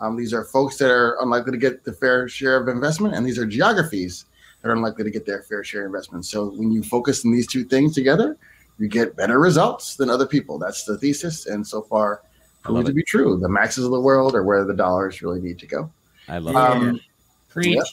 Um, 0.00 0.16
these 0.16 0.32
are 0.32 0.44
folks 0.44 0.78
that 0.78 0.90
are 0.90 1.16
unlikely 1.22 1.52
to 1.52 1.58
get 1.58 1.84
the 1.84 1.92
fair 1.92 2.26
share 2.28 2.56
of 2.56 2.68
investment, 2.68 3.14
and 3.14 3.24
these 3.24 3.38
are 3.38 3.46
geographies 3.46 4.24
that 4.62 4.68
are 4.68 4.72
unlikely 4.72 5.04
to 5.04 5.10
get 5.10 5.26
their 5.26 5.42
fair 5.42 5.64
share 5.64 5.82
of 5.82 5.86
investment. 5.86 6.24
So 6.26 6.50
when 6.50 6.70
you 6.70 6.82
focus 6.82 7.24
on 7.24 7.32
these 7.32 7.46
two 7.46 7.64
things 7.64 7.94
together, 7.94 8.36
you 8.78 8.88
get 8.88 9.16
better 9.16 9.38
results 9.38 9.96
than 9.96 10.08
other 10.10 10.26
people. 10.26 10.58
That's 10.58 10.84
the 10.84 10.96
thesis, 10.98 11.46
and 11.46 11.66
so 11.66 11.82
far, 11.82 12.22
I 12.64 12.68
proved 12.68 12.86
to 12.86 12.92
be 12.94 13.02
true. 13.02 13.38
The 13.38 13.48
maxes 13.48 13.84
of 13.84 13.90
the 13.90 14.00
world 14.00 14.34
are 14.34 14.42
where 14.42 14.64
the 14.64 14.74
dollars 14.74 15.22
really 15.22 15.40
need 15.40 15.58
to 15.60 15.66
go. 15.66 15.90
I 16.28 16.38
love 16.38 16.56
Um, 16.56 17.00
Preach. 17.48 17.76
Yep. 17.76 17.84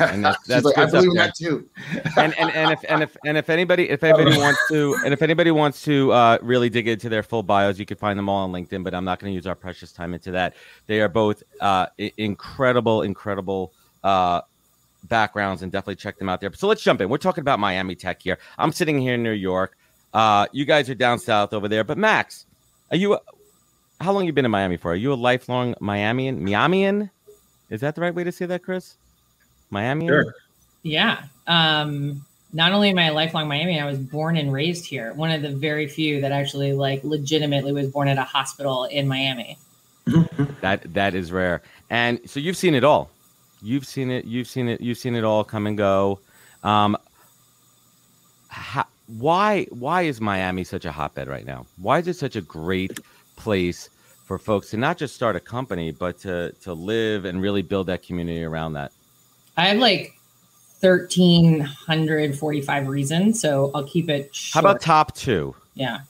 And 0.00 0.24
that's- 0.24 0.36
She's 0.44 0.46
that's 0.48 0.64
like, 0.66 0.74
good 0.74 0.88
I 0.88 0.90
believe 0.90 1.14
that 1.14 1.34
too. 1.34 1.66
And, 2.16 2.38
and 2.38 2.50
and 2.50 2.70
if 2.72 2.84
and 2.86 3.02
if 3.02 3.16
and 3.24 3.38
if 3.38 3.48
anybody 3.48 3.88
if 3.88 4.02
anybody 4.04 4.36
wants 4.36 4.60
to 4.70 4.94
and 5.04 5.14
if 5.14 5.22
anybody 5.22 5.50
wants 5.52 5.82
to 5.84 6.12
uh, 6.12 6.38
really 6.42 6.68
dig 6.68 6.86
into 6.86 7.08
their 7.08 7.22
full 7.22 7.42
bios, 7.42 7.78
you 7.78 7.86
can 7.86 7.96
find 7.96 8.18
them 8.18 8.28
all 8.28 8.44
on 8.44 8.52
LinkedIn. 8.52 8.84
But 8.84 8.92
I'm 8.94 9.06
not 9.06 9.20
going 9.20 9.30
to 9.30 9.34
use 9.34 9.46
our 9.46 9.54
precious 9.54 9.90
time 9.92 10.12
into 10.12 10.32
that. 10.32 10.54
They 10.86 11.00
are 11.00 11.08
both 11.08 11.42
uh, 11.62 11.86
incredible, 12.18 13.02
incredible. 13.02 13.72
Uh, 14.04 14.42
backgrounds 15.04 15.62
and 15.62 15.72
definitely 15.72 15.96
check 15.96 16.18
them 16.18 16.28
out 16.28 16.40
there. 16.40 16.52
So 16.54 16.66
let's 16.66 16.82
jump 16.82 17.00
in. 17.00 17.08
We're 17.08 17.18
talking 17.18 17.42
about 17.42 17.58
Miami 17.58 17.94
Tech 17.94 18.22
here. 18.22 18.38
I'm 18.58 18.72
sitting 18.72 19.00
here 19.00 19.14
in 19.14 19.22
New 19.22 19.32
York. 19.32 19.76
Uh, 20.12 20.46
you 20.52 20.64
guys 20.64 20.90
are 20.90 20.94
down 20.94 21.18
south 21.18 21.52
over 21.52 21.68
there. 21.68 21.84
But 21.84 21.98
Max, 21.98 22.46
are 22.90 22.96
you? 22.96 23.18
How 24.00 24.12
long 24.12 24.26
you 24.26 24.32
been 24.32 24.44
in 24.44 24.50
Miami 24.50 24.76
for? 24.76 24.92
Are 24.92 24.96
you 24.96 25.12
a 25.12 25.14
lifelong 25.14 25.74
Miamian? 25.74 26.40
Miamian? 26.40 27.10
Is 27.68 27.80
that 27.82 27.94
the 27.94 28.00
right 28.00 28.14
way 28.14 28.24
to 28.24 28.32
say 28.32 28.46
that, 28.46 28.62
Chris? 28.62 28.96
Miamian? 29.70 30.08
Sure. 30.08 30.34
Yeah. 30.82 31.24
Um, 31.46 32.24
not 32.52 32.72
only 32.72 32.90
am 32.90 32.98
I 32.98 33.04
a 33.04 33.12
lifelong 33.12 33.46
Miami, 33.46 33.78
I 33.80 33.84
was 33.84 33.98
born 33.98 34.36
and 34.36 34.52
raised 34.52 34.84
here. 34.86 35.12
One 35.12 35.30
of 35.30 35.42
the 35.42 35.50
very 35.50 35.86
few 35.86 36.20
that 36.22 36.32
actually 36.32 36.72
like 36.72 37.04
legitimately 37.04 37.72
was 37.72 37.88
born 37.88 38.08
at 38.08 38.18
a 38.18 38.24
hospital 38.24 38.84
in 38.84 39.06
Miami. 39.06 39.58
That 40.60 40.92
that 40.94 41.14
is 41.14 41.30
rare. 41.30 41.62
And 41.88 42.20
so 42.28 42.40
you've 42.40 42.56
seen 42.56 42.74
it 42.74 42.82
all. 42.82 43.10
You've 43.62 43.86
seen 43.86 44.10
it. 44.10 44.24
You've 44.24 44.48
seen 44.48 44.68
it. 44.68 44.80
You've 44.80 44.98
seen 44.98 45.14
it 45.14 45.24
all 45.24 45.44
come 45.44 45.66
and 45.66 45.76
go. 45.76 46.20
Um, 46.62 46.96
how, 48.48 48.86
why 49.18 49.66
why 49.70 50.02
is 50.02 50.20
Miami 50.20 50.64
such 50.64 50.84
a 50.84 50.92
hotbed 50.92 51.28
right 51.28 51.46
now? 51.46 51.66
Why 51.76 51.98
is 51.98 52.08
it 52.08 52.16
such 52.16 52.36
a 52.36 52.40
great 52.40 52.98
place 53.36 53.90
for 54.24 54.38
folks 54.38 54.70
to 54.70 54.76
not 54.76 54.98
just 54.98 55.14
start 55.14 55.36
a 55.36 55.40
company, 55.40 55.92
but 55.92 56.18
to 56.20 56.52
to 56.62 56.72
live 56.72 57.24
and 57.24 57.42
really 57.42 57.62
build 57.62 57.86
that 57.88 58.02
community 58.02 58.44
around 58.44 58.74
that? 58.74 58.92
I 59.56 59.66
have 59.66 59.78
like 59.78 60.14
1,345 60.80 62.88
reasons, 62.88 63.40
so 63.40 63.70
I'll 63.74 63.84
keep 63.84 64.08
it 64.08 64.30
How 64.52 64.60
about 64.60 64.80
top 64.80 65.14
two? 65.14 65.54
Yeah. 65.74 66.00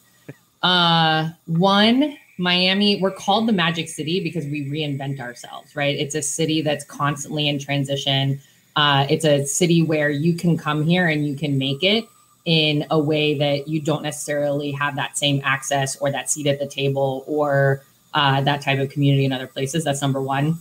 Uh, 0.62 1.30
one, 1.46 2.16
Miami, 2.40 2.98
we're 3.00 3.10
called 3.10 3.46
the 3.46 3.52
Magic 3.52 3.86
City 3.86 4.18
because 4.18 4.46
we 4.46 4.64
reinvent 4.64 5.20
ourselves, 5.20 5.76
right? 5.76 5.94
It's 5.94 6.14
a 6.14 6.22
city 6.22 6.62
that's 6.62 6.84
constantly 6.84 7.46
in 7.46 7.58
transition. 7.58 8.40
Uh, 8.76 9.06
it's 9.10 9.26
a 9.26 9.44
city 9.44 9.82
where 9.82 10.08
you 10.08 10.34
can 10.34 10.56
come 10.56 10.82
here 10.82 11.06
and 11.06 11.26
you 11.26 11.36
can 11.36 11.58
make 11.58 11.82
it 11.82 12.08
in 12.46 12.86
a 12.90 12.98
way 12.98 13.38
that 13.38 13.68
you 13.68 13.78
don't 13.78 14.02
necessarily 14.02 14.72
have 14.72 14.96
that 14.96 15.18
same 15.18 15.42
access 15.44 15.96
or 15.96 16.10
that 16.10 16.30
seat 16.30 16.46
at 16.46 16.58
the 16.58 16.66
table 16.66 17.24
or 17.26 17.82
uh, 18.14 18.40
that 18.40 18.62
type 18.62 18.78
of 18.78 18.88
community 18.88 19.26
in 19.26 19.32
other 19.32 19.46
places. 19.46 19.84
That's 19.84 20.00
number 20.00 20.22
one. 20.22 20.58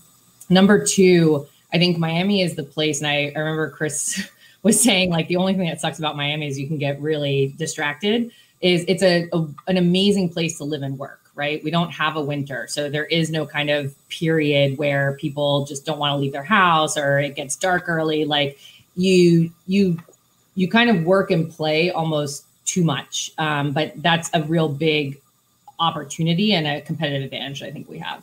Number 0.50 0.86
two, 0.86 1.48
I 1.72 1.78
think 1.78 1.98
Miami 1.98 2.42
is 2.42 2.56
the 2.56 2.64
place, 2.64 3.00
and 3.00 3.08
I, 3.08 3.32
I 3.34 3.40
remember 3.40 3.70
Chris 3.70 4.30
was 4.64 4.82
saying 4.82 5.12
like 5.12 5.30
the 5.30 5.38
only 5.38 5.54
thing 5.54 5.68
that 5.68 5.80
sucks 5.80 5.98
about 5.98 6.18
Miami 6.18 6.48
is 6.48 6.60
you 6.60 6.68
can 6.68 6.78
get 6.78 7.00
really 7.00 7.56
distracted 7.58 8.32
is 8.60 8.84
it's 8.90 9.04
a, 9.04 9.30
a, 9.32 9.48
an 9.68 9.78
amazing 9.78 10.28
place 10.28 10.58
to 10.58 10.66
live 10.66 10.82
and 10.82 11.00
work 11.00 11.29
right? 11.40 11.64
We 11.64 11.72
don't 11.72 11.92
have 11.92 12.18
a 12.18 12.22
winter. 12.22 12.68
So 12.68 12.90
there 12.90 13.06
is 13.06 13.32
no 13.32 13.46
kind 13.46 13.70
of 13.70 13.96
period 14.10 14.78
where 14.78 15.14
people 15.14 15.66
just 15.66 15.86
don't 15.86 15.98
want 15.98 16.12
to 16.12 16.18
leave 16.18 16.34
their 16.34 16.44
house 16.44 16.98
or 16.98 17.18
it 17.20 17.36
gets 17.36 17.56
dark 17.56 17.88
early. 17.88 18.26
Like 18.26 18.60
you 18.98 19.50
you 19.66 19.98
you 20.56 20.68
kind 20.68 20.90
of 20.90 21.06
work 21.06 21.32
and 21.32 21.50
play 21.50 21.92
almost 21.92 22.46
too 22.66 22.84
much. 22.84 23.32
Um, 23.38 23.72
but 23.72 23.94
that's 23.98 24.30
a 24.34 24.44
real 24.44 24.68
big 24.68 25.22
opportunity 25.80 26.52
and 26.54 26.68
a 26.68 26.82
competitive 26.82 27.24
advantage 27.24 27.64
i 27.64 27.72
think 27.72 27.88
we 27.88 27.98
have. 27.98 28.22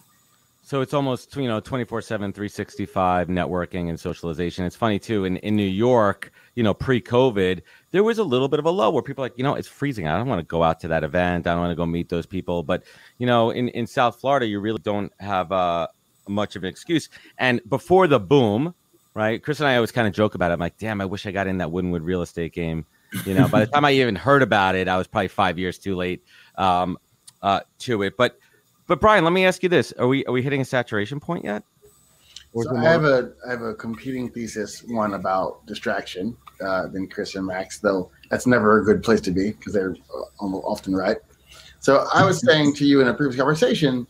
So 0.62 0.82
it's 0.82 0.92
almost 0.92 1.34
you 1.36 1.48
know 1.48 1.58
24 1.60 2.02
7 2.02 2.32
365 2.34 3.28
networking 3.28 3.88
and 3.88 3.98
socialization. 3.98 4.66
It's 4.66 4.76
funny 4.76 4.98
too 4.98 5.24
in 5.24 5.38
in 5.38 5.56
New 5.56 5.62
York, 5.62 6.32
you 6.54 6.62
know, 6.62 6.74
pre-COVID, 6.74 7.62
there 7.96 8.04
was 8.04 8.18
a 8.18 8.24
little 8.24 8.48
bit 8.48 8.58
of 8.58 8.66
a 8.66 8.70
lull 8.70 8.92
where 8.92 9.02
people 9.02 9.24
are 9.24 9.28
like, 9.28 9.38
you 9.38 9.42
know, 9.42 9.54
it's 9.54 9.66
freezing. 9.66 10.06
I 10.06 10.18
don't 10.18 10.28
want 10.28 10.38
to 10.38 10.46
go 10.46 10.62
out 10.62 10.80
to 10.80 10.88
that 10.88 11.02
event. 11.02 11.46
I 11.46 11.52
don't 11.52 11.60
want 11.60 11.70
to 11.70 11.76
go 11.76 11.86
meet 11.86 12.10
those 12.10 12.26
people. 12.26 12.62
But 12.62 12.84
you 13.16 13.26
know, 13.26 13.50
in 13.50 13.68
in 13.70 13.86
South 13.86 14.20
Florida, 14.20 14.46
you 14.46 14.60
really 14.60 14.80
don't 14.82 15.10
have 15.18 15.50
uh 15.50 15.86
much 16.28 16.56
of 16.56 16.64
an 16.64 16.68
excuse. 16.68 17.08
And 17.38 17.62
before 17.70 18.06
the 18.06 18.20
boom, 18.20 18.74
right? 19.14 19.42
Chris 19.42 19.60
and 19.60 19.68
I 19.68 19.76
always 19.76 19.92
kind 19.92 20.06
of 20.06 20.12
joke 20.12 20.34
about 20.34 20.50
it. 20.50 20.54
I'm 20.54 20.60
like, 20.60 20.76
damn, 20.76 21.00
I 21.00 21.06
wish 21.06 21.24
I 21.24 21.30
got 21.30 21.46
in 21.46 21.56
that 21.58 21.68
Wynwood 21.68 22.00
real 22.02 22.20
estate 22.20 22.52
game. 22.52 22.84
You 23.24 23.32
know, 23.32 23.48
by 23.48 23.60
the 23.60 23.66
time 23.66 23.86
I 23.86 23.92
even 23.92 24.14
heard 24.14 24.42
about 24.42 24.74
it, 24.74 24.88
I 24.88 24.98
was 24.98 25.06
probably 25.06 25.28
five 25.28 25.58
years 25.58 25.78
too 25.78 25.96
late 25.96 26.22
um, 26.56 26.98
uh, 27.40 27.60
to 27.78 28.02
it. 28.02 28.18
But 28.18 28.38
but 28.86 29.00
Brian, 29.00 29.24
let 29.24 29.32
me 29.32 29.46
ask 29.46 29.62
you 29.62 29.70
this: 29.70 29.92
Are 29.92 30.06
we 30.06 30.22
are 30.26 30.32
we 30.32 30.42
hitting 30.42 30.60
a 30.60 30.66
saturation 30.66 31.18
point 31.18 31.44
yet? 31.44 31.62
So 32.60 32.76
I 32.76 32.84
have 32.84 33.04
a 33.04 33.32
I 33.46 33.52
have 33.52 33.62
a 33.62 33.74
competing 33.74 34.28
thesis 34.30 34.82
one 34.82 35.14
about 35.14 35.64
distraction 35.66 36.36
uh, 36.60 36.86
than 36.88 37.08
Chris 37.08 37.34
and 37.34 37.46
Max, 37.46 37.78
though 37.78 38.10
that's 38.30 38.46
never 38.46 38.80
a 38.80 38.84
good 38.84 39.02
place 39.02 39.20
to 39.22 39.30
be 39.30 39.52
because 39.52 39.72
they're 39.72 39.96
uh, 40.14 40.22
almost 40.38 40.64
often 40.66 40.94
right. 40.94 41.18
So 41.80 42.08
I 42.12 42.24
was 42.24 42.40
saying 42.40 42.74
to 42.76 42.84
you 42.84 43.00
in 43.00 43.08
a 43.08 43.14
previous 43.14 43.36
conversation, 43.36 44.06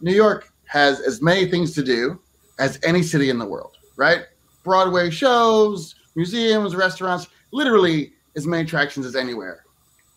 New 0.00 0.14
York 0.14 0.50
has 0.66 1.00
as 1.00 1.22
many 1.22 1.46
things 1.46 1.72
to 1.74 1.82
do 1.82 2.20
as 2.58 2.78
any 2.84 3.02
city 3.02 3.30
in 3.30 3.38
the 3.38 3.46
world, 3.46 3.76
right? 3.96 4.24
Broadway 4.62 5.10
shows, 5.10 5.94
museums, 6.16 6.74
restaurants, 6.74 7.28
literally 7.52 8.12
as 8.36 8.46
many 8.46 8.64
attractions 8.64 9.06
as 9.06 9.14
anywhere. 9.14 9.64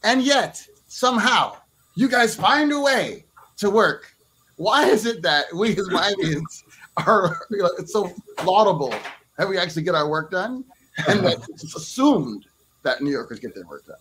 And 0.03 0.21
yet, 0.21 0.65
somehow, 0.88 1.58
you 1.95 2.08
guys 2.08 2.36
find 2.36 2.71
a 2.71 2.80
way 2.80 3.25
to 3.58 3.69
work. 3.69 4.12
Why 4.56 4.86
is 4.86 5.06
it 5.06 5.21
that 5.21 5.45
we 5.53 5.71
as 5.71 5.77
Miamians 5.89 6.63
are 7.06 7.39
it's 7.77 7.93
so 7.93 8.12
laudable 8.43 8.93
that 9.38 9.47
we 9.47 9.58
actually 9.58 9.84
get 9.84 9.95
our 9.95 10.10
work 10.10 10.32
done, 10.32 10.63
and 11.07 11.25
that 11.25 11.45
it's 11.49 11.75
assumed 11.75 12.45
that 12.83 13.01
New 13.01 13.12
Yorkers 13.12 13.39
get 13.39 13.53
their 13.53 13.65
work 13.65 13.86
done. 13.86 13.97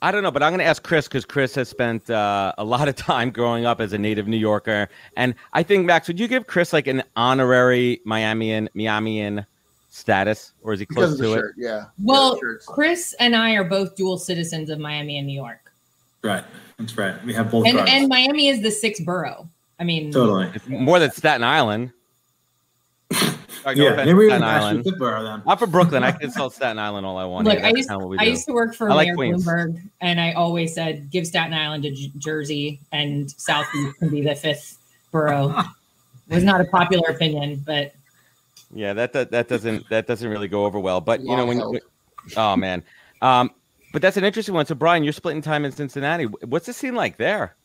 I 0.00 0.12
don't 0.12 0.22
know, 0.22 0.30
but 0.30 0.44
I'm 0.44 0.50
going 0.50 0.60
to 0.60 0.64
ask 0.64 0.82
Chris 0.82 1.08
because 1.08 1.24
Chris 1.24 1.56
has 1.56 1.68
spent 1.68 2.08
uh, 2.08 2.52
a 2.56 2.64
lot 2.64 2.88
of 2.88 2.94
time 2.94 3.30
growing 3.30 3.66
up 3.66 3.80
as 3.80 3.92
a 3.92 3.98
native 3.98 4.28
New 4.28 4.36
Yorker, 4.36 4.88
and 5.16 5.34
I 5.54 5.62
think 5.62 5.86
Max, 5.86 6.06
would 6.06 6.20
you 6.20 6.28
give 6.28 6.46
Chris 6.46 6.72
like 6.72 6.86
an 6.86 7.02
honorary 7.16 8.00
Miamian 8.06 8.68
Miamian 8.76 9.44
status, 9.88 10.52
or 10.62 10.72
is 10.72 10.80
he 10.80 10.86
close 10.86 11.18
to 11.18 11.32
it? 11.32 11.36
shirt, 11.36 11.54
yeah. 11.56 11.86
well 12.02 12.38
Yeah, 12.42 12.56
chris 12.66 13.14
and 13.18 13.34
i 13.34 13.52
are 13.54 13.64
both 13.64 13.96
dual 13.96 14.18
citizens 14.18 14.70
of 14.70 14.78
miami 14.78 15.18
and 15.18 15.26
new 15.26 15.32
york 15.34 15.72
Right. 16.22 16.44
That's 16.80 16.98
right. 16.98 17.24
We 17.24 17.32
have 17.34 17.50
both 17.50 17.66
and, 17.66 17.78
and 17.78 18.08
miami 18.08 18.48
is 18.48 18.60
the 18.60 18.70
sixth 18.70 19.04
borough 19.04 19.48
i 19.78 19.84
mean 19.84 20.12
totally. 20.12 20.50
It's 20.54 20.68
more 20.68 20.98
than 20.98 21.10
Staten 21.10 21.44
Island. 21.44 21.92
Sorry, 23.62 23.76
no 23.76 23.84
yeah, 23.84 23.90
offense, 23.90 24.06
maybe 24.06 24.18
we 24.18 24.28
Staten 24.28 24.42
Island. 24.42 24.78
actually 24.78 24.90
Pittsburgh 24.92 25.24
then. 25.24 25.42
I'm 25.46 25.58
from 25.58 25.70
Brooklyn. 25.70 26.04
I 26.04 26.12
can 26.12 26.22
insult 26.22 26.54
Staten 26.54 26.78
Island 26.78 27.06
all 27.06 27.16
I 27.18 27.24
want. 27.24 27.46
Look. 27.46 27.58
I 27.58 27.70
used, 27.70 27.88
kinda 27.88 28.16
I 28.18 28.24
used 28.24 28.46
to 28.46 28.52
work 28.52 28.74
for 28.74 28.90
I 28.90 28.94
like 28.94 29.06
Mayor 29.08 29.14
Queens. 29.16 29.44
Bloomberg, 29.46 29.80
and 30.00 30.20
I 30.20 30.32
always 30.32 30.74
said, 30.74 31.10
give 31.10 31.26
Staten 31.26 31.54
Island 31.54 31.82
to 31.84 31.90
J- 31.90 32.12
Jersey, 32.18 32.80
and 32.92 33.30
Southeast 33.30 33.98
can 33.98 34.10
be 34.10 34.22
the 34.22 34.34
fifth 34.34 34.78
borough. 35.10 35.50
It 36.28 36.34
was 36.34 36.44
not 36.44 36.60
a 36.60 36.64
popular 36.64 37.08
opinion, 37.10 37.62
but 37.66 37.94
Yeah, 38.72 38.92
that, 38.92 39.12
that 39.12 39.30
that 39.30 39.48
doesn't 39.48 39.88
that 39.88 40.06
doesn't 40.06 40.28
really 40.28 40.48
go 40.48 40.64
over 40.64 40.78
well. 40.78 41.00
But 41.00 41.20
you 41.20 41.36
know 41.36 41.46
when, 41.46 41.58
when 41.58 41.80
oh 42.36 42.56
man, 42.56 42.82
um, 43.22 43.50
but 43.92 44.02
that's 44.02 44.16
an 44.16 44.24
interesting 44.24 44.54
one. 44.54 44.66
So 44.66 44.74
Brian, 44.74 45.02
you're 45.02 45.12
splitting 45.12 45.42
time 45.42 45.64
in 45.64 45.72
Cincinnati. 45.72 46.24
What's 46.24 46.66
the 46.66 46.72
scene 46.72 46.94
like 46.94 47.16
there? 47.16 47.56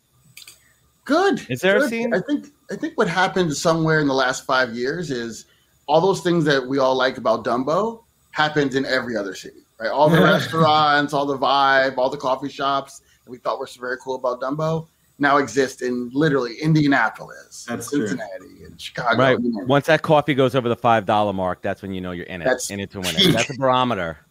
Good. 1.05 1.45
Is 1.49 1.59
there 1.59 1.77
a 1.77 1.87
scene? 1.87 2.13
I 2.13 2.21
think 2.21 2.47
I 2.71 2.75
think 2.77 2.97
what 2.97 3.09
happened 3.09 3.53
somewhere 3.53 3.99
in 3.99 4.07
the 4.07 4.13
last 4.13 4.45
five 4.45 4.73
years 4.73 5.11
is 5.11 5.45
all 5.87 6.01
those 6.01 6.21
things 6.21 6.45
that 6.45 6.65
we 6.65 6.79
all 6.79 6.95
like 6.95 7.17
about 7.17 7.43
Dumbo 7.43 8.03
happened 8.31 8.75
in 8.75 8.85
every 8.85 9.15
other 9.15 9.35
city. 9.35 9.59
Right? 9.79 9.89
All 9.89 10.09
the 10.09 10.21
restaurants, 10.21 11.13
all 11.13 11.25
the 11.25 11.37
vibe, 11.37 11.97
all 11.97 12.09
the 12.09 12.17
coffee 12.17 12.49
shops 12.49 13.01
that 13.23 13.31
we 13.31 13.37
thought 13.37 13.59
were 13.59 13.67
so 13.67 13.81
very 13.81 13.97
cool 13.97 14.15
about 14.15 14.39
Dumbo 14.41 14.87
now 15.19 15.37
exist 15.37 15.81
in 15.81 16.09
literally 16.13 16.55
Indianapolis, 16.61 17.65
That's 17.67 17.89
true. 17.89 18.07
Cincinnati, 18.07 18.63
and 18.65 18.79
Chicago. 18.79 19.17
Right. 19.17 19.39
you 19.39 19.51
know. 19.51 19.65
Once 19.65 19.87
that 19.87 20.01
coffee 20.01 20.33
goes 20.33 20.55
over 20.55 20.69
the 20.69 20.75
five 20.75 21.05
dollar 21.05 21.33
mark, 21.33 21.61
that's 21.61 21.81
when 21.81 21.93
you 21.93 22.01
know 22.01 22.11
you're 22.11 22.25
in 22.25 22.41
it. 22.41 22.45
That's 22.45 22.69
in 22.69 22.79
it 22.79 22.91
to 22.91 22.99
win 22.99 23.15
it. 23.15 23.33
That's 23.33 23.49
a 23.49 23.53
barometer. 23.55 24.19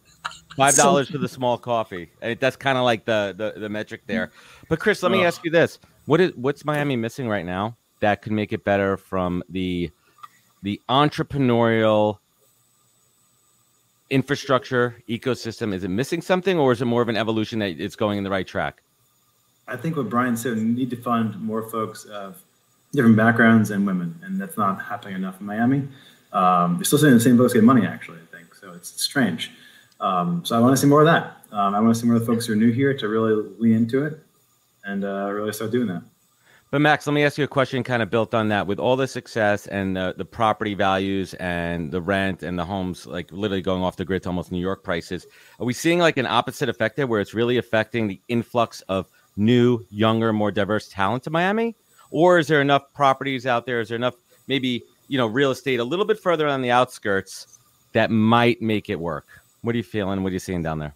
Five 0.57 0.77
dollars 0.77 1.11
for 1.11 1.19
the 1.19 1.29
small 1.29 1.57
coffee. 1.57 2.11
And 2.21 2.39
that's 2.39 2.57
kind 2.57 2.77
of 2.77 2.85
like 2.85 3.07
the, 3.07 3.35
the 3.37 3.59
the 3.59 3.69
metric 3.69 4.03
there. 4.07 4.31
But 4.69 4.79
Chris, 4.79 5.03
let 5.03 5.11
me 5.11 5.21
Ugh. 5.21 5.25
ask 5.25 5.43
you 5.45 5.51
this: 5.51 5.79
what 6.05 6.21
is 6.21 6.33
what's 6.37 6.65
Miami 6.65 6.95
missing 6.95 7.27
right 7.27 7.45
now 7.45 7.77
that 8.01 8.21
could 8.21 8.33
make 8.33 8.53
it 8.53 8.63
better 8.63 8.97
from 8.97 9.43
the 9.49 9.91
the 10.63 10.81
entrepreneurial 10.89 12.19
infrastructure 14.11 15.03
ecosystem? 15.09 15.73
Is 15.73 15.85
it 15.85 15.89
missing 15.89 16.21
something, 16.21 16.59
or 16.59 16.73
is 16.73 16.83
it 16.83 16.85
more 16.85 17.03
of 17.03 17.09
an 17.09 17.17
evolution 17.17 17.59
that 17.61 17.81
it's 17.81 17.97
going 17.97 18.19
in 18.19 18.25
the 18.25 18.31
right 18.31 18.47
track? 18.47 18.83
I 19.67 19.77
think 19.77 19.97
what 19.97 20.09
Brian 20.09 20.37
said, 20.37 20.57
we 20.57 20.65
need 20.65 20.91
to 20.91 20.97
fund 20.97 21.41
more 21.41 21.63
folks 21.63 22.05
of 22.05 22.43
different 22.93 23.17
backgrounds 23.17 23.71
and 23.71 23.87
women, 23.87 24.19
and 24.23 24.41
that's 24.41 24.59
not 24.59 24.83
happening 24.83 25.15
enough 25.15 25.41
in 25.41 25.47
Miami. 25.47 25.89
Um, 26.33 26.77
you're 26.77 26.85
still 26.85 26.99
seeing 26.99 27.15
the 27.15 27.21
same 27.21 27.39
folks 27.39 27.53
get 27.53 27.65
money, 27.65 27.87
actually. 27.87 28.19
I 28.19 28.37
think 28.37 28.55
so. 28.55 28.73
It's, 28.73 29.03
strange. 29.03 29.51
Um, 30.01 30.45
so 30.45 30.57
I 30.57 30.61
want 30.61 30.73
to 30.75 30.77
see 30.77 30.87
more 30.87 31.01
of 31.01 31.07
that. 31.07 31.39
Um, 31.53 31.75
I 31.75 31.81
want 31.81 31.95
to 31.95 32.01
see 32.01 32.07
more 32.07 32.17
of 32.17 32.21
the 32.21 32.27
folks 32.27 32.47
who 32.47 32.55
are 32.55 32.57
new 32.57 32.73
here 32.73 32.97
to 32.97 33.09
really 33.09 33.51
lean 33.59 33.75
into 33.75 34.05
it 34.05 34.19
and 34.85 35.05
uh, 35.05 35.31
really 35.31 35.53
start 35.53 35.71
doing 35.71 35.87
that. 35.89 36.03
But 36.73 36.81
Max, 36.81 37.07
let 37.07 37.13
me 37.13 37.23
ask 37.23 37.37
you 37.37 37.45
a 37.45 37.49
question 37.49 37.85
kind 37.85 38.03
of 38.03 38.09
built 38.09 38.33
on 38.33 38.49
that. 38.49 38.67
With 38.67 38.79
all 38.79 38.97
the 38.97 39.07
success 39.07 39.67
and 39.67 39.95
the, 39.95 40.25
property 40.25 40.73
values 40.73 41.35
and 41.35 41.93
the 41.93 42.01
rent 42.01 42.43
and 42.43 42.59
the 42.59 42.65
homes 42.65 43.07
like 43.07 43.31
literally 43.31 43.61
going 43.61 43.83
off 43.83 43.97
the 43.97 44.07
grid 44.07 44.23
to 44.23 44.31
almost 44.31 44.51
New 44.51 44.59
York 44.59 44.83
prices, 44.83 45.27
are 45.61 45.67
we 45.67 45.75
seeing 45.75 45.99
like 45.99 46.17
an 46.17 46.25
opposite 46.25 46.71
effect 46.71 46.97
there 46.97 47.07
where 47.07 47.21
it's 47.21 47.35
really 47.35 47.59
affecting 47.59 48.09
the 48.09 48.19
influx 48.29 48.81
of 48.89 49.07
new, 49.37 49.85
younger, 49.91 50.33
more 50.33 50.51
diverse 50.51 50.89
talent 50.89 51.23
to 51.25 51.31
Miami? 51.31 51.77
Or 52.11 52.39
is 52.39 52.47
there 52.47 52.63
enough 52.63 52.85
properties 52.95 53.45
out 53.47 53.67
there? 53.67 53.81
Is 53.81 53.91
there 53.91 53.97
enough 53.97 54.15
maybe, 54.49 54.83
you 55.09 55.19
know, 55.19 55.27
real 55.27 55.51
estate 55.51 55.79
a 55.79 55.85
little 55.85 56.07
bit 56.07 56.19
further 56.19 56.49
on 56.49 56.63
the 56.63 56.71
outskirts 56.71 57.59
that 57.93 58.11
might 58.11 58.63
make 58.63 58.89
it 58.89 58.99
work? 58.99 59.27
What 59.61 59.75
are 59.75 59.79
you 59.79 59.85
feeling? 59.85 60.23
What 60.23 60.31
are 60.31 60.33
you 60.33 60.39
seeing 60.39 60.63
down 60.63 60.79
there? 60.79 60.95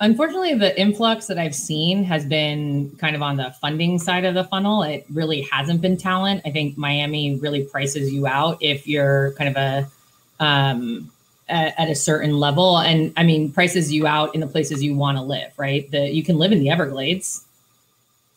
Unfortunately, 0.00 0.54
the 0.54 0.78
influx 0.80 1.26
that 1.26 1.38
I've 1.38 1.54
seen 1.54 2.04
has 2.04 2.24
been 2.24 2.90
kind 2.98 3.16
of 3.16 3.22
on 3.22 3.36
the 3.36 3.54
funding 3.60 3.98
side 3.98 4.24
of 4.24 4.34
the 4.34 4.44
funnel. 4.44 4.82
It 4.82 5.06
really 5.12 5.42
hasn't 5.42 5.80
been 5.80 5.96
talent. 5.96 6.42
I 6.44 6.50
think 6.50 6.76
Miami 6.76 7.36
really 7.36 7.64
prices 7.64 8.12
you 8.12 8.26
out 8.26 8.58
if 8.60 8.86
you're 8.86 9.32
kind 9.32 9.56
of 9.56 9.56
a 9.56 10.44
um, 10.44 11.10
at, 11.48 11.74
at 11.78 11.90
a 11.90 11.94
certain 11.94 12.38
level, 12.38 12.78
and 12.78 13.12
I 13.16 13.22
mean 13.22 13.52
prices 13.52 13.92
you 13.92 14.06
out 14.06 14.34
in 14.34 14.40
the 14.40 14.46
places 14.46 14.82
you 14.82 14.94
want 14.96 15.18
to 15.18 15.22
live. 15.22 15.52
Right, 15.56 15.90
the 15.90 16.10
you 16.10 16.22
can 16.22 16.38
live 16.38 16.52
in 16.52 16.58
the 16.58 16.70
Everglades. 16.70 17.44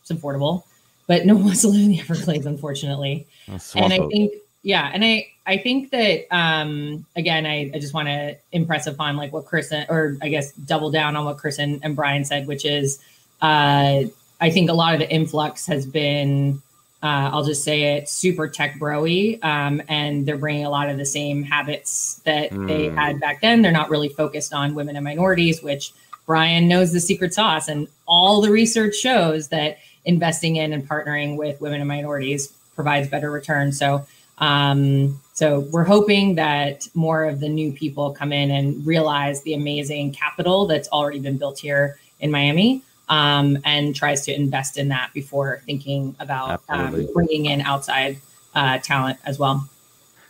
It's 0.02 0.12
affordable, 0.12 0.64
but 1.06 1.26
no 1.26 1.34
one 1.36 1.44
wants 1.44 1.62
to 1.62 1.68
live 1.68 1.80
in 1.80 1.90
the 1.90 2.00
Everglades, 2.00 2.46
unfortunately 2.46 3.26
and 3.74 3.92
I 3.92 4.06
think 4.08 4.32
yeah, 4.62 4.90
and 4.92 5.04
I 5.04 5.28
I 5.48 5.56
think 5.56 5.90
that 5.90 6.26
um 6.30 7.04
again 7.16 7.46
I, 7.46 7.70
I 7.74 7.78
just 7.80 7.94
want 7.94 8.06
to 8.08 8.36
impress 8.52 8.86
upon 8.86 9.16
like 9.16 9.32
what 9.32 9.46
Chris 9.46 9.72
or 9.72 10.16
I 10.22 10.28
guess 10.28 10.52
double 10.52 10.90
down 10.90 11.16
on 11.16 11.24
what 11.24 11.38
Chris 11.38 11.58
and, 11.58 11.80
and 11.82 11.96
Brian 11.96 12.24
said, 12.24 12.46
which 12.46 12.64
is 12.64 13.00
uh 13.42 14.02
I 14.40 14.50
think 14.50 14.70
a 14.70 14.74
lot 14.74 14.92
of 14.94 15.00
the 15.00 15.10
influx 15.10 15.66
has 15.66 15.84
been 15.86 16.62
uh, 17.02 17.30
I'll 17.32 17.44
just 17.44 17.62
say 17.62 17.94
it 17.96 18.08
super 18.08 18.48
tech 18.48 18.74
broy 18.78 19.42
um, 19.44 19.80
and 19.88 20.26
they're 20.26 20.36
bringing 20.36 20.64
a 20.66 20.70
lot 20.70 20.88
of 20.90 20.98
the 20.98 21.06
same 21.06 21.44
habits 21.44 22.20
that 22.24 22.50
they 22.50 22.88
Mm. 22.88 22.94
had 22.96 23.20
back 23.20 23.40
then. 23.40 23.62
They're 23.62 23.70
not 23.70 23.88
really 23.88 24.08
focused 24.08 24.52
on 24.52 24.74
women 24.74 24.96
and 24.96 25.04
minorities, 25.04 25.62
which 25.62 25.92
Brian 26.26 26.66
knows 26.66 26.92
the 26.92 26.98
secret 26.98 27.32
sauce, 27.34 27.68
and 27.68 27.86
all 28.06 28.40
the 28.40 28.50
research 28.50 28.96
shows 28.96 29.46
that 29.48 29.78
investing 30.04 30.56
in 30.56 30.72
and 30.72 30.88
partnering 30.88 31.36
with 31.36 31.60
women 31.60 31.80
and 31.80 31.86
minorities 31.88 32.48
provides 32.74 33.08
better 33.08 33.30
returns. 33.30 33.78
So, 33.78 34.04
um, 34.40 35.20
so 35.32 35.60
we're 35.70 35.84
hoping 35.84 36.34
that 36.34 36.88
more 36.94 37.24
of 37.24 37.38
the 37.40 37.48
new 37.48 37.72
people 37.72 38.12
come 38.12 38.32
in 38.32 38.50
and 38.50 38.84
realize 38.84 39.42
the 39.42 39.54
amazing 39.54 40.12
capital 40.12 40.66
that's 40.66 40.88
already 40.88 41.20
been 41.20 41.38
built 41.38 41.60
here 41.60 41.98
in 42.20 42.30
Miami, 42.30 42.82
um, 43.08 43.58
and 43.64 43.94
tries 43.94 44.24
to 44.26 44.34
invest 44.34 44.78
in 44.78 44.88
that 44.88 45.12
before 45.14 45.62
thinking 45.64 46.16
about 46.18 46.62
um, 46.68 47.08
bringing 47.14 47.46
in 47.46 47.60
outside 47.60 48.18
uh, 48.54 48.78
talent 48.78 49.18
as 49.24 49.38
well. 49.38 49.68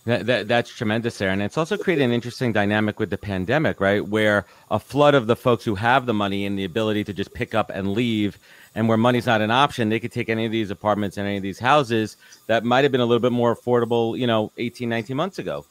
That, 0.04 0.26
that 0.26 0.48
that's 0.48 0.74
tremendous 0.74 1.18
there, 1.18 1.30
and 1.30 1.42
it's 1.42 1.58
also 1.58 1.76
created 1.76 2.04
an 2.04 2.12
interesting 2.12 2.52
dynamic 2.52 2.98
with 2.98 3.10
the 3.10 3.18
pandemic, 3.18 3.78
right? 3.78 4.06
Where 4.06 4.46
a 4.70 4.78
flood 4.78 5.14
of 5.14 5.26
the 5.26 5.36
folks 5.36 5.64
who 5.64 5.74
have 5.74 6.06
the 6.06 6.14
money 6.14 6.46
and 6.46 6.58
the 6.58 6.64
ability 6.64 7.04
to 7.04 7.12
just 7.12 7.34
pick 7.34 7.54
up 7.54 7.70
and 7.70 7.92
leave, 7.92 8.38
and 8.74 8.88
where 8.88 8.96
money's 8.96 9.26
not 9.26 9.40
an 9.40 9.50
option, 9.50 9.88
they 9.88 10.00
could 10.00 10.12
take 10.12 10.28
any 10.28 10.46
of 10.46 10.52
these 10.52 10.70
apartments 10.70 11.16
and 11.16 11.26
any 11.26 11.36
of 11.36 11.42
these 11.42 11.58
houses 11.58 12.16
that 12.46 12.64
might 12.64 12.84
have 12.84 12.92
been 12.92 13.00
a 13.00 13.06
little 13.06 13.20
bit 13.20 13.32
more 13.32 13.54
affordable, 13.54 14.18
you 14.18 14.26
know, 14.26 14.52
18, 14.58 14.88
19 14.88 15.16
months 15.16 15.38
ago. 15.38 15.64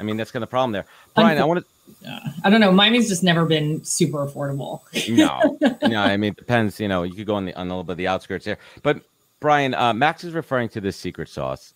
I 0.00 0.04
mean, 0.04 0.16
that's 0.16 0.30
kind 0.30 0.42
of 0.42 0.48
the 0.48 0.50
problem 0.50 0.72
there. 0.72 0.86
Brian, 1.14 1.38
I 1.38 1.44
want 1.44 1.66
Uh, 2.06 2.20
I 2.44 2.50
don't 2.50 2.60
know. 2.60 2.70
Miami's 2.70 3.08
just 3.08 3.24
never 3.24 3.46
been 3.46 3.82
super 3.82 4.26
affordable. 4.26 4.82
no, 5.08 5.58
no. 5.88 6.00
I 6.00 6.16
mean, 6.16 6.32
it 6.32 6.36
depends. 6.36 6.78
You 6.78 6.86
know, 6.86 7.02
you 7.02 7.14
could 7.14 7.26
go 7.26 7.34
on 7.34 7.46
the 7.46 7.54
on 7.54 7.66
a 7.66 7.70
little 7.70 7.82
bit 7.82 7.92
of 7.92 7.98
the 7.98 8.06
outskirts 8.06 8.44
there, 8.44 8.58
but 8.82 9.00
Brian, 9.40 9.74
uh, 9.74 9.92
Max 9.94 10.22
is 10.22 10.34
referring 10.34 10.68
to 10.70 10.80
this 10.80 10.96
secret 10.96 11.28
sauce 11.28 11.72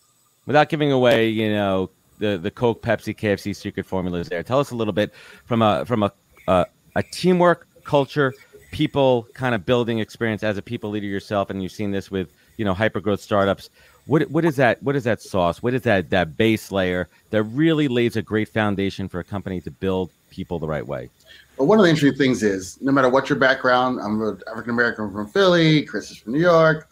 without 0.47 0.69
giving 0.69 0.93
away, 0.93 1.29
you 1.29 1.51
know, 1.51 1.91
the 2.19 2.39
the 2.39 2.51
Coke, 2.51 2.83
Pepsi, 2.83 3.17
KFC 3.17 3.55
secret 3.57 3.87
formulas. 3.87 4.29
There, 4.29 4.43
tell 4.43 4.61
us 4.61 4.71
a 4.71 4.77
little 4.77 4.93
bit 4.93 5.13
from 5.45 5.63
a 5.63 5.85
from 5.87 6.03
a 6.03 6.13
uh, 6.47 6.65
a 6.95 7.03
teamwork 7.03 7.67
culture, 7.85 8.33
people 8.73 9.29
kind 9.35 9.55
of 9.55 9.65
building 9.65 10.01
experience 10.01 10.43
as 10.43 10.59
a 10.59 10.63
people 10.63 10.91
leader 10.91 11.07
yourself, 11.07 11.51
and 11.51 11.63
you've 11.63 11.71
seen 11.71 11.93
this 11.93 12.11
with 12.11 12.33
you 12.57 12.65
know 12.65 12.75
hyper 12.75 12.99
growth 12.99 13.21
startups. 13.21 13.71
What 14.07 14.29
what 14.31 14.45
is 14.45 14.57
that? 14.57 14.83
What 14.83 14.97
is 14.97 15.05
that 15.05 15.23
sauce? 15.23 15.63
What 15.63 15.75
is 15.75 15.83
that 15.83 16.11
that 16.11 16.37
base 16.37 16.73
layer 16.73 17.09
that 17.31 17.45
really 17.45 17.87
lays 17.87 18.17
a 18.17 18.23
great 18.23 18.49
foundation 18.49 19.09
for 19.09 19.21
a 19.21 19.25
company 19.25 19.61
to 19.61 19.71
build 19.71 20.11
people 20.31 20.59
the 20.59 20.67
right 20.67 20.85
way? 20.85 21.09
Well, 21.57 21.69
one 21.69 21.79
of 21.79 21.85
the 21.85 21.91
interesting 21.91 22.19
things 22.19 22.43
is, 22.43 22.79
no 22.81 22.91
matter 22.91 23.09
what 23.09 23.29
your 23.29 23.39
background, 23.39 24.01
I'm 24.01 24.21
an 24.21 24.41
African 24.51 24.71
American 24.71 25.13
from 25.13 25.29
Philly, 25.29 25.85
Chris 25.85 26.11
is 26.11 26.17
from 26.17 26.33
New 26.33 26.41
York. 26.41 26.89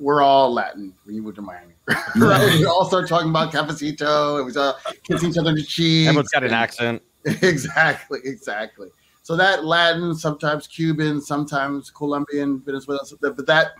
We're 0.00 0.20
all 0.20 0.52
Latin 0.52 0.92
when 1.04 1.14
you 1.14 1.22
moved 1.22 1.36
to 1.36 1.42
Miami, 1.42 1.72
right? 2.16 2.52
We 2.58 2.66
all 2.66 2.84
start 2.84 3.08
talking 3.08 3.30
about 3.30 3.52
cafecito, 3.52 4.36
and 4.36 4.46
we 4.46 4.50
start 4.50 4.76
kissing 5.04 5.30
each 5.30 5.38
other 5.38 5.50
on 5.50 5.54
the 5.54 5.62
cheeks. 5.62 6.08
Everyone's 6.08 6.28
got 6.28 6.42
an 6.42 6.52
accent. 6.52 7.00
exactly, 7.24 8.18
exactly. 8.24 8.90
So 9.24 9.36
that 9.36 9.64
Latin, 9.64 10.14
sometimes 10.14 10.66
Cuban, 10.66 11.18
sometimes 11.18 11.90
Colombian, 11.90 12.60
Venezuelan, 12.60 13.06
but 13.22 13.46
that 13.46 13.72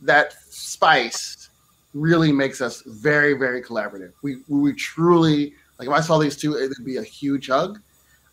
that 0.00 0.32
spice 0.50 1.50
really 1.94 2.32
makes 2.32 2.60
us 2.60 2.82
very, 2.86 3.34
very 3.34 3.62
collaborative. 3.62 4.12
We 4.22 4.38
we 4.48 4.72
truly 4.72 5.54
like 5.78 5.86
if 5.86 5.94
I 5.94 6.00
saw 6.00 6.18
these 6.18 6.36
two, 6.36 6.54
it 6.56 6.68
would 6.68 6.84
be 6.84 6.96
a 6.96 7.02
huge 7.02 7.46
hug, 7.46 7.80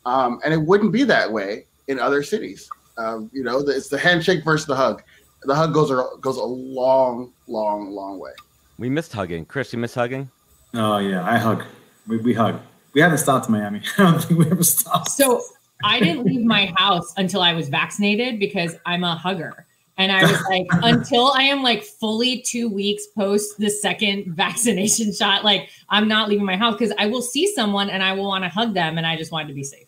um, 0.07 0.39
and 0.43 0.51
it 0.51 0.57
wouldn't 0.57 0.91
be 0.91 1.03
that 1.03 1.31
way 1.31 1.67
in 1.88 1.99
other 1.99 2.23
cities. 2.23 2.67
Um, 2.97 3.29
you 3.31 3.43
know, 3.43 3.59
it's 3.59 3.89
the 3.89 3.99
handshake 3.99 4.43
versus 4.43 4.65
the 4.65 4.75
hug. 4.75 5.03
The 5.43 5.53
hug 5.53 5.71
goes 5.71 5.91
a, 5.91 6.03
goes 6.19 6.38
a 6.38 6.43
long, 6.43 7.31
long, 7.45 7.91
long 7.91 8.17
way. 8.17 8.31
We 8.79 8.89
missed 8.89 9.13
hugging. 9.13 9.45
Chris, 9.45 9.71
you 9.71 9.77
miss 9.77 9.93
hugging? 9.93 10.31
Oh 10.73 10.97
yeah, 10.97 11.23
I 11.23 11.38
hug. 11.38 11.63
We, 12.07 12.17
we 12.17 12.33
hug. 12.33 12.59
We 12.93 13.01
haven't 13.01 13.19
stopped 13.19 13.45
in 13.45 13.51
Miami. 13.51 13.83
I 13.99 14.12
don't 14.12 14.23
think 14.23 14.39
we 14.39 14.49
ever 14.49 14.63
stopped. 14.63 15.12
So 15.12 15.43
I 15.84 16.00
didn't 16.00 16.25
leave 16.25 16.46
my 16.46 16.73
house 16.75 17.13
until 17.17 17.42
I 17.42 17.54
was 17.54 17.69
vaccinated 17.69 18.40
because 18.40 18.75
I'm 18.86 19.04
a 19.04 19.15
hugger. 19.15 19.65
And 19.98 20.12
I 20.12 20.23
was 20.23 20.42
like, 20.50 20.65
until 20.71 21.32
I 21.34 21.44
am 21.44 21.62
like 21.62 21.84
fully 21.84 22.42
two 22.42 22.69
weeks 22.69 23.08
post 23.08 23.58
the 23.60 23.69
second 23.69 24.25
vaccination 24.36 25.13
shot, 25.13 25.44
like 25.44 25.69
I'm 25.90 26.08
not 26.08 26.30
leaving 26.30 26.46
my 26.46 26.58
house 26.58 26.75
because 26.75 26.94
I 26.98 27.08
will 27.08 27.21
see 27.21 27.54
someone 27.54 27.90
and 27.90 28.02
I 28.02 28.13
will 28.13 28.27
want 28.27 28.44
to 28.46 28.50
hug 28.50 28.73
them 28.73 28.98
and 28.98 29.06
I 29.06 29.17
just 29.17 29.32
wanted 29.32 29.50
to 29.50 29.54
be 29.54 29.63
safe. 29.63 29.88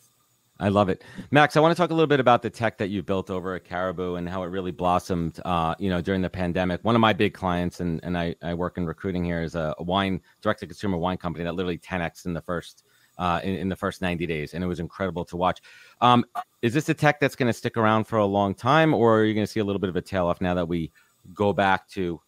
I 0.60 0.70
love 0.70 0.90
it, 0.90 1.04
Max. 1.32 1.58
I 1.58 1.60
want 1.60 1.76
to 1.76 1.82
talk 1.82 1.90
a 1.90 1.94
little 1.94 2.06
bit 2.06 2.20
about 2.20 2.44
the 2.44 2.50
tech 2.50 2.78
that 2.78 2.90
you 2.90 3.02
built 3.02 3.32
over 3.32 3.56
at 3.56 3.66
Caribu 3.66 4.20
and 4.20 4.30
how 4.30 4.44
it 4.44 4.48
really 4.48 4.70
blossomed. 4.70 5.40
Uh, 5.44 5.74
you 5.80 5.90
know, 5.90 6.02
during 6.02 6.22
the 6.22 6.30
pandemic. 6.30 6.84
One 6.84 6.94
of 6.94 7.02
my 7.02 7.14
big 7.14 7.34
clients, 7.34 7.80
and 7.80 8.00
and 8.04 8.16
I, 8.16 8.36
I 8.44 8.54
work 8.54 8.78
in 8.78 8.86
recruiting 8.86 9.26
here, 9.26 9.42
is 9.42 9.56
a, 9.56 9.74
a 9.80 9.84
wine 9.84 10.22
direct 10.44 10.60
to 10.60 10.68
consumer 10.68 11.00
wine 11.00 11.18
company 11.18 11.46
that 11.46 11.56
literally 11.56 11.80
10x 11.80 12.28
in 12.28 12.34
the 12.34 12.42
first 12.42 12.84
uh, 13.22 13.40
in, 13.44 13.56
in, 13.56 13.70
the 13.70 13.76
first 13.76 14.02
90 14.02 14.26
days, 14.26 14.56
and 14.56 14.64
it 14.64 14.68
was 14.68 14.80
incredible 14.80 15.24
to 15.24 15.38
watch. 15.38 15.62
Um, 16.02 16.26
is 16.64 16.74
this 16.74 16.90
a 16.90 16.94
tech 16.96 17.20
that's 17.20 17.36
going 17.36 17.48
to 17.48 17.54
stick 17.54 17.78
around 17.78 18.06
for 18.06 18.18
a 18.18 18.26
long 18.26 18.56
time, 18.56 18.96
or 18.96 19.20
are 19.20 19.26
you 19.26 19.36
going 19.36 19.46
to 19.46 19.52
see 19.52 19.60
a 19.60 19.64
little 19.64 19.80
bit 19.80 19.90
of 19.90 19.96
a 19.96 20.02
tail 20.02 20.26
off 20.26 20.42
now 20.42 20.56
that 20.56 20.68
we 20.68 20.92
go 21.32 21.54
back 21.54 21.88
to 21.90 22.20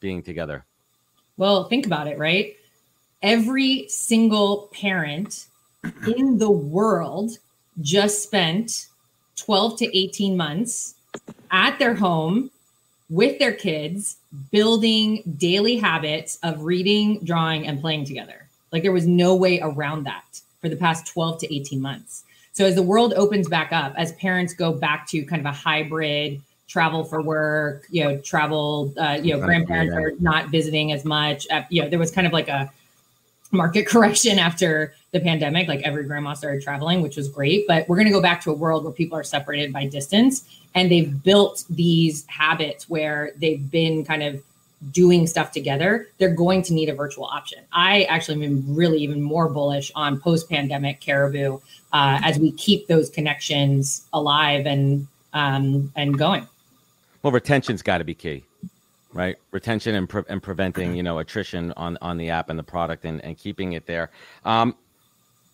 being 0.00 0.22
together? 0.22 0.64
Well, 1.36 1.64
think 1.64 1.84
about 1.84 2.06
it, 2.06 2.16
right? 2.16 2.56
Every 3.20 3.88
single 3.88 4.70
parent 4.72 5.48
in 6.16 6.38
the 6.38 6.50
world 6.50 7.32
just 7.82 8.22
spent 8.22 8.86
12 9.36 9.78
to 9.80 9.98
18 9.98 10.34
months 10.34 10.94
at 11.50 11.78
their 11.78 11.94
home 11.94 12.50
with 13.10 13.38
their 13.38 13.52
kids, 13.52 14.16
building 14.50 15.22
daily 15.36 15.76
habits 15.76 16.38
of 16.42 16.62
reading, 16.62 17.22
drawing, 17.22 17.66
and 17.66 17.82
playing 17.82 18.06
together. 18.06 18.47
Like 18.72 18.82
there 18.82 18.92
was 18.92 19.06
no 19.06 19.34
way 19.34 19.60
around 19.60 20.04
that 20.04 20.40
for 20.60 20.68
the 20.68 20.76
past 20.76 21.06
12 21.06 21.40
to 21.40 21.54
18 21.54 21.80
months. 21.80 22.24
So 22.52 22.66
as 22.66 22.74
the 22.74 22.82
world 22.82 23.14
opens 23.14 23.48
back 23.48 23.72
up, 23.72 23.94
as 23.96 24.12
parents 24.12 24.52
go 24.52 24.72
back 24.72 25.06
to 25.08 25.24
kind 25.24 25.40
of 25.40 25.46
a 25.46 25.52
hybrid 25.52 26.40
travel 26.66 27.04
for 27.04 27.22
work, 27.22 27.86
you 27.90 28.04
know, 28.04 28.18
travel, 28.18 28.92
uh, 28.98 29.18
you 29.22 29.32
know, 29.32 29.44
grandparents 29.44 29.94
are 29.94 30.12
not 30.20 30.48
visiting 30.48 30.92
as 30.92 31.04
much. 31.04 31.46
Uh, 31.50 31.62
you 31.70 31.82
know, 31.82 31.88
there 31.88 31.98
was 31.98 32.10
kind 32.10 32.26
of 32.26 32.32
like 32.32 32.48
a 32.48 32.70
market 33.52 33.86
correction 33.88 34.38
after 34.38 34.92
the 35.12 35.20
pandemic. 35.20 35.68
Like 35.68 35.82
every 35.82 36.04
grandma 36.04 36.34
started 36.34 36.62
traveling, 36.62 37.00
which 37.00 37.16
was 37.16 37.28
great. 37.28 37.66
But 37.66 37.88
we're 37.88 37.96
going 37.96 38.08
to 38.08 38.12
go 38.12 38.20
back 38.20 38.42
to 38.42 38.50
a 38.50 38.54
world 38.54 38.84
where 38.84 38.92
people 38.92 39.16
are 39.16 39.24
separated 39.24 39.72
by 39.72 39.86
distance 39.86 40.48
and 40.74 40.90
they've 40.90 41.22
built 41.22 41.64
these 41.70 42.26
habits 42.26 42.88
where 42.88 43.32
they've 43.36 43.70
been 43.70 44.04
kind 44.04 44.22
of 44.22 44.42
doing 44.92 45.26
stuff 45.26 45.50
together, 45.50 46.08
they're 46.18 46.34
going 46.34 46.62
to 46.62 46.72
need 46.72 46.88
a 46.88 46.94
virtual 46.94 47.24
option. 47.24 47.64
I 47.72 48.04
actually 48.04 48.44
am 48.44 48.74
really 48.74 48.98
even 48.98 49.22
more 49.22 49.48
bullish 49.48 49.90
on 49.94 50.20
post 50.20 50.48
pandemic 50.48 51.00
Caribu 51.00 51.60
uh, 51.92 52.20
as 52.22 52.38
we 52.38 52.52
keep 52.52 52.86
those 52.86 53.10
connections 53.10 54.06
alive 54.12 54.66
and 54.66 55.06
um, 55.32 55.92
and 55.96 56.18
going. 56.18 56.46
Well, 57.22 57.32
retention's 57.32 57.82
got 57.82 57.98
to 57.98 58.04
be 58.04 58.14
key, 58.14 58.44
right? 59.12 59.36
Retention 59.50 59.94
and, 59.94 60.08
pre- 60.08 60.22
and 60.28 60.42
preventing 60.42 60.94
you 60.94 61.02
know 61.02 61.18
attrition 61.18 61.72
on 61.72 61.98
on 62.00 62.16
the 62.16 62.30
app 62.30 62.50
and 62.50 62.58
the 62.58 62.64
product 62.64 63.04
and, 63.04 63.22
and 63.24 63.36
keeping 63.36 63.72
it 63.72 63.86
there. 63.86 64.10
Um, 64.44 64.76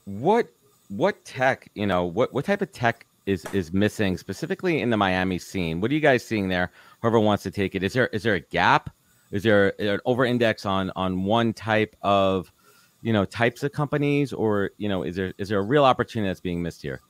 what 0.05 0.49
what 0.89 1.25
tech 1.25 1.71
you 1.75 1.87
know 1.87 2.05
what 2.05 2.33
what 2.35 2.45
type 2.45 2.61
of 2.61 2.71
tech 2.73 3.07
is 3.27 3.47
is 3.55 3.73
missing 3.73 4.19
specifically 4.19 4.81
in 4.81 4.91
the 4.91 4.97
Miami 4.97 5.39
scene? 5.39 5.81
What 5.81 5.91
are 5.91 5.95
you 5.95 6.01
guys 6.01 6.25
seeing 6.25 6.49
there? 6.49 6.71
Whoever 7.01 7.19
wants 7.19 7.43
to 7.45 7.51
take 7.51 7.75
it, 7.75 7.83
is 7.83 7.95
there 7.95 8.09
is 8.09 8.23
there 8.23 8.35
a 8.35 8.41
gap? 8.41 8.91
Is 9.31 9.43
there 9.43 9.81
an 9.81 10.01
over 10.05 10.25
index 10.25 10.67
on 10.67 10.91
on 10.97 11.25
one 11.25 11.53
type 11.53 11.97
of 12.03 12.53
you 13.03 13.13
know 13.13 13.25
types 13.25 13.63
of 13.63 13.73
companies, 13.73 14.33
or 14.33 14.71
you 14.77 14.89
know 14.89 15.03
is 15.03 15.17
there 15.17 15.33
is 15.39 15.49
there 15.49 15.59
a 15.59 15.63
real 15.63 15.85
opportunity 15.85 16.29
that's 16.29 16.41
being 16.41 16.63
missed 16.63 16.83
here? 16.83 17.01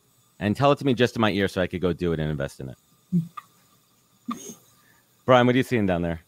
And 0.40 0.56
tell 0.56 0.72
it 0.72 0.78
to 0.78 0.86
me 0.86 0.94
just 0.94 1.16
in 1.16 1.20
my 1.20 1.30
ear 1.30 1.48
so 1.48 1.60
I 1.62 1.66
could 1.66 1.80
go 1.80 1.92
do 1.92 2.12
it 2.12 2.20
and 2.20 2.30
invest 2.30 2.60
in 2.60 2.68
it. 2.68 2.76
Brian, 5.24 5.46
what 5.46 5.54
are 5.54 5.58
you 5.58 5.62
seeing 5.64 5.86
down 5.86 6.02
there? 6.02 6.20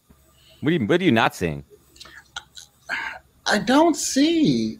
What 0.61 0.69
are 0.69 0.73
you 0.73 0.85
what 0.85 1.01
are 1.01 1.03
you 1.03 1.11
not 1.11 1.35
seeing? 1.35 1.63
I 3.45 3.59
don't 3.59 3.95
see 3.95 4.79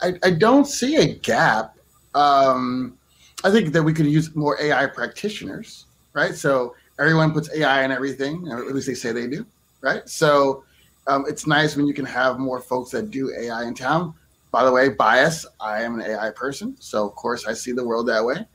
I, 0.00 0.14
I 0.22 0.30
don't 0.30 0.66
see 0.66 0.96
a 0.96 1.14
gap. 1.14 1.76
Um, 2.14 2.98
I 3.44 3.50
think 3.50 3.72
that 3.72 3.82
we 3.82 3.92
could 3.92 4.06
use 4.06 4.34
more 4.34 4.60
AI 4.60 4.86
practitioners, 4.86 5.86
right? 6.12 6.34
So 6.34 6.74
everyone 6.98 7.32
puts 7.32 7.52
AI 7.54 7.84
in 7.84 7.92
everything, 7.92 8.48
or 8.48 8.68
at 8.68 8.74
least 8.74 8.86
they 8.86 8.94
say 8.94 9.12
they 9.12 9.26
do 9.26 9.46
right? 9.80 10.08
So 10.08 10.64
um, 11.06 11.24
it's 11.26 11.46
nice 11.46 11.76
when 11.76 11.86
you 11.86 11.94
can 11.94 12.04
have 12.04 12.38
more 12.38 12.60
folks 12.60 12.90
that 12.90 13.10
do 13.10 13.34
AI 13.34 13.64
in 13.64 13.74
town. 13.74 14.14
By 14.50 14.64
the 14.64 14.72
way, 14.72 14.88
bias, 14.88 15.46
I 15.60 15.82
am 15.82 16.00
an 16.00 16.02
AI 16.02 16.30
person. 16.30 16.76
So, 16.78 17.06
of 17.06 17.14
course, 17.14 17.46
I 17.46 17.52
see 17.52 17.72
the 17.72 17.84
world 17.84 18.08
that 18.08 18.24
way. 18.24 18.46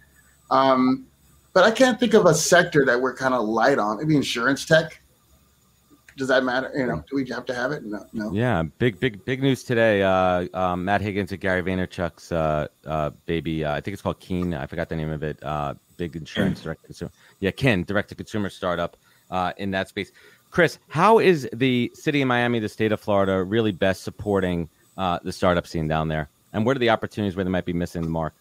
Um, 0.50 1.06
but 1.54 1.64
I 1.64 1.72
can't 1.72 2.00
think 2.00 2.14
of 2.14 2.26
a 2.26 2.34
sector 2.34 2.84
that 2.86 3.00
we're 3.00 3.16
kind 3.16 3.34
of 3.34 3.48
light 3.48 3.78
on. 3.78 3.98
Maybe 3.98 4.16
insurance 4.16 4.66
tech. 4.66 5.00
Does 6.18 6.28
that 6.28 6.44
matter? 6.44 6.72
You 6.76 6.86
know, 6.86 7.04
do 7.10 7.16
we 7.16 7.28
have 7.30 7.46
to 7.46 7.56
have 7.56 7.72
it? 7.72 7.84
No, 7.86 8.06
no. 8.14 8.32
Yeah, 8.32 8.64
big, 8.78 9.00
big, 9.00 9.24
big 9.26 9.42
news 9.42 9.64
today. 9.64 10.04
Uh, 10.04 10.48
um, 10.54 10.86
Matt 10.86 11.02
Higgins 11.02 11.32
and 11.32 11.42
Gary 11.42 11.64
Vaynerchuk's 11.64 12.32
uh, 12.32 12.68
uh, 12.86 13.12
baby. 13.26 13.64
Uh, 13.64 13.74
I 13.74 13.82
think 13.82 13.94
it's 13.94 14.02
called 14.02 14.20
Keen. 14.20 14.54
I 14.54 14.68
forgot 14.68 14.90
the 14.90 14.96
name 14.96 15.12
of 15.12 15.24
it. 15.24 15.44
Uh, 15.44 15.74
big 15.98 16.16
insurance 16.16 16.62
direct 16.62 16.84
consumer. 16.84 17.12
Yeah, 17.40 17.52
Kin, 17.52 17.84
direct 17.84 18.10
to 18.10 18.16
consumer 18.16 18.50
startup 18.50 18.98
in 19.58 19.72
that 19.72 19.90
space. 19.90 20.12
Chris, 20.54 20.78
how 20.88 21.18
is 21.18 21.50
the 21.52 21.92
city 21.96 22.22
of 22.22 22.28
Miami, 22.28 22.60
the 22.60 22.70
state 22.70 22.92
of 22.92 23.02
Florida, 23.02 23.44
really 23.44 23.72
best 23.72 24.04
supporting 24.04 24.70
uh, 25.00 25.18
the 25.24 25.32
startup 25.32 25.66
scene 25.66 25.88
down 25.88 26.10
there? 26.10 26.30
And 26.54 26.64
what 26.64 26.76
are 26.76 26.80
the 26.80 26.92
opportunities 26.92 27.36
where 27.36 27.44
they 27.44 27.50
might 27.50 27.66
be 27.66 27.74
missing 27.74 28.04
the 28.04 28.10
mark? 28.10 28.36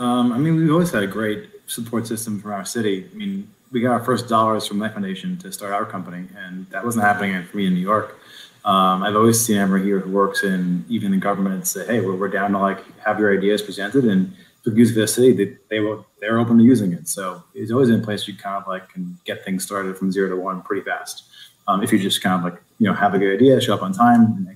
Um, 0.00 0.32
I 0.32 0.38
mean, 0.38 0.56
we've 0.56 0.72
always 0.72 0.90
had 0.90 1.02
a 1.02 1.06
great 1.06 1.50
support 1.66 2.06
system 2.06 2.40
from 2.40 2.52
our 2.52 2.64
city. 2.64 3.06
I 3.12 3.14
mean, 3.14 3.50
we 3.70 3.82
got 3.82 3.90
our 3.90 4.02
first 4.02 4.28
dollars 4.28 4.66
from 4.66 4.78
Life 4.78 4.94
Foundation 4.94 5.36
to 5.40 5.52
start 5.52 5.74
our 5.74 5.84
company, 5.84 6.26
and 6.38 6.66
that 6.70 6.82
wasn't 6.82 7.04
happening 7.04 7.44
for 7.44 7.58
me 7.58 7.66
in 7.66 7.74
New 7.74 7.80
York. 7.80 8.18
Um, 8.64 9.02
I've 9.02 9.14
always 9.14 9.38
seen 9.38 9.58
everyone 9.58 9.86
here 9.86 10.00
who 10.00 10.10
works 10.10 10.42
in 10.42 10.86
even 10.88 11.12
in 11.12 11.20
government 11.20 11.66
say, 11.66 11.84
"Hey, 11.84 12.00
we're, 12.00 12.16
we're 12.16 12.28
down 12.28 12.52
to 12.52 12.58
like 12.58 12.82
have 13.00 13.20
your 13.20 13.30
ideas 13.30 13.60
presented, 13.60 14.06
and 14.06 14.34
to 14.64 14.70
for 14.70 15.00
the 15.00 15.06
city, 15.06 15.32
they, 15.32 15.56
they 15.68 15.80
will 15.80 16.06
they're 16.20 16.38
open 16.38 16.58
to 16.58 16.64
using 16.64 16.92
it. 16.92 17.06
So 17.08 17.42
it's 17.54 17.70
always 17.70 17.90
in 17.90 18.00
a 18.00 18.02
place 18.02 18.26
you 18.26 18.36
kind 18.36 18.56
of 18.56 18.66
like 18.66 18.88
can 18.88 19.18
get 19.24 19.44
things 19.44 19.64
started 19.64 19.96
from 19.96 20.10
zero 20.10 20.30
to 20.30 20.36
one 20.36 20.62
pretty 20.62 20.82
fast. 20.82 21.24
Um, 21.68 21.82
if 21.82 21.92
you 21.92 21.98
just 21.98 22.22
kind 22.22 22.38
of 22.38 22.52
like 22.52 22.62
you 22.78 22.86
know 22.86 22.94
have 22.94 23.14
a 23.14 23.18
good 23.18 23.34
idea, 23.34 23.60
show 23.60 23.74
up 23.74 23.82
on 23.82 23.92
time, 23.92 24.22
and 24.22 24.48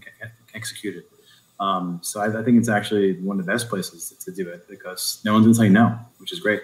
execute 0.54 0.96
it. 0.96 1.08
Um, 1.60 2.00
so 2.02 2.20
I, 2.20 2.40
I, 2.40 2.44
think 2.44 2.58
it's 2.58 2.68
actually 2.68 3.14
one 3.20 3.40
of 3.40 3.44
the 3.44 3.52
best 3.52 3.68
places 3.68 4.10
to, 4.10 4.24
to 4.26 4.32
do 4.32 4.48
it 4.48 4.68
because 4.68 5.20
no 5.24 5.32
one's 5.32 5.44
gonna 5.44 5.56
tell 5.56 5.64
you 5.64 5.70
no, 5.70 5.98
which 6.18 6.32
is 6.32 6.38
great. 6.38 6.62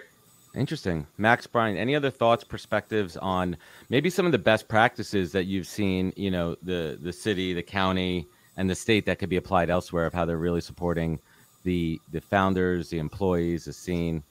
Interesting, 0.54 1.06
Max 1.18 1.48
Brian. 1.48 1.76
Any 1.76 1.96
other 1.96 2.10
thoughts, 2.10 2.44
perspectives 2.44 3.16
on 3.16 3.56
maybe 3.88 4.08
some 4.08 4.24
of 4.24 4.30
the 4.30 4.38
best 4.38 4.68
practices 4.68 5.32
that 5.32 5.44
you've 5.44 5.66
seen? 5.66 6.12
You 6.16 6.30
know, 6.30 6.56
the 6.62 6.98
the 7.00 7.12
city, 7.12 7.52
the 7.54 7.62
county, 7.62 8.28
and 8.56 8.70
the 8.70 8.74
state 8.74 9.04
that 9.06 9.18
could 9.18 9.28
be 9.28 9.36
applied 9.36 9.68
elsewhere 9.68 10.06
of 10.06 10.14
how 10.14 10.24
they're 10.24 10.38
really 10.38 10.60
supporting 10.60 11.18
the 11.64 12.00
the 12.12 12.20
founders, 12.20 12.90
the 12.90 12.98
employees, 12.98 13.64
the 13.64 13.72
scene? 13.72 14.22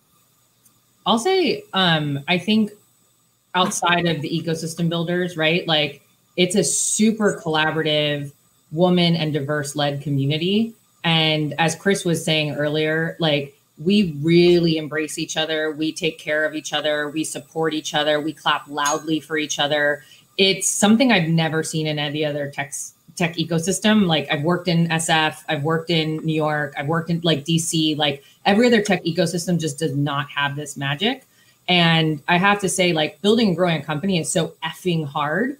I'll 1.05 1.19
say, 1.19 1.63
um, 1.73 2.23
I 2.27 2.37
think 2.37 2.71
outside 3.55 4.07
of 4.07 4.21
the 4.21 4.29
ecosystem 4.29 4.89
builders, 4.89 5.35
right? 5.35 5.67
Like 5.67 6.01
it's 6.37 6.55
a 6.55 6.63
super 6.63 7.39
collaborative, 7.43 8.31
woman 8.71 9.15
and 9.15 9.33
diverse 9.33 9.75
led 9.75 10.01
community. 10.01 10.73
And 11.03 11.53
as 11.59 11.75
Chris 11.75 12.05
was 12.05 12.23
saying 12.23 12.55
earlier, 12.55 13.15
like 13.19 13.55
we 13.77 14.17
really 14.21 14.77
embrace 14.77 15.17
each 15.17 15.37
other. 15.37 15.71
We 15.71 15.91
take 15.91 16.17
care 16.19 16.45
of 16.45 16.55
each 16.55 16.73
other. 16.73 17.09
We 17.09 17.23
support 17.23 17.73
each 17.73 17.93
other. 17.93 18.19
We 18.19 18.33
clap 18.33 18.67
loudly 18.67 19.19
for 19.19 19.37
each 19.37 19.59
other. 19.59 20.03
It's 20.37 20.67
something 20.67 21.11
I've 21.11 21.27
never 21.27 21.63
seen 21.63 21.87
in 21.87 21.99
any 21.99 22.25
other 22.25 22.49
tech 22.49 22.73
tech 23.15 23.35
ecosystem. 23.35 24.07
Like 24.07 24.27
I've 24.31 24.43
worked 24.43 24.67
in 24.67 24.87
SF, 24.87 25.43
I've 25.47 25.63
worked 25.63 25.89
in 25.89 26.17
New 26.17 26.33
York, 26.33 26.73
I've 26.77 26.87
worked 26.87 27.09
in 27.09 27.21
like 27.21 27.45
DC, 27.45 27.97
like 27.97 28.23
every 28.45 28.67
other 28.67 28.81
tech 28.81 29.03
ecosystem 29.03 29.59
just 29.59 29.79
does 29.79 29.95
not 29.95 30.29
have 30.29 30.55
this 30.55 30.77
magic. 30.77 31.25
And 31.67 32.21
I 32.27 32.37
have 32.37 32.59
to 32.61 32.69
say, 32.69 32.91
like 32.91 33.21
building 33.21 33.49
and 33.49 33.57
growing 33.57 33.81
a 33.81 33.83
company 33.83 34.19
is 34.19 34.29
so 34.29 34.53
effing 34.63 35.05
hard. 35.05 35.57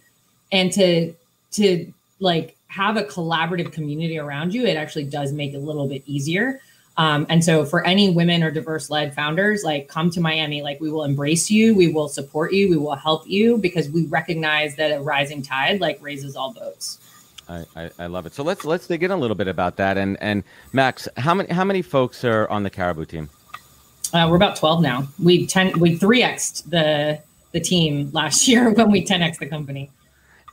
And 0.52 0.72
to 0.74 1.14
to 1.54 1.94
like 2.20 2.56
have 2.68 2.98
a 2.98 3.04
collaborative 3.04 3.72
community 3.72 4.18
around 4.18 4.54
you, 4.54 4.66
it 4.66 4.76
actually 4.76 5.06
does 5.06 5.32
make 5.32 5.54
it 5.54 5.58
a 5.58 5.60
little 5.60 5.88
bit 5.88 6.04
easier. 6.06 6.60
Um, 6.98 7.26
and 7.30 7.44
so 7.44 7.66
for 7.66 7.84
any 7.86 8.12
women 8.12 8.44
or 8.44 8.52
diverse 8.52 8.90
led 8.90 9.16
founders, 9.16 9.64
like 9.64 9.88
come 9.88 10.12
to 10.12 10.22
Miami, 10.22 10.62
like 10.62 10.80
we 10.80 10.92
will 10.92 11.04
embrace 11.04 11.50
you, 11.50 11.74
we 11.76 11.88
will 11.88 12.08
support 12.08 12.54
you, 12.54 12.70
we 12.70 12.78
will 12.78 12.96
help 12.96 13.28
you 13.28 13.58
because 13.58 13.90
we 13.90 14.06
recognize 14.06 14.76
that 14.76 14.92
a 14.92 15.02
rising 15.02 15.42
tide 15.42 15.82
like 15.82 16.00
raises 16.02 16.36
all 16.36 16.54
boats. 16.54 17.00
I, 17.50 17.66
I, 17.76 17.92
I, 18.00 18.06
love 18.08 18.26
it. 18.26 18.34
So 18.34 18.44
let's 18.44 18.66
let's 18.66 18.88
dig 18.88 19.04
in 19.04 19.12
a 19.12 19.18
little 19.18 19.36
bit 19.36 19.48
about 19.48 19.78
that. 19.78 19.98
And 19.98 20.18
and 20.22 20.44
Max, 20.72 21.08
how 21.18 21.34
many 21.34 21.52
how 21.54 21.64
many 21.64 21.82
folks 21.82 22.24
are 22.24 22.48
on 22.50 22.64
the 22.64 22.70
Caribu 22.70 23.08
team? 23.08 23.30
Uh, 24.14 24.28
we're 24.30 24.36
about 24.36 24.56
twelve 24.56 24.82
now. 24.82 25.08
We 25.22 25.46
ten 25.46 25.78
we 25.80 25.98
three 25.98 26.22
xed 26.22 26.70
the 26.70 27.22
the 27.52 27.60
team 27.60 28.10
last 28.14 28.48
year 28.48 28.72
when 28.72 28.92
we 28.92 29.04
ten 29.04 29.22
x 29.22 29.40
the 29.40 29.48
company. 29.48 29.92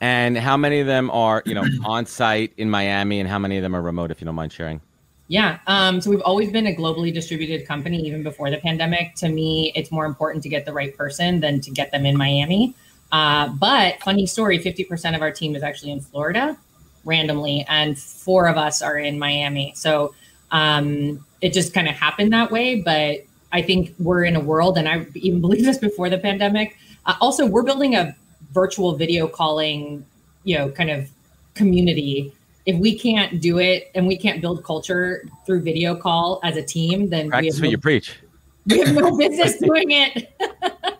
And 0.02 0.38
how 0.38 0.56
many 0.56 0.80
of 0.80 0.86
them 0.86 1.10
are 1.10 1.42
you 1.44 1.54
know 1.54 1.64
on 1.84 2.06
site 2.06 2.52
in 2.56 2.70
Miami, 2.70 3.20
and 3.20 3.28
how 3.28 3.38
many 3.38 3.56
of 3.56 3.62
them 3.62 3.76
are 3.76 3.82
remote? 3.82 4.10
If 4.10 4.20
you 4.20 4.24
don't 4.24 4.34
mind 4.34 4.52
sharing. 4.52 4.80
Yeah. 5.28 5.60
Um, 5.68 6.00
so 6.00 6.10
we've 6.10 6.22
always 6.22 6.50
been 6.50 6.66
a 6.66 6.74
globally 6.74 7.14
distributed 7.14 7.64
company, 7.64 8.04
even 8.04 8.24
before 8.24 8.50
the 8.50 8.56
pandemic. 8.56 9.14
To 9.16 9.28
me, 9.28 9.70
it's 9.76 9.92
more 9.92 10.04
important 10.04 10.42
to 10.42 10.48
get 10.48 10.66
the 10.66 10.72
right 10.72 10.96
person 10.96 11.38
than 11.38 11.60
to 11.60 11.70
get 11.70 11.92
them 11.92 12.04
in 12.04 12.16
Miami. 12.16 12.74
Uh, 13.12 13.48
but 13.48 14.00
funny 14.00 14.26
story 14.26 14.58
50% 14.58 15.14
of 15.14 15.22
our 15.22 15.30
team 15.30 15.54
is 15.54 15.62
actually 15.62 15.92
in 15.92 16.00
Florida 16.00 16.56
randomly, 17.04 17.64
and 17.68 17.98
four 17.98 18.46
of 18.46 18.56
us 18.56 18.82
are 18.82 18.98
in 18.98 19.18
Miami. 19.18 19.72
So 19.76 20.14
um, 20.50 21.24
it 21.40 21.52
just 21.52 21.72
kind 21.72 21.88
of 21.88 21.94
happened 21.94 22.32
that 22.32 22.50
way. 22.50 22.80
But 22.82 23.24
I 23.52 23.62
think 23.62 23.94
we're 23.98 24.24
in 24.24 24.36
a 24.36 24.40
world, 24.40 24.78
and 24.78 24.88
I 24.88 25.06
even 25.14 25.40
believe 25.40 25.64
this 25.64 25.78
before 25.78 26.08
the 26.10 26.18
pandemic. 26.18 26.76
Uh, 27.06 27.14
also, 27.20 27.46
we're 27.46 27.62
building 27.62 27.94
a 27.96 28.14
virtual 28.52 28.94
video 28.96 29.26
calling, 29.28 30.04
you 30.44 30.58
know, 30.58 30.70
kind 30.70 30.90
of 30.90 31.10
community. 31.54 32.32
If 32.66 32.78
we 32.78 32.96
can't 32.98 33.40
do 33.40 33.58
it 33.58 33.90
and 33.94 34.06
we 34.06 34.16
can't 34.16 34.40
build 34.40 34.62
culture 34.64 35.24
through 35.46 35.62
video 35.62 35.96
call 35.96 36.40
as 36.44 36.56
a 36.56 36.62
team, 36.62 37.08
then 37.08 37.30
Practice 37.30 37.56
we 37.56 37.60
what 37.60 37.64
have, 37.66 37.72
you 37.72 37.78
preach. 37.78 38.18
we 38.66 38.78
have 38.80 38.94
no 38.94 39.16
business 39.16 39.58
doing 39.60 39.90
it 39.90 40.28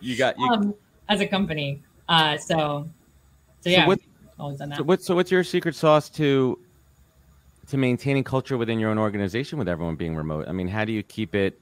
You 0.01 0.17
got 0.17 0.37
you. 0.39 0.45
um, 0.51 0.73
as 1.07 1.21
a 1.21 1.27
company. 1.27 1.81
Uh, 2.09 2.37
so, 2.37 2.89
so 3.61 3.69
yeah, 3.69 3.87
what- 3.87 3.99
always 4.41 4.57
done 4.57 4.69
that. 4.69 4.77
So 4.77 4.83
what's 4.83 5.05
so 5.05 5.15
what's 5.15 5.31
your 5.31 5.43
secret 5.43 5.75
sauce 5.75 6.09
to 6.09 6.59
to 7.67 7.77
maintaining 7.77 8.23
culture 8.23 8.57
within 8.57 8.79
your 8.79 8.89
own 8.89 8.97
organization 8.97 9.57
with 9.57 9.69
everyone 9.69 9.95
being 9.95 10.15
remote? 10.15 10.47
I 10.47 10.51
mean, 10.51 10.67
how 10.67 10.83
do 10.83 10.91
you 10.91 11.03
keep 11.03 11.35
it 11.35 11.59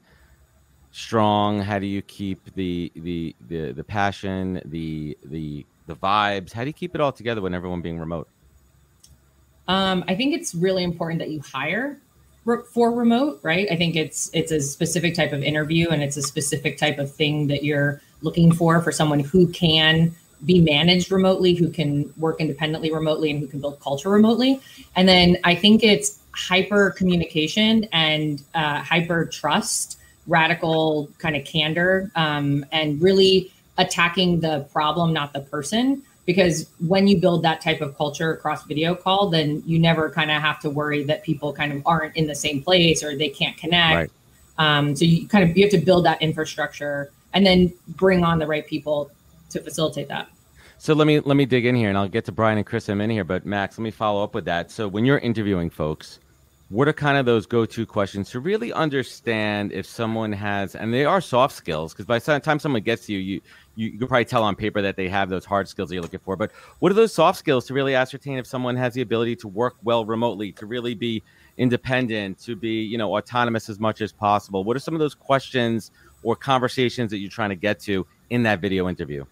strong? 0.92 1.60
How 1.60 1.78
do 1.78 1.86
you 1.86 2.02
keep 2.02 2.54
the 2.54 2.90
the 2.96 3.36
the, 3.48 3.72
the 3.72 3.84
passion, 3.84 4.60
the 4.64 5.16
the 5.24 5.64
the 5.86 5.94
vibes? 5.94 6.52
How 6.52 6.62
do 6.62 6.68
you 6.68 6.72
keep 6.72 6.94
it 6.94 7.00
all 7.00 7.12
together 7.12 7.40
when 7.40 7.54
everyone 7.54 7.80
being 7.80 7.98
remote? 7.98 8.28
Um, 9.68 10.04
I 10.08 10.16
think 10.16 10.34
it's 10.34 10.54
really 10.54 10.82
important 10.82 11.20
that 11.20 11.30
you 11.30 11.40
hire 11.40 12.00
for 12.72 12.90
remote, 12.90 13.38
right? 13.42 13.68
I 13.70 13.76
think 13.76 13.94
it's 13.94 14.30
it's 14.32 14.50
a 14.50 14.60
specific 14.60 15.14
type 15.14 15.32
of 15.32 15.42
interview 15.42 15.90
and 15.90 16.02
it's 16.02 16.16
a 16.16 16.22
specific 16.22 16.78
type 16.78 16.98
of 16.98 17.14
thing 17.14 17.46
that 17.48 17.62
you're 17.62 18.00
looking 18.22 18.52
for 18.52 18.80
for 18.80 18.92
someone 18.92 19.20
who 19.20 19.46
can 19.48 20.14
be 20.44 20.60
managed 20.60 21.10
remotely, 21.10 21.54
who 21.54 21.68
can 21.68 22.12
work 22.16 22.40
independently 22.40 22.92
remotely, 22.92 23.30
and 23.30 23.40
who 23.40 23.46
can 23.46 23.60
build 23.60 23.80
culture 23.80 24.08
remotely. 24.08 24.60
And 24.96 25.08
then 25.08 25.36
I 25.44 25.54
think 25.54 25.82
it's 25.82 26.20
hyper 26.32 26.90
communication 26.90 27.88
and 27.92 28.42
uh, 28.54 28.80
hyper 28.82 29.26
trust, 29.26 29.98
radical 30.26 31.10
kind 31.18 31.36
of 31.36 31.44
candor, 31.44 32.10
um, 32.14 32.64
and 32.72 33.00
really 33.00 33.52
attacking 33.78 34.40
the 34.40 34.60
problem, 34.72 35.12
not 35.12 35.32
the 35.32 35.40
person 35.40 36.02
because 36.26 36.68
when 36.86 37.08
you 37.08 37.18
build 37.18 37.42
that 37.42 37.60
type 37.60 37.80
of 37.80 37.96
culture 37.96 38.32
across 38.32 38.64
video 38.64 38.94
call 38.94 39.28
then 39.28 39.62
you 39.66 39.78
never 39.78 40.10
kind 40.10 40.30
of 40.30 40.40
have 40.40 40.60
to 40.60 40.70
worry 40.70 41.02
that 41.02 41.24
people 41.24 41.52
kind 41.52 41.72
of 41.72 41.82
aren't 41.86 42.14
in 42.16 42.26
the 42.26 42.34
same 42.34 42.62
place 42.62 43.02
or 43.02 43.16
they 43.16 43.28
can't 43.28 43.56
connect 43.56 43.94
Right. 43.94 44.10
um, 44.58 44.94
so 44.94 45.04
you 45.04 45.26
kind 45.26 45.48
of 45.48 45.56
you 45.56 45.64
have 45.64 45.72
to 45.72 45.78
build 45.78 46.04
that 46.04 46.20
infrastructure 46.22 47.10
and 47.32 47.44
then 47.44 47.72
bring 47.88 48.22
on 48.22 48.38
the 48.38 48.46
right 48.46 48.66
people 48.66 49.10
to 49.50 49.60
facilitate 49.60 50.08
that 50.08 50.28
So 50.78 50.94
let 50.94 51.06
me 51.06 51.20
let 51.20 51.36
me 51.36 51.44
dig 51.44 51.66
in 51.66 51.74
here, 51.74 51.90
and 51.90 51.98
I'll 51.98 52.08
get 52.08 52.24
to 52.24 52.32
Brian 52.32 52.56
and 52.56 52.66
Chris 52.66 52.88
in 52.88 52.94
a 52.94 52.96
minute 52.96 53.12
here. 53.12 53.24
But 53.24 53.44
Max, 53.44 53.76
let 53.78 53.82
me 53.82 53.90
follow 53.90 54.24
up 54.24 54.34
with 54.34 54.46
that. 54.46 54.70
So 54.70 54.88
when 54.88 55.04
you're 55.04 55.18
interviewing 55.18 55.68
folks, 55.68 56.20
what 56.70 56.88
are 56.88 56.92
kind 56.94 57.18
of 57.18 57.26
those 57.26 57.46
go-to 57.46 57.84
questions 57.84 58.30
to 58.30 58.40
really 58.40 58.72
understand 58.72 59.72
if 59.72 59.84
someone 59.84 60.32
has, 60.32 60.76
and 60.76 60.94
they 60.94 61.04
are 61.04 61.20
soft 61.20 61.54
skills, 61.54 61.92
because 61.92 62.06
by 62.06 62.18
the 62.18 62.40
time 62.40 62.58
someone 62.58 62.80
gets 62.82 63.06
to 63.06 63.12
you, 63.12 63.18
you 63.18 63.40
you, 63.76 63.88
you 63.88 63.98
can 63.98 64.08
probably 64.08 64.24
tell 64.24 64.42
on 64.42 64.56
paper 64.56 64.80
that 64.80 64.96
they 64.96 65.08
have 65.08 65.28
those 65.28 65.44
hard 65.44 65.68
skills 65.68 65.88
that 65.88 65.96
you're 65.96 66.02
looking 66.02 66.20
for. 66.20 66.36
But 66.36 66.52
what 66.78 66.92
are 66.92 66.94
those 66.94 67.12
soft 67.12 67.38
skills 67.38 67.66
to 67.66 67.74
really 67.74 67.94
ascertain 67.94 68.38
if 68.38 68.46
someone 68.46 68.76
has 68.76 68.94
the 68.94 69.02
ability 69.02 69.36
to 69.36 69.48
work 69.48 69.76
well 69.82 70.04
remotely, 70.04 70.52
to 70.52 70.66
really 70.66 70.94
be 70.94 71.22
independent, 71.58 72.38
to 72.40 72.56
be 72.56 72.82
you 72.82 72.96
know 72.96 73.16
autonomous 73.16 73.68
as 73.68 73.78
much 73.78 74.00
as 74.00 74.12
possible? 74.12 74.64
What 74.64 74.76
are 74.76 74.80
some 74.80 74.94
of 74.94 75.00
those 75.00 75.14
questions 75.14 75.90
or 76.22 76.36
conversations 76.36 77.10
that 77.10 77.18
you're 77.18 77.30
trying 77.30 77.50
to 77.50 77.56
get 77.56 77.80
to 77.80 78.06
in 78.30 78.44
that 78.44 78.60
video 78.60 78.88
interview? 78.88 79.26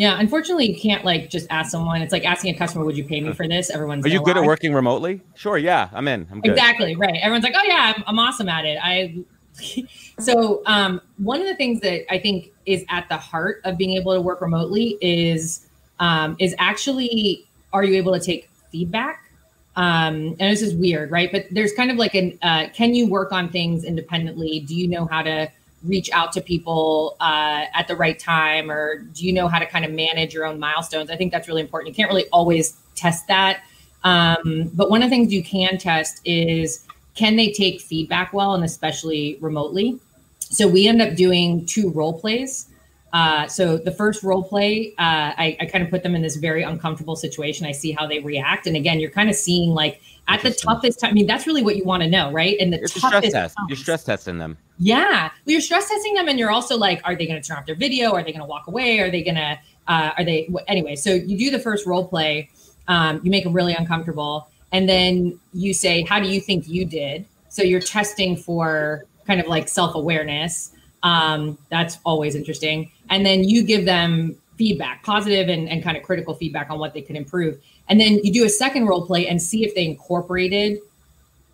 Yeah 0.00 0.18
unfortunately 0.18 0.66
you 0.66 0.80
can't 0.80 1.04
like 1.04 1.28
just 1.28 1.46
ask 1.50 1.70
someone 1.70 2.00
it's 2.00 2.12
like 2.12 2.24
asking 2.24 2.54
a 2.54 2.58
customer 2.58 2.86
would 2.86 2.96
you 2.96 3.04
pay 3.04 3.20
me 3.20 3.34
for 3.34 3.46
this 3.46 3.68
everyone's 3.68 4.04
Are 4.04 4.08
you 4.08 4.22
good 4.24 4.38
at 4.38 4.44
working 4.44 4.72
remotely? 4.72 5.20
Sure, 5.34 5.58
yeah, 5.58 5.90
I'm 5.92 6.08
in. 6.08 6.26
I'm 6.30 6.40
good. 6.40 6.52
Exactly 6.52 6.96
right. 6.96 7.16
Everyone's 7.20 7.44
like, 7.44 7.54
"Oh 7.54 7.64
yeah, 7.64 7.92
I'm, 7.94 8.04
I'm 8.06 8.18
awesome 8.18 8.48
at 8.48 8.64
it." 8.64 8.78
I 8.82 9.22
so 10.18 10.62
um, 10.64 11.02
one 11.18 11.40
of 11.42 11.46
the 11.46 11.54
things 11.54 11.80
that 11.80 12.10
I 12.10 12.18
think 12.18 12.50
is 12.64 12.82
at 12.88 13.08
the 13.10 13.18
heart 13.18 13.60
of 13.64 13.76
being 13.76 13.96
able 13.96 14.14
to 14.14 14.20
work 14.22 14.40
remotely 14.40 14.96
is 15.02 15.66
um, 15.98 16.34
is 16.38 16.54
actually 16.58 17.46
are 17.72 17.84
you 17.84 17.96
able 17.96 18.12
to 18.12 18.20
take 18.20 18.48
feedback? 18.72 19.30
Um, 19.76 20.36
and 20.40 20.52
this 20.52 20.62
is 20.62 20.74
weird, 20.74 21.10
right? 21.10 21.30
But 21.30 21.46
there's 21.50 21.72
kind 21.74 21.90
of 21.90 21.98
like 21.98 22.14
an 22.14 22.38
uh, 22.40 22.68
can 22.72 22.94
you 22.94 23.06
work 23.06 23.32
on 23.32 23.50
things 23.50 23.84
independently? 23.84 24.60
Do 24.60 24.74
you 24.74 24.88
know 24.88 25.04
how 25.04 25.22
to 25.22 25.50
reach 25.84 26.10
out 26.12 26.32
to 26.32 26.40
people 26.40 27.16
uh, 27.20 27.64
at 27.74 27.88
the 27.88 27.96
right 27.96 28.18
time, 28.18 28.70
or 28.70 28.98
do 28.98 29.26
you 29.26 29.32
know 29.32 29.48
how 29.48 29.58
to 29.58 29.66
kind 29.66 29.84
of 29.84 29.92
manage 29.92 30.34
your 30.34 30.44
own 30.44 30.58
milestones? 30.58 31.10
I 31.10 31.16
think 31.16 31.32
that's 31.32 31.48
really 31.48 31.62
important. 31.62 31.88
You 31.88 31.94
can't 31.94 32.10
really 32.10 32.28
always 32.32 32.76
test 32.94 33.26
that 33.28 33.62
um, 34.04 34.70
but 34.74 34.90
one 34.90 35.02
of 35.02 35.10
the 35.10 35.16
things 35.16 35.32
you 35.32 35.42
can 35.42 35.78
test 35.78 36.20
is 36.24 36.86
can 37.14 37.36
they 37.36 37.52
take 37.52 37.80
feedback 37.80 38.32
well 38.32 38.54
and 38.54 38.64
especially 38.64 39.36
remotely? 39.40 39.98
So 40.38 40.66
we 40.66 40.88
end 40.88 41.02
up 41.02 41.16
doing 41.16 41.66
two 41.66 41.90
role 41.90 42.18
plays. 42.18 42.66
Uh, 43.12 43.48
so 43.48 43.76
the 43.76 43.90
first 43.90 44.22
role 44.22 44.42
play, 44.42 44.94
uh, 44.98 45.34
I, 45.36 45.56
I 45.60 45.66
kind 45.66 45.82
of 45.82 45.90
put 45.90 46.02
them 46.02 46.14
in 46.14 46.22
this 46.22 46.36
very 46.36 46.62
uncomfortable 46.62 47.16
situation. 47.16 47.66
I 47.66 47.72
see 47.72 47.92
how 47.92 48.06
they 48.06 48.20
react. 48.20 48.66
And 48.66 48.76
again, 48.76 49.00
you're 49.00 49.10
kind 49.10 49.28
of 49.28 49.34
seeing 49.34 49.70
like 49.70 50.00
at 50.28 50.42
the 50.42 50.52
toughest 50.52 51.00
time. 51.00 51.10
I 51.10 51.12
mean, 51.12 51.26
that's 51.26 51.46
really 51.46 51.62
what 51.62 51.76
you 51.76 51.84
want 51.84 52.02
to 52.02 52.08
know, 52.08 52.30
right? 52.30 52.56
And 52.60 52.72
the 52.72 52.86
stress 52.86 53.10
toughest 53.12 53.32
test. 53.32 53.56
You're 53.68 53.76
stress 53.76 54.04
testing 54.04 54.38
them. 54.38 54.56
yeah, 54.78 55.30
well, 55.44 55.52
you're 55.52 55.60
stress 55.60 55.88
testing 55.88 56.14
them, 56.14 56.28
and 56.28 56.38
you're 56.38 56.52
also 56.52 56.76
like, 56.76 57.00
are 57.04 57.16
they 57.16 57.26
going 57.26 57.40
to 57.40 57.46
turn 57.46 57.58
off 57.58 57.66
their 57.66 57.74
video? 57.74 58.12
Are 58.12 58.22
they 58.22 58.30
going 58.30 58.42
to 58.42 58.46
walk 58.46 58.68
away? 58.68 59.00
Are 59.00 59.10
they 59.10 59.22
going 59.22 59.36
to? 59.36 59.58
Uh, 59.88 60.12
are 60.16 60.24
they 60.24 60.48
anyway? 60.68 60.94
So 60.94 61.12
you 61.12 61.36
do 61.36 61.50
the 61.50 61.58
first 61.58 61.86
role 61.86 62.06
play. 62.06 62.48
Um, 62.86 63.20
you 63.24 63.30
make 63.30 63.42
them 63.44 63.52
really 63.52 63.74
uncomfortable, 63.74 64.48
and 64.70 64.88
then 64.88 65.38
you 65.52 65.74
say, 65.74 66.02
"How 66.02 66.20
do 66.20 66.28
you 66.28 66.40
think 66.40 66.68
you 66.68 66.84
did?" 66.84 67.26
So 67.48 67.62
you're 67.62 67.80
testing 67.80 68.36
for 68.36 69.04
kind 69.26 69.40
of 69.40 69.48
like 69.48 69.68
self 69.68 69.96
awareness. 69.96 70.70
Um, 71.02 71.56
that's 71.70 71.98
always 72.04 72.34
interesting, 72.34 72.90
and 73.08 73.24
then 73.24 73.44
you 73.44 73.62
give 73.62 73.84
them 73.84 74.36
feedback, 74.56 75.02
positive 75.02 75.48
and, 75.48 75.68
and 75.68 75.82
kind 75.82 75.96
of 75.96 76.02
critical 76.02 76.34
feedback 76.34 76.70
on 76.70 76.78
what 76.78 76.92
they 76.92 77.00
can 77.00 77.16
improve, 77.16 77.58
and 77.88 77.98
then 77.98 78.20
you 78.22 78.32
do 78.32 78.44
a 78.44 78.48
second 78.48 78.86
role 78.86 79.06
play 79.06 79.26
and 79.26 79.40
see 79.40 79.64
if 79.64 79.74
they 79.74 79.84
incorporated 79.84 80.78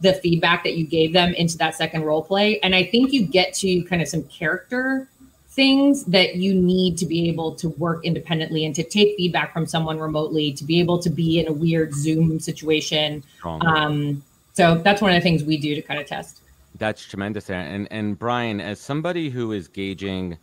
the 0.00 0.12
feedback 0.14 0.62
that 0.64 0.76
you 0.76 0.86
gave 0.86 1.12
them 1.12 1.32
into 1.34 1.56
that 1.56 1.74
second 1.74 2.02
role 2.02 2.22
play. 2.22 2.60
And 2.60 2.74
I 2.74 2.84
think 2.84 3.12
you 3.12 3.24
get 3.24 3.54
to 3.54 3.82
kind 3.84 4.02
of 4.02 4.08
some 4.08 4.24
character 4.24 5.08
things 5.48 6.04
that 6.04 6.36
you 6.36 6.54
need 6.54 6.98
to 6.98 7.06
be 7.06 7.30
able 7.30 7.54
to 7.54 7.70
work 7.70 8.04
independently 8.04 8.66
and 8.66 8.74
to 8.74 8.84
take 8.84 9.16
feedback 9.16 9.54
from 9.54 9.64
someone 9.66 9.98
remotely, 9.98 10.52
to 10.52 10.64
be 10.64 10.80
able 10.80 10.98
to 10.98 11.08
be 11.08 11.40
in 11.40 11.48
a 11.48 11.52
weird 11.52 11.94
Zoom 11.94 12.38
situation. 12.38 13.24
Um, 13.66 14.22
so 14.52 14.74
that's 14.76 15.00
one 15.00 15.12
of 15.12 15.14
the 15.14 15.22
things 15.22 15.44
we 15.44 15.56
do 15.56 15.74
to 15.74 15.80
kind 15.80 15.98
of 15.98 16.06
test. 16.06 16.42
That's 16.78 17.04
tremendous. 17.04 17.50
And 17.50 17.88
and 17.90 18.18
Brian, 18.18 18.60
as 18.60 18.80
somebody 18.80 19.30
who 19.30 19.52
is 19.52 19.68
gauging, 19.68 20.38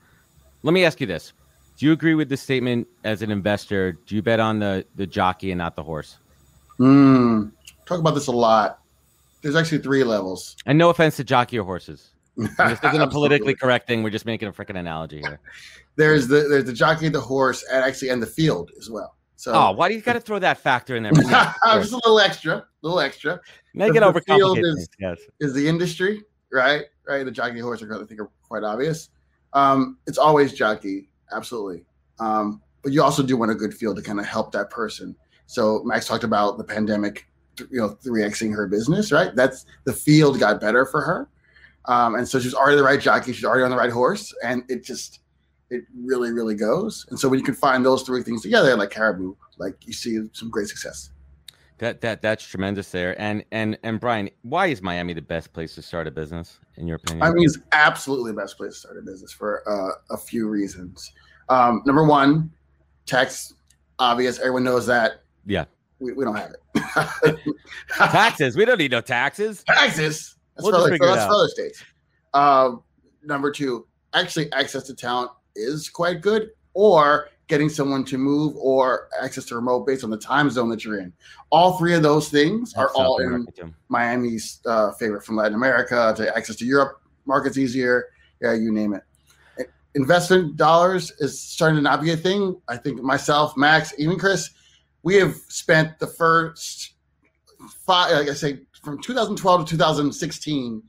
let 0.63 0.73
me 0.73 0.85
ask 0.85 0.99
you 1.01 1.07
this: 1.07 1.33
Do 1.77 1.85
you 1.85 1.91
agree 1.91 2.15
with 2.15 2.29
the 2.29 2.37
statement 2.37 2.87
as 3.03 3.21
an 3.21 3.31
investor? 3.31 3.93
Do 3.93 4.15
you 4.15 4.21
bet 4.21 4.39
on 4.39 4.59
the 4.59 4.85
the 4.95 5.07
jockey 5.07 5.51
and 5.51 5.57
not 5.57 5.75
the 5.75 5.83
horse? 5.83 6.17
Hmm. 6.77 7.47
Talk 7.85 7.99
about 7.99 8.15
this 8.15 8.27
a 8.27 8.31
lot. 8.31 8.79
There's 9.41 9.55
actually 9.55 9.79
three 9.79 10.03
levels. 10.03 10.55
And 10.65 10.77
no 10.77 10.89
offense 10.89 11.17
to 11.17 11.23
jockey 11.23 11.59
or 11.59 11.65
horses. 11.65 12.09
This 12.35 12.79
isn't 12.83 13.01
a 13.01 13.07
politically 13.07 13.53
correct 13.53 13.87
thing. 13.87 14.01
We're 14.01 14.09
just 14.09 14.25
making 14.25 14.47
a 14.47 14.51
freaking 14.51 14.79
analogy 14.79 15.19
here. 15.19 15.39
There's 15.97 16.27
the 16.27 16.47
there's 16.49 16.65
the 16.65 16.73
jockey, 16.73 17.09
the 17.09 17.21
horse, 17.21 17.63
and 17.71 17.83
actually 17.83 18.09
and 18.09 18.23
the 18.23 18.27
field 18.27 18.71
as 18.79 18.89
well. 18.89 19.15
So 19.35 19.53
Oh, 19.53 19.71
why 19.71 19.89
do 19.89 19.95
you 19.95 20.01
got 20.01 20.13
to 20.13 20.19
throw 20.19 20.39
that 20.39 20.57
factor 20.59 20.95
in 20.95 21.03
there? 21.03 21.11
just 21.81 21.91
a 21.91 21.95
little 21.95 22.19
extra, 22.19 22.57
a 22.57 22.65
little 22.81 22.99
extra. 22.99 23.39
Get 23.75 23.93
the 23.93 24.21
field 24.21 24.59
is- 24.59 24.63
things. 24.75 24.87
Yes. 24.99 25.19
is 25.39 25.53
the 25.53 25.67
industry, 25.67 26.23
right? 26.51 26.85
Right. 27.07 27.23
The 27.25 27.31
jockey 27.31 27.59
horse 27.59 27.81
are 27.81 27.93
I 28.01 28.05
think 28.05 28.21
are 28.21 28.29
quite 28.47 28.63
obvious. 28.63 29.09
Um, 29.53 29.97
it's 30.07 30.17
always 30.17 30.53
jockey, 30.53 31.09
absolutely. 31.31 31.83
Um, 32.19 32.61
but 32.81 32.91
you 32.91 33.01
also 33.03 33.23
do 33.23 33.37
want 33.37 33.51
a 33.51 33.55
good 33.55 33.73
field 33.73 33.95
to 33.97 34.01
kind 34.01 34.19
of 34.19 34.25
help 34.25 34.51
that 34.53 34.69
person. 34.69 35.15
So 35.45 35.83
Max 35.83 36.07
talked 36.07 36.23
about 36.23 36.57
the 36.57 36.63
pandemic, 36.63 37.25
you 37.59 37.79
know, 37.79 37.89
three 37.89 38.21
xing 38.21 38.55
her 38.55 38.67
business, 38.67 39.11
right? 39.11 39.35
That's 39.35 39.65
the 39.85 39.93
field 39.93 40.39
got 40.39 40.59
better 40.59 40.85
for 40.85 41.01
her, 41.01 41.29
um, 41.85 42.15
and 42.15 42.27
so 42.27 42.39
she's 42.39 42.53
already 42.53 42.77
the 42.77 42.83
right 42.83 42.99
jockey. 42.99 43.33
She's 43.33 43.43
already 43.45 43.63
on 43.63 43.69
the 43.69 43.77
right 43.77 43.91
horse, 43.91 44.33
and 44.43 44.63
it 44.69 44.83
just 44.83 45.19
it 45.73 45.85
really, 45.95 46.31
really 46.31 46.55
goes. 46.55 47.05
And 47.09 47.19
so 47.19 47.27
when 47.27 47.39
you 47.39 47.45
can 47.45 47.55
find 47.55 47.83
those 47.83 48.03
three 48.03 48.21
things 48.21 48.43
together, 48.43 48.75
like 48.75 48.91
Caribu, 48.91 49.35
like 49.57 49.75
you 49.85 49.93
see 49.93 50.19
some 50.33 50.49
great 50.49 50.67
success. 50.67 51.09
That 51.79 52.01
that 52.01 52.21
that's 52.21 52.45
tremendous 52.45 52.91
there. 52.91 53.19
And 53.19 53.43
and 53.51 53.77
and 53.83 53.99
Brian, 53.99 54.29
why 54.43 54.67
is 54.67 54.81
Miami 54.81 55.13
the 55.13 55.21
best 55.21 55.51
place 55.51 55.73
to 55.75 55.81
start 55.81 56.07
a 56.07 56.11
business 56.11 56.59
in 56.77 56.87
your 56.87 56.97
opinion? 56.97 57.23
I 57.23 57.31
mean, 57.31 57.43
it's 57.45 57.57
absolutely 57.71 58.31
the 58.31 58.37
best 58.37 58.57
place 58.57 58.73
to 58.73 58.79
start 58.79 58.97
a 58.97 59.01
business 59.01 59.31
for 59.31 59.67
uh, 59.67 60.13
a 60.13 60.17
few 60.17 60.47
reasons. 60.47 61.11
Um, 61.49 61.81
number 61.85 62.05
one, 62.05 62.51
tax 63.05 63.53
obvious. 63.97 64.37
Everyone 64.39 64.63
knows 64.63 64.85
that. 64.85 65.23
Yeah. 65.45 65.65
we, 65.99 66.13
we 66.13 66.23
don't 66.23 66.35
have 66.35 66.51
it. 66.75 67.39
taxes. 67.89 68.55
We 68.55 68.65
don't 68.65 68.77
need 68.77 68.91
no 68.91 69.01
taxes. 69.01 69.63
Taxes. 69.63 70.35
That's, 70.55 70.63
We'll 70.63 70.71
for, 70.71 70.77
other, 70.77 70.91
figure 70.91 71.07
it 71.07 71.09
that's 71.09 71.21
out. 71.23 71.29
for 71.29 71.33
other 71.33 71.47
states. 71.47 71.83
Um, 72.35 72.83
number 73.23 73.51
two, 73.51 73.87
actually, 74.13 74.51
access 74.53 74.83
to 74.83 74.95
talent 74.95 75.31
is 75.55 75.89
quite 75.89 76.21
good, 76.21 76.51
or 76.73 77.29
getting 77.47 77.69
someone 77.69 78.03
to 78.05 78.17
move, 78.17 78.55
or 78.57 79.09
access 79.21 79.45
to 79.45 79.55
remote 79.55 79.85
based 79.85 80.03
on 80.03 80.09
the 80.09 80.17
time 80.17 80.49
zone 80.49 80.69
that 80.69 80.83
you're 80.83 80.99
in. 80.99 81.13
All 81.51 81.77
three 81.77 81.93
of 81.93 82.03
those 82.03 82.29
things 82.29 82.73
are 82.73 82.87
That's 82.87 82.95
all 82.95 83.19
in. 83.19 83.47
Miami's 83.89 84.59
uh, 84.65 84.91
favorite 84.93 85.23
from 85.23 85.35
Latin 85.35 85.55
America 85.55 86.13
to 86.17 86.35
access 86.35 86.55
to 86.57 86.65
Europe 86.65 87.01
markets 87.25 87.57
easier. 87.57 88.09
yeah, 88.41 88.53
you 88.53 88.71
name 88.71 88.93
it. 88.93 89.03
Investment 89.95 90.57
dollars 90.57 91.11
is 91.19 91.39
starting 91.39 91.75
to 91.75 91.81
not 91.81 92.01
be 92.01 92.11
a 92.11 92.17
thing. 92.17 92.59
I 92.67 92.77
think 92.77 93.01
myself, 93.03 93.55
Max, 93.55 93.93
even 93.99 94.17
Chris, 94.17 94.49
we 95.03 95.15
have 95.15 95.35
spent 95.49 95.99
the 95.99 96.07
first 96.07 96.93
five, 97.85 98.11
like 98.11 98.29
I 98.29 98.33
say, 98.33 98.61
from 98.83 98.99
2012 99.01 99.65
to 99.65 99.71
2016, 99.71 100.81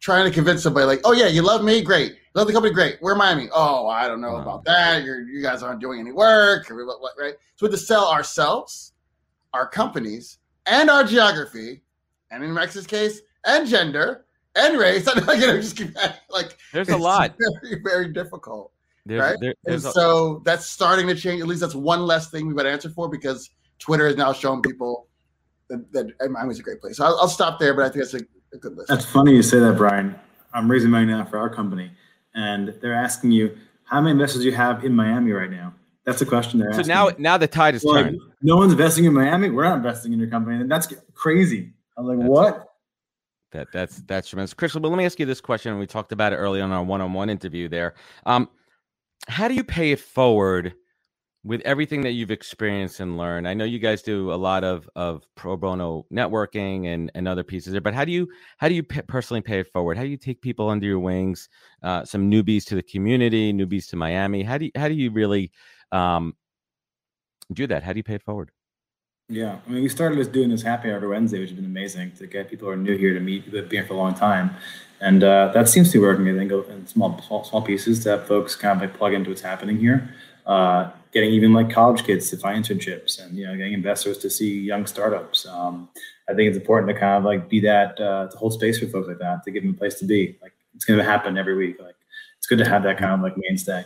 trying 0.00 0.24
to 0.24 0.30
convince 0.30 0.62
somebody 0.62 0.86
like, 0.86 1.00
oh 1.04 1.12
yeah, 1.12 1.26
you 1.26 1.42
love 1.42 1.62
me, 1.62 1.82
great. 1.82 2.16
Love 2.34 2.46
the 2.46 2.52
company, 2.52 2.72
great. 2.72 2.96
We're 3.02 3.14
Miami. 3.14 3.48
Oh, 3.52 3.86
I 3.88 4.06
don't 4.08 4.20
know 4.20 4.32
Wow. 4.34 4.42
about 4.42 4.64
that. 4.64 5.02
You're, 5.04 5.22
you 5.28 5.42
guys 5.42 5.62
aren't 5.62 5.80
doing 5.80 6.00
any 6.00 6.12
work, 6.12 6.70
or 6.70 6.86
what- 6.86 7.00
what- 7.00 7.12
right? 7.18 7.34
So 7.56 7.66
we 7.66 7.70
had 7.70 7.78
to 7.78 7.84
sell 7.84 8.08
ourselves, 8.08 8.92
our 9.52 9.68
companies, 9.68 10.38
and 10.66 10.88
our 10.88 11.04
geography, 11.04 11.82
and 12.30 12.42
in 12.44 12.54
Rex's 12.54 12.86
case, 12.86 13.20
and 13.44 13.66
gender, 13.66 14.26
and 14.56 14.78
race. 14.78 15.06
Like, 15.06 15.40
you 15.40 15.46
know, 15.48 15.60
just 15.60 15.76
keep 15.76 15.94
like 16.30 16.56
There's 16.72 16.88
a 16.88 16.96
lot. 16.96 17.34
Very, 17.62 17.80
very 17.82 18.12
difficult. 18.12 18.72
There's, 19.06 19.20
right? 19.22 19.36
there- 19.40 19.54
And 19.66 19.76
a- 19.76 19.80
so 19.80 20.40
that's 20.44 20.66
starting 20.66 21.08
to 21.08 21.14
change. 21.14 21.40
At 21.42 21.46
least 21.48 21.60
that's 21.60 21.74
one 21.74 22.02
less 22.06 22.30
thing 22.30 22.46
we've 22.46 22.56
got 22.56 22.62
to 22.64 22.70
answer 22.70 22.90
for 22.90 23.08
because 23.08 23.50
Twitter 23.78 24.06
is 24.06 24.16
now 24.16 24.32
showing 24.32 24.62
people 24.62 25.08
that, 25.68 25.90
that 25.92 26.30
Miami's 26.30 26.58
a 26.60 26.62
great 26.62 26.80
place. 26.80 26.96
So 26.98 27.04
I'll, 27.04 27.18
I'll 27.20 27.28
stop 27.28 27.58
there, 27.58 27.74
but 27.74 27.84
I 27.84 27.88
think 27.88 28.04
that's 28.04 28.14
a, 28.14 28.20
a 28.52 28.58
good 28.58 28.76
list. 28.76 28.88
That's 28.88 29.04
funny 29.04 29.34
you 29.34 29.42
say 29.42 29.58
that, 29.58 29.76
Brian. 29.76 30.14
I'm 30.52 30.70
raising 30.70 30.90
money 30.90 31.06
now 31.06 31.24
for 31.24 31.38
our 31.38 31.48
company, 31.48 31.90
and 32.34 32.74
they're 32.80 32.94
asking 32.94 33.32
you 33.32 33.56
how 33.84 34.00
many 34.00 34.12
investors 34.12 34.44
you 34.44 34.52
have 34.52 34.84
in 34.84 34.94
Miami 34.94 35.32
right 35.32 35.50
now. 35.50 35.74
That's 36.04 36.18
the 36.18 36.26
question 36.26 36.58
they're 36.58 36.72
so 36.72 36.80
asking. 36.80 36.88
now 36.94 37.10
now 37.18 37.36
the 37.36 37.46
tide 37.46 37.74
is 37.74 37.84
Well, 37.84 37.94
like, 37.94 38.06
turned. 38.06 38.20
no 38.42 38.56
one's 38.56 38.72
investing 38.72 39.04
in 39.04 39.12
Miami. 39.12 39.50
We're 39.50 39.64
not 39.64 39.76
investing 39.76 40.12
in 40.12 40.18
your 40.18 40.28
company, 40.28 40.56
and 40.60 40.70
that's 40.70 40.92
crazy. 41.14 41.72
I'm 41.96 42.06
like, 42.06 42.18
That's- 42.18 42.30
what? 42.30 42.66
That 43.52 43.68
that's 43.72 43.96
that's 44.02 44.28
tremendous, 44.28 44.54
Crystal. 44.54 44.80
But 44.80 44.88
let 44.90 44.96
me 44.98 45.04
ask 45.04 45.18
you 45.18 45.26
this 45.26 45.40
question. 45.40 45.76
We 45.78 45.86
talked 45.86 46.12
about 46.12 46.32
it 46.32 46.36
early 46.36 46.60
on 46.60 46.70
our 46.70 46.84
one-on-one 46.84 47.28
interview. 47.30 47.68
There, 47.68 47.94
um, 48.24 48.48
how 49.26 49.48
do 49.48 49.54
you 49.54 49.64
pay 49.64 49.90
it 49.90 49.98
forward 50.00 50.72
with 51.42 51.62
everything 51.62 52.02
that 52.02 52.12
you've 52.12 52.30
experienced 52.30 53.00
and 53.00 53.16
learned? 53.16 53.48
I 53.48 53.54
know 53.54 53.64
you 53.64 53.78
guys 53.78 54.02
do 54.02 54.32
a 54.32 54.34
lot 54.34 54.64
of 54.64 54.88
of 54.94 55.24
pro 55.36 55.56
bono 55.56 56.06
networking 56.12 56.86
and 56.86 57.10
and 57.14 57.26
other 57.26 57.42
pieces 57.42 57.72
there. 57.72 57.80
But 57.80 57.94
how 57.94 58.04
do 58.04 58.12
you 58.12 58.28
how 58.58 58.68
do 58.68 58.74
you 58.74 58.82
p- 58.82 59.02
personally 59.02 59.40
pay 59.40 59.60
it 59.60 59.72
forward? 59.72 59.96
How 59.96 60.02
do 60.02 60.08
you 60.08 60.16
take 60.16 60.40
people 60.40 60.68
under 60.68 60.86
your 60.86 61.00
wings? 61.00 61.48
Uh, 61.82 62.04
some 62.04 62.30
newbies 62.30 62.64
to 62.66 62.74
the 62.74 62.82
community, 62.82 63.52
newbies 63.52 63.88
to 63.90 63.96
Miami. 63.96 64.42
How 64.42 64.58
do 64.58 64.66
you 64.66 64.70
how 64.74 64.88
do 64.88 64.94
you 64.94 65.10
really 65.10 65.50
um, 65.92 66.34
do 67.52 67.66
that? 67.66 67.82
How 67.82 67.92
do 67.92 67.98
you 67.98 68.04
pay 68.04 68.14
it 68.14 68.22
forward? 68.22 68.50
Yeah, 69.30 69.58
I 69.64 69.70
mean, 69.70 69.84
we 69.84 69.88
started 69.88 70.16
just 70.16 70.32
doing 70.32 70.50
this 70.50 70.62
happy 70.62 70.88
hour 70.88 70.96
every 70.96 71.08
Wednesday, 71.08 71.38
which 71.38 71.50
has 71.50 71.56
been 71.56 71.64
amazing 71.64 72.10
to 72.18 72.26
get 72.26 72.50
people 72.50 72.66
who 72.66 72.72
are 72.72 72.76
new 72.76 72.98
here 72.98 73.14
to 73.14 73.20
meet 73.20 73.44
people 73.44 73.60
have 73.60 73.68
been 73.68 73.78
here 73.78 73.86
for 73.86 73.94
a 73.94 73.96
long 73.96 74.12
time, 74.12 74.50
and 75.00 75.22
uh, 75.22 75.52
that 75.54 75.68
seems 75.68 75.92
to 75.92 75.98
be 75.98 76.02
working. 76.04 76.28
I 76.28 76.36
think 76.36 76.50
in 76.50 76.86
small 76.88 77.22
small, 77.22 77.44
small 77.44 77.62
pieces 77.62 78.02
to 78.02 78.10
have 78.10 78.26
folks 78.26 78.56
kind 78.56 78.82
of 78.82 78.88
like 78.88 78.98
plug 78.98 79.14
into 79.14 79.30
what's 79.30 79.40
happening 79.40 79.78
here. 79.78 80.12
Uh, 80.46 80.90
getting 81.12 81.30
even 81.32 81.52
like 81.52 81.70
college 81.70 82.04
kids 82.04 82.30
to 82.30 82.36
find 82.36 82.64
internships, 82.64 83.22
and 83.22 83.36
you 83.36 83.46
know, 83.46 83.56
getting 83.56 83.72
investors 83.72 84.18
to 84.18 84.30
see 84.30 84.60
young 84.60 84.86
startups. 84.86 85.46
Um, 85.46 85.88
I 86.28 86.34
think 86.34 86.48
it's 86.48 86.56
important 86.58 86.92
to 86.92 86.98
kind 86.98 87.16
of 87.18 87.24
like 87.24 87.48
be 87.48 87.60
that 87.60 88.00
uh, 88.00 88.28
to 88.28 88.36
hold 88.38 88.52
space 88.54 88.78
for 88.78 88.86
folks 88.86 89.08
like 89.08 89.18
that 89.18 89.42
to 89.44 89.50
give 89.50 89.62
them 89.62 89.72
a 89.74 89.76
place 89.76 89.94
to 90.00 90.04
be. 90.04 90.38
Like 90.40 90.52
it's 90.74 90.84
going 90.84 90.98
to 90.98 91.04
happen 91.04 91.36
every 91.36 91.56
week. 91.56 91.80
Like 91.80 91.96
it's 92.38 92.46
good 92.46 92.58
to 92.58 92.64
have 92.68 92.82
that 92.84 92.98
kind 92.98 93.12
of 93.12 93.20
like 93.20 93.34
mainstay. 93.36 93.84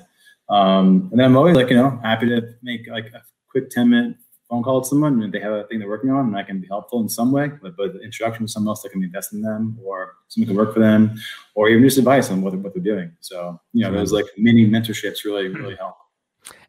Um, 0.48 1.08
and 1.10 1.18
then 1.18 1.26
I'm 1.26 1.36
always 1.36 1.56
like 1.56 1.70
you 1.70 1.76
know 1.76 1.98
happy 2.02 2.28
to 2.28 2.42
make 2.62 2.86
like 2.88 3.06
a 3.06 3.22
quick 3.48 3.70
ten 3.70 3.88
minute 3.88 4.16
phone 4.50 4.62
call 4.62 4.82
to 4.82 4.86
someone 4.86 5.22
and 5.22 5.32
they 5.32 5.40
have 5.40 5.52
a 5.54 5.64
thing 5.64 5.78
they're 5.78 5.88
working 5.88 6.10
on 6.10 6.26
and 6.26 6.36
I 6.36 6.42
can 6.42 6.60
be 6.60 6.66
helpful 6.66 7.00
in 7.00 7.08
some 7.08 7.32
way, 7.32 7.48
but, 7.62 7.78
but 7.78 7.94
the 7.94 8.00
introduction 8.00 8.44
to 8.44 8.52
someone 8.52 8.72
else 8.72 8.82
that 8.82 8.92
can 8.92 9.02
invest 9.02 9.32
in 9.32 9.40
them 9.40 9.78
or 9.82 10.16
someone 10.28 10.48
can 10.48 10.56
work 10.56 10.74
for 10.74 10.80
them 10.80 11.18
or 11.54 11.70
even 11.70 11.82
just 11.82 11.96
advice 11.96 12.30
on 12.30 12.42
what, 12.42 12.50
they're- 12.50 12.60
what 12.60 12.74
they're 12.74 12.82
doing. 12.82 13.10
So, 13.20 13.58
you 13.72 13.80
know, 13.84 13.90
those 13.90 14.12
like 14.12 14.26
mini 14.36 14.68
mentorships 14.68 15.24
really, 15.24 15.48
really 15.48 15.76
help. 15.76 15.96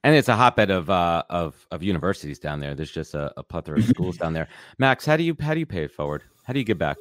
And 0.03 0.15
it's 0.15 0.29
a 0.29 0.35
hotbed 0.35 0.69
of 0.69 0.89
uh, 0.89 1.23
of 1.29 1.67
of 1.71 1.83
universities 1.83 2.39
down 2.39 2.59
there. 2.59 2.75
There's 2.75 2.91
just 2.91 3.13
a, 3.13 3.33
a 3.37 3.43
plethora 3.43 3.79
of 3.79 3.85
schools 3.89 4.17
down 4.17 4.33
there. 4.33 4.47
Max, 4.77 5.05
how 5.05 5.17
do 5.17 5.23
you 5.23 5.35
how 5.39 5.53
do 5.53 5.59
you 5.59 5.65
pay 5.65 5.83
it 5.83 5.91
forward? 5.91 6.23
How 6.43 6.53
do 6.53 6.59
you 6.59 6.65
give 6.65 6.77
back? 6.77 6.97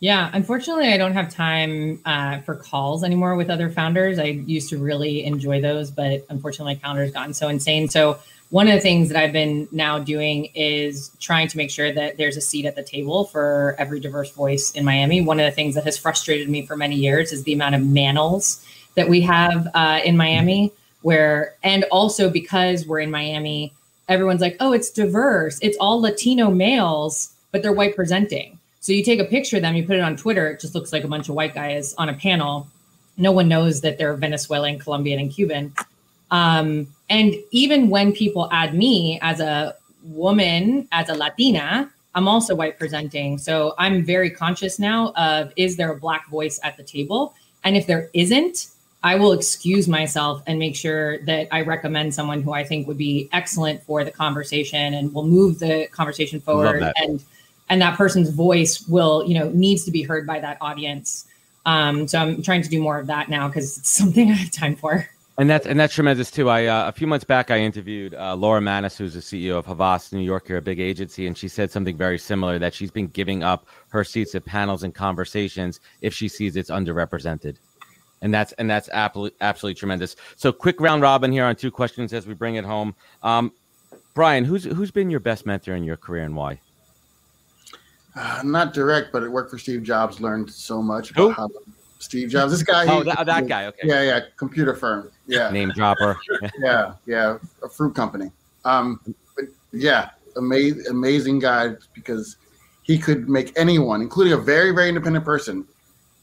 Yeah, 0.00 0.28
unfortunately, 0.34 0.92
I 0.92 0.98
don't 0.98 1.14
have 1.14 1.32
time 1.32 1.98
uh, 2.04 2.40
for 2.40 2.56
calls 2.56 3.04
anymore 3.04 3.36
with 3.36 3.48
other 3.48 3.70
founders. 3.70 4.18
I 4.18 4.24
used 4.24 4.68
to 4.70 4.76
really 4.76 5.24
enjoy 5.24 5.62
those, 5.62 5.90
but 5.90 6.26
unfortunately, 6.28 6.74
my 6.74 6.80
calendar's 6.80 7.10
gotten 7.10 7.32
so 7.32 7.48
insane. 7.48 7.88
So, 7.88 8.18
one 8.50 8.68
of 8.68 8.74
the 8.74 8.80
things 8.80 9.08
that 9.08 9.16
I've 9.16 9.32
been 9.32 9.66
now 9.72 9.98
doing 9.98 10.50
is 10.54 11.10
trying 11.20 11.48
to 11.48 11.56
make 11.56 11.70
sure 11.70 11.90
that 11.90 12.18
there's 12.18 12.36
a 12.36 12.40
seat 12.42 12.66
at 12.66 12.76
the 12.76 12.82
table 12.82 13.24
for 13.24 13.74
every 13.78 13.98
diverse 13.98 14.30
voice 14.30 14.72
in 14.72 14.84
Miami. 14.84 15.22
One 15.22 15.40
of 15.40 15.46
the 15.46 15.52
things 15.52 15.74
that 15.74 15.84
has 15.84 15.96
frustrated 15.96 16.50
me 16.50 16.66
for 16.66 16.76
many 16.76 16.96
years 16.96 17.32
is 17.32 17.44
the 17.44 17.54
amount 17.54 17.74
of 17.74 17.80
manels 17.80 18.62
that 18.96 19.08
we 19.08 19.22
have 19.22 19.68
uh, 19.74 20.00
in 20.04 20.16
Miami, 20.16 20.70
where, 21.04 21.54
and 21.62 21.84
also 21.92 22.30
because 22.30 22.86
we're 22.86 23.00
in 23.00 23.10
Miami, 23.10 23.74
everyone's 24.08 24.40
like, 24.40 24.56
oh, 24.58 24.72
it's 24.72 24.88
diverse, 24.88 25.58
it's 25.60 25.76
all 25.76 26.00
Latino 26.00 26.50
males, 26.50 27.34
but 27.52 27.60
they're 27.60 27.74
white 27.74 27.94
presenting. 27.94 28.58
So 28.80 28.92
you 28.92 29.04
take 29.04 29.20
a 29.20 29.24
picture 29.24 29.56
of 29.56 29.62
them, 29.62 29.74
you 29.76 29.86
put 29.86 29.96
it 29.96 30.00
on 30.00 30.16
Twitter, 30.16 30.48
it 30.48 30.60
just 30.60 30.74
looks 30.74 30.94
like 30.94 31.04
a 31.04 31.08
bunch 31.08 31.28
of 31.28 31.34
white 31.34 31.54
guys 31.54 31.92
on 31.98 32.08
a 32.08 32.14
panel. 32.14 32.66
No 33.18 33.32
one 33.32 33.48
knows 33.48 33.82
that 33.82 33.98
they're 33.98 34.14
Venezuelan, 34.14 34.78
Colombian, 34.78 35.20
and 35.20 35.30
Cuban. 35.30 35.74
Um, 36.30 36.86
and 37.10 37.34
even 37.50 37.90
when 37.90 38.14
people 38.14 38.48
add 38.50 38.74
me 38.74 39.18
as 39.20 39.40
a 39.40 39.76
woman, 40.04 40.88
as 40.90 41.10
a 41.10 41.14
Latina, 41.14 41.90
I'm 42.14 42.28
also 42.28 42.54
white 42.54 42.78
presenting. 42.78 43.36
So 43.36 43.74
I'm 43.76 44.06
very 44.06 44.30
conscious 44.30 44.78
now 44.78 45.12
of 45.16 45.52
is 45.56 45.76
there 45.76 45.92
a 45.92 45.96
black 45.96 46.30
voice 46.30 46.58
at 46.62 46.78
the 46.78 46.82
table? 46.82 47.34
And 47.62 47.76
if 47.76 47.86
there 47.86 48.08
isn't, 48.14 48.68
I 49.04 49.16
will 49.16 49.32
excuse 49.32 49.86
myself 49.86 50.42
and 50.46 50.58
make 50.58 50.74
sure 50.74 51.18
that 51.24 51.46
I 51.52 51.60
recommend 51.60 52.14
someone 52.14 52.42
who 52.42 52.52
I 52.52 52.64
think 52.64 52.88
would 52.88 52.96
be 52.96 53.28
excellent 53.32 53.82
for 53.82 54.02
the 54.02 54.10
conversation 54.10 54.94
and 54.94 55.12
will 55.12 55.26
move 55.26 55.58
the 55.58 55.86
conversation 55.92 56.40
forward 56.40 56.82
and 56.96 57.22
and 57.68 57.80
that 57.80 57.96
person's 57.96 58.30
voice 58.30 58.86
will, 58.88 59.24
you 59.26 59.38
know, 59.38 59.48
needs 59.50 59.84
to 59.84 59.90
be 59.90 60.02
heard 60.02 60.26
by 60.26 60.38
that 60.40 60.58
audience. 60.60 61.26
Um, 61.64 62.06
so 62.08 62.18
I'm 62.18 62.42
trying 62.42 62.62
to 62.62 62.68
do 62.68 62.80
more 62.80 62.98
of 62.98 63.06
that 63.06 63.28
now 63.28 63.48
because 63.48 63.78
it's 63.78 63.88
something 63.98 64.30
I 64.30 64.34
have 64.34 64.50
time 64.50 64.74
for. 64.74 65.06
And 65.36 65.50
that's 65.50 65.66
and 65.66 65.78
that's 65.78 65.92
tremendous 65.92 66.30
too. 66.30 66.48
I 66.48 66.66
uh, 66.66 66.88
a 66.88 66.92
few 66.92 67.06
months 67.06 67.24
back 67.24 67.50
I 67.50 67.58
interviewed 67.58 68.14
uh, 68.14 68.34
Laura 68.34 68.60
Maness, 68.60 68.96
who's 68.96 69.12
the 69.12 69.20
CEO 69.20 69.58
of 69.58 69.66
Havas 69.66 70.12
New 70.12 70.20
York, 70.20 70.46
here 70.46 70.56
a 70.56 70.62
big 70.62 70.80
agency, 70.80 71.26
and 71.26 71.36
she 71.36 71.48
said 71.48 71.70
something 71.70 71.96
very 71.96 72.18
similar 72.18 72.58
that 72.58 72.72
she's 72.72 72.90
been 72.90 73.08
giving 73.08 73.42
up 73.42 73.66
her 73.88 74.02
seats 74.02 74.34
at 74.34 74.46
panels 74.46 74.82
and 74.82 74.94
conversations 74.94 75.80
if 76.00 76.14
she 76.14 76.28
sees 76.28 76.56
it's 76.56 76.70
underrepresented. 76.70 77.56
And 78.24 78.32
that's 78.32 78.52
and 78.52 78.68
that's 78.68 78.88
absolutely 78.92 79.36
absolutely 79.42 79.74
tremendous. 79.74 80.16
So 80.36 80.50
quick 80.50 80.80
round 80.80 81.02
robin 81.02 81.30
here 81.30 81.44
on 81.44 81.54
two 81.54 81.70
questions 81.70 82.12
as 82.14 82.26
we 82.26 82.32
bring 82.32 82.56
it 82.56 82.64
home. 82.64 82.94
Um, 83.22 83.52
Brian, 84.14 84.44
who's 84.44 84.64
who's 84.64 84.90
been 84.90 85.10
your 85.10 85.20
best 85.20 85.44
mentor 85.44 85.76
in 85.76 85.84
your 85.84 85.98
career 85.98 86.24
and 86.24 86.34
why? 86.34 86.58
Uh, 88.16 88.40
not 88.42 88.72
direct, 88.72 89.12
but 89.12 89.22
it 89.22 89.28
worked 89.28 89.50
for 89.50 89.58
Steve 89.58 89.82
Jobs. 89.82 90.20
Learned 90.20 90.50
so 90.50 90.80
much 90.80 91.10
Who? 91.10 91.26
about 91.26 91.36
how 91.36 91.48
Steve 91.98 92.30
Jobs. 92.30 92.52
This 92.52 92.62
guy. 92.62 92.86
Oh, 92.86 93.02
he- 93.02 93.10
that, 93.10 93.26
that 93.26 93.46
guy. 93.46 93.66
Okay. 93.66 93.80
Yeah, 93.84 94.02
yeah. 94.02 94.20
Computer 94.38 94.74
firm. 94.74 95.10
Yeah, 95.26 95.50
Name 95.50 95.70
dropper. 95.70 96.18
yeah, 96.58 96.94
yeah. 97.06 97.38
A 97.62 97.68
fruit 97.68 97.94
company. 97.94 98.30
Um, 98.64 99.00
but 99.36 99.46
yeah, 99.72 100.10
amazing, 100.36 100.84
amazing 100.88 101.38
guy 101.40 101.74
because 101.92 102.36
he 102.82 102.98
could 102.98 103.28
make 103.28 103.52
anyone, 103.58 104.00
including 104.00 104.32
a 104.32 104.38
very, 104.38 104.70
very 104.70 104.88
independent 104.88 105.24
person, 105.24 105.66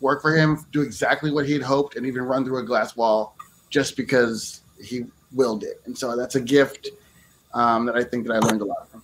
work 0.02 0.22
for 0.22 0.36
him, 0.36 0.66
do 0.72 0.82
exactly 0.82 1.32
what 1.32 1.45
he'd 1.45 1.62
hoped, 1.62 1.95
and 1.95 2.06
even 2.06 2.24
run 2.24 2.43
through 2.43 2.60
a 2.60 2.64
glass 2.64 2.95
wall 2.95 3.36
just 3.70 3.95
because 3.95 4.62
he 4.84 5.06
willed 5.32 5.64
it. 5.64 5.82
And 5.86 5.97
so 5.97 6.16
that's 6.18 6.36
a 6.36 6.41
gift 6.41 6.89
um, 7.54 7.86
that 7.86 7.95
I 7.95 8.04
think 8.04 8.28
that 8.28 8.34
I 8.34 8.39
learned 8.39 8.62
a 8.62 8.66
lot 8.66 8.89
from. 8.89 9.04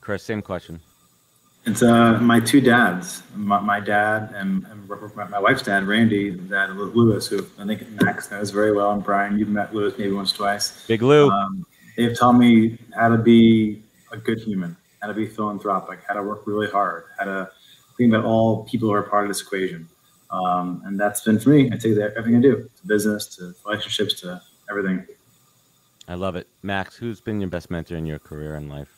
Chris, 0.00 0.22
same 0.22 0.40
question. 0.40 0.80
It's 1.66 1.82
uh, 1.82 2.18
my 2.20 2.40
two 2.40 2.62
dads, 2.62 3.22
my, 3.34 3.60
my 3.60 3.80
dad 3.80 4.32
and, 4.34 4.64
and 4.66 4.88
my, 5.14 5.24
my 5.28 5.38
wife's 5.38 5.62
dad, 5.62 5.84
Randy, 5.84 6.30
the 6.30 6.42
dad 6.42 6.74
Lewis, 6.74 7.26
who 7.26 7.46
I 7.58 7.66
think 7.66 7.86
Max 8.00 8.30
knows 8.30 8.50
very 8.50 8.72
well, 8.72 8.92
and 8.92 9.04
Brian, 9.04 9.38
you've 9.38 9.50
met 9.50 9.74
Lewis 9.74 9.92
maybe 9.98 10.12
once, 10.12 10.32
twice. 10.32 10.86
Big 10.86 11.02
Lou. 11.02 11.28
Um, 11.28 11.66
they've 11.98 12.18
taught 12.18 12.32
me 12.32 12.78
how 12.94 13.10
to 13.10 13.18
be 13.18 13.82
a 14.10 14.16
good 14.16 14.38
human, 14.38 14.74
how 15.02 15.08
to 15.08 15.14
be 15.14 15.26
philanthropic, 15.26 16.00
how 16.08 16.14
to 16.14 16.22
work 16.22 16.46
really 16.46 16.68
hard, 16.68 17.04
how 17.18 17.26
to 17.26 17.50
think 17.98 18.14
about 18.14 18.24
all 18.24 18.64
people 18.64 18.88
who 18.88 18.94
are 18.94 19.02
part 19.02 19.24
of 19.24 19.28
this 19.28 19.42
equation. 19.42 19.86
Um, 20.30 20.82
and 20.84 20.98
that's 20.98 21.22
been 21.22 21.38
for 21.38 21.50
me. 21.50 21.70
I 21.72 21.76
take 21.76 21.96
that 21.96 22.14
everything 22.16 22.36
I 22.36 22.40
do, 22.40 22.56
to 22.56 22.86
business, 22.86 23.26
to 23.36 23.54
relationships, 23.64 24.20
to 24.20 24.40
everything. 24.70 25.06
I 26.08 26.14
love 26.14 26.36
it. 26.36 26.46
Max, 26.62 26.96
who's 26.96 27.20
been 27.20 27.40
your 27.40 27.50
best 27.50 27.70
mentor 27.70 27.96
in 27.96 28.06
your 28.06 28.18
career 28.18 28.54
and 28.54 28.68
life? 28.68 28.88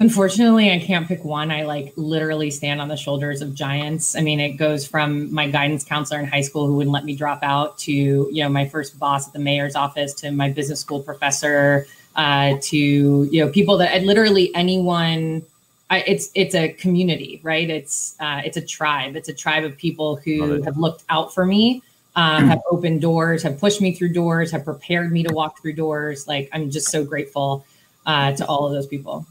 Unfortunately, 0.00 0.70
I 0.70 0.78
can't 0.78 1.08
pick 1.08 1.24
one. 1.24 1.50
I 1.50 1.64
like 1.64 1.92
literally 1.96 2.50
stand 2.50 2.80
on 2.80 2.86
the 2.86 2.96
shoulders 2.96 3.42
of 3.42 3.52
giants. 3.54 4.14
I 4.14 4.20
mean, 4.20 4.38
it 4.38 4.52
goes 4.52 4.86
from 4.86 5.32
my 5.34 5.50
guidance 5.50 5.82
counselor 5.82 6.20
in 6.20 6.26
high 6.26 6.42
school 6.42 6.68
who 6.68 6.76
wouldn't 6.76 6.92
let 6.92 7.04
me 7.04 7.16
drop 7.16 7.42
out 7.42 7.78
to, 7.78 7.92
you 7.92 8.42
know, 8.42 8.48
my 8.48 8.68
first 8.68 8.98
boss 8.98 9.26
at 9.26 9.32
the 9.32 9.40
mayor's 9.40 9.74
office 9.74 10.14
to 10.14 10.30
my 10.30 10.50
business 10.50 10.80
school 10.80 11.02
professor 11.02 11.86
uh, 12.14 12.54
to, 12.62 12.76
you 12.76 13.44
know, 13.44 13.50
people 13.50 13.76
that 13.78 14.02
literally 14.04 14.54
anyone. 14.54 15.42
I, 15.90 16.00
it's 16.00 16.30
it's 16.34 16.54
a 16.54 16.68
community, 16.68 17.40
right? 17.42 17.68
It's 17.68 18.14
uh, 18.20 18.42
it's 18.44 18.56
a 18.56 18.62
tribe. 18.62 19.16
It's 19.16 19.28
a 19.28 19.34
tribe 19.34 19.64
of 19.64 19.76
people 19.76 20.16
who 20.16 20.62
have 20.62 20.76
looked 20.76 21.04
out 21.08 21.32
for 21.32 21.46
me 21.46 21.82
um, 22.18 22.48
have 22.48 22.60
opened 22.70 23.00
doors, 23.00 23.44
have 23.44 23.60
pushed 23.60 23.80
me 23.80 23.94
through 23.94 24.12
doors, 24.12 24.50
have 24.50 24.64
prepared 24.64 25.12
me 25.12 25.22
to 25.22 25.32
walk 25.32 25.60
through 25.60 25.74
doors. 25.74 26.26
Like 26.26 26.48
I'm 26.52 26.70
just 26.70 26.90
so 26.90 27.04
grateful 27.04 27.64
uh, 28.06 28.32
to 28.32 28.46
all 28.46 28.66
of 28.66 28.72
those 28.72 28.88
people. 28.88 29.24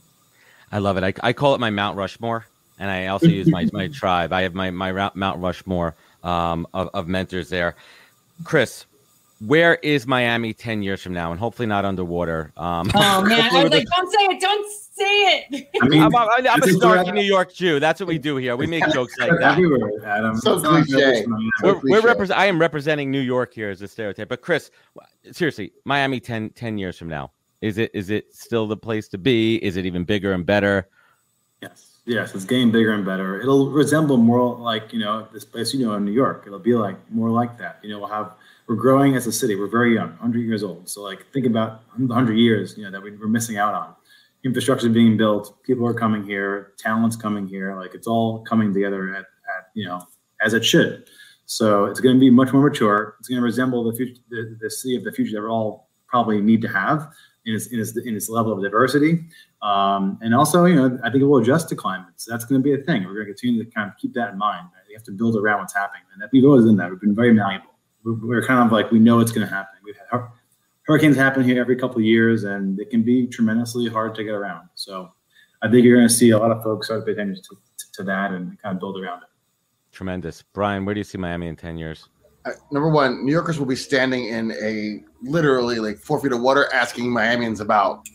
I 0.72 0.80
love 0.80 0.98
it. 0.98 1.04
I, 1.04 1.14
I 1.22 1.34
call 1.34 1.54
it 1.54 1.60
my 1.60 1.70
Mount 1.70 1.98
Rushmore, 1.98 2.46
and 2.80 2.90
I 2.90 3.08
also 3.08 3.28
use 3.28 3.48
my 3.48 3.68
my 3.74 3.88
tribe. 3.94 4.32
I 4.32 4.44
have 4.44 4.54
my 4.54 4.72
my 4.72 5.12
Mount 5.14 5.40
Rushmore 5.42 5.96
um, 6.24 6.66
of, 6.74 6.90
of 6.94 7.08
mentors 7.10 7.50
there. 7.50 7.76
Chris, 8.46 8.86
where 9.46 9.76
is 9.76 10.08
Miami 10.08 10.54
10 10.54 10.82
years 10.82 11.02
from 11.02 11.14
now? 11.14 11.32
And 11.32 11.40
hopefully 11.40 11.68
not 11.68 11.86
underwater. 11.86 12.52
Um, 12.56 12.90
oh, 12.96 13.22
man. 13.28 13.54
I 13.54 13.64
was 13.64 13.72
like, 13.72 13.86
don't 13.96 14.12
say 14.12 14.26
it. 14.26 14.40
Don't 14.40 14.72
say 14.98 15.46
it. 15.50 15.70
I 15.82 15.88
mean, 15.88 16.02
I'm, 16.02 16.16
I'm, 16.16 16.30
I'm 16.48 16.62
a 16.62 16.66
snarky 16.66 17.14
New 17.14 17.22
York 17.22 17.54
Jew. 17.54 17.80
That's 17.80 18.00
what 18.00 18.08
we 18.08 18.18
do 18.18 18.38
here. 18.38 18.56
We 18.56 18.68
make 18.68 18.88
jokes 18.92 19.18
like 19.20 19.32
that. 19.40 19.58
Adam. 20.06 20.38
So 20.38 20.60
cliche. 20.60 21.26
We're, 21.64 21.80
we're 21.84 22.02
represent- 22.02 22.40
I 22.40 22.46
am 22.46 22.60
representing 22.60 23.12
New 23.12 23.20
York 23.22 23.54
here 23.54 23.70
as 23.70 23.82
a 23.82 23.88
stereotype. 23.88 24.30
But 24.30 24.42
Chris, 24.42 24.72
seriously, 25.32 25.74
Miami 25.86 26.20
10, 26.20 26.52
10 26.52 26.78
years 26.78 26.98
from 26.98 27.10
now, 27.10 27.32
is 27.62 27.78
it 27.78 27.92
is 27.94 28.10
it 28.12 28.36
still 28.36 28.68
the 28.68 28.78
place 28.78 29.08
to 29.10 29.18
be? 29.18 29.56
Is 29.58 29.78
it 29.78 29.86
even 29.86 30.04
bigger 30.04 30.34
and 30.34 30.46
better? 30.46 30.88
Yes. 31.62 31.94
Yes, 32.06 32.34
it's 32.36 32.46
getting 32.46 32.72
bigger 32.72 32.94
and 32.94 33.04
better. 33.06 33.42
It'll 33.42 33.70
resemble 33.70 34.16
more 34.16 34.56
like, 34.58 34.94
you 34.94 35.00
know, 35.00 35.28
this 35.34 35.44
place 35.44 35.74
you 35.74 35.86
know 35.86 35.96
in 35.96 36.06
New 36.06 36.14
York. 36.14 36.44
It'll 36.48 36.58
be 36.58 36.74
like 36.74 36.96
more 37.12 37.30
like 37.30 37.58
that. 37.58 37.80
You 37.84 37.90
know, 37.90 38.00
we'll 38.00 38.08
have– 38.08 38.32
we're 38.68 38.76
growing 38.76 39.16
as 39.16 39.26
a 39.28 39.32
city. 39.32 39.56
We're 39.56 39.68
very 39.68 39.96
young, 39.96 40.10
100 40.10 40.40
years 40.40 40.62
old. 40.62 40.88
So 40.90 41.02
like 41.02 41.26
think 41.32 41.46
about 41.46 41.84
100 41.96 42.34
years, 42.34 42.78
you 42.78 42.84
know, 42.84 42.92
that 42.92 43.02
we, 43.02 43.12
are 43.12 43.28
missing 43.28 43.58
out 43.58 43.74
on. 43.74 43.96
Infrastructure 44.44 44.90
being 44.90 45.18
built, 45.18 45.62
people 45.64 45.86
are 45.88 45.94
coming 45.94 46.24
here, 46.24 46.74
talent's 46.78 47.16
coming 47.16 47.48
here. 47.48 47.76
Like 47.76 47.94
it's 47.94 48.08
all 48.08 48.44
coming 48.44 48.74
together 48.74 49.14
at, 49.14 49.22
at 49.22 49.70
you 49.74 49.86
know 49.86 50.02
as 50.42 50.54
it 50.54 50.64
should. 50.64 51.08
So 51.46 51.86
it's 51.86 52.00
going 52.00 52.16
to 52.16 52.20
be 52.20 52.30
much 52.30 52.54
more 52.54 52.70
mature. 52.70 53.16
It's 53.20 53.30
going 53.30 53.38
to 53.38 53.44
resemble 53.44 53.84
the 53.84 53.96
future, 53.96 54.22
the, 54.30 54.58
the 54.62 54.70
city 54.70 54.96
of 54.96 55.04
the 55.04 55.12
future 55.12 55.38
that 55.38 55.42
we 55.42 55.48
all 55.48 55.90
probably 56.08 56.42
need 56.42 56.62
to 56.62 56.68
have 56.68 57.10
in 57.46 57.56
its, 57.56 57.68
in 57.68 57.80
its, 57.80 57.96
in 57.96 58.16
its 58.16 58.28
level 58.28 58.52
of 58.52 58.62
diversity. 58.62 59.26
Um, 59.62 60.20
and 60.22 60.36
also, 60.36 60.66
you 60.66 60.76
know, 60.76 61.00
I 61.06 61.10
think 61.10 61.24
it 61.24 61.26
will 61.26 61.38
adjust 61.38 61.70
to 61.70 61.76
climate. 61.76 62.14
So 62.18 62.32
that's 62.32 62.44
going 62.44 62.62
to 62.62 62.64
be 62.64 62.74
a 62.74 62.84
thing. 62.84 63.06
We're 63.06 63.14
going 63.14 63.28
to 63.28 63.34
continue 63.34 63.64
to 63.64 63.72
kind 63.72 63.90
of 63.90 63.98
keep 63.98 64.14
that 64.16 64.34
in 64.34 64.38
mind. 64.38 64.68
Right? 64.74 64.84
You 64.90 64.96
have 64.98 65.06
to 65.06 65.12
build 65.14 65.38
around 65.38 65.60
what's 65.60 65.74
happening, 65.74 66.04
and 66.14 66.22
that 66.22 66.30
we've 66.34 66.44
always 66.44 66.66
done 66.66 66.76
that. 66.78 66.90
We've 66.90 67.00
been 67.00 67.16
very 67.16 67.34
malleable 67.34 67.78
we're 68.08 68.46
kind 68.46 68.66
of 68.66 68.72
like 68.72 68.92
we 68.92 69.00
know 69.00 69.20
it's 69.20 69.32
going 69.32 69.48
to 69.48 69.54
happen. 69.54 69.76
We've 69.84 69.96
had 69.98 70.22
hurricanes 70.88 71.16
happen 71.16 71.44
here 71.44 71.60
every 71.60 71.76
couple 71.76 71.98
of 71.98 72.04
years, 72.04 72.46
and 72.46 72.80
it 72.80 72.90
can 72.90 73.04
be 73.04 73.28
tremendously 73.28 73.88
hard 73.88 74.16
to 74.16 74.24
get 74.24 74.32
around. 74.34 74.70
So 74.76 75.12
I 75.62 75.70
think 75.70 75.86
you're 75.86 75.98
going 75.98 76.08
to 76.08 76.14
see 76.14 76.32
a 76.32 76.38
lot 76.38 76.52
of 76.52 76.64
folks 76.64 76.88
start 76.88 77.02
to 77.02 77.06
pay 77.06 77.12
attention 77.12 77.36
to, 77.44 77.56
to, 77.56 77.86
to, 77.94 78.04
that 78.04 78.32
and 78.32 78.60
kind 78.62 78.76
of 78.76 78.80
build 78.80 79.00
around 79.00 79.24
it. 79.24 79.30
Tremendous, 79.92 80.44
Brian. 80.54 80.86
Where 80.86 80.96
do 80.96 81.00
you 81.00 81.04
see 81.04 81.18
Miami 81.18 81.48
in 81.48 81.56
ten 81.56 81.78
years? 81.78 82.08
Uh, 82.46 82.52
number 82.72 82.90
one, 82.90 83.26
New 83.26 83.32
Yorkers 83.32 83.60
will 83.60 83.66
be 83.66 83.76
standing 83.76 84.26
in 84.26 84.52
a 84.62 85.04
literally 85.22 85.80
like 85.80 85.98
four 85.98 86.22
feet 86.22 86.32
of 86.32 86.42
water, 86.42 86.72
asking 86.74 87.06
Miamians 87.06 87.60
about 87.60 88.08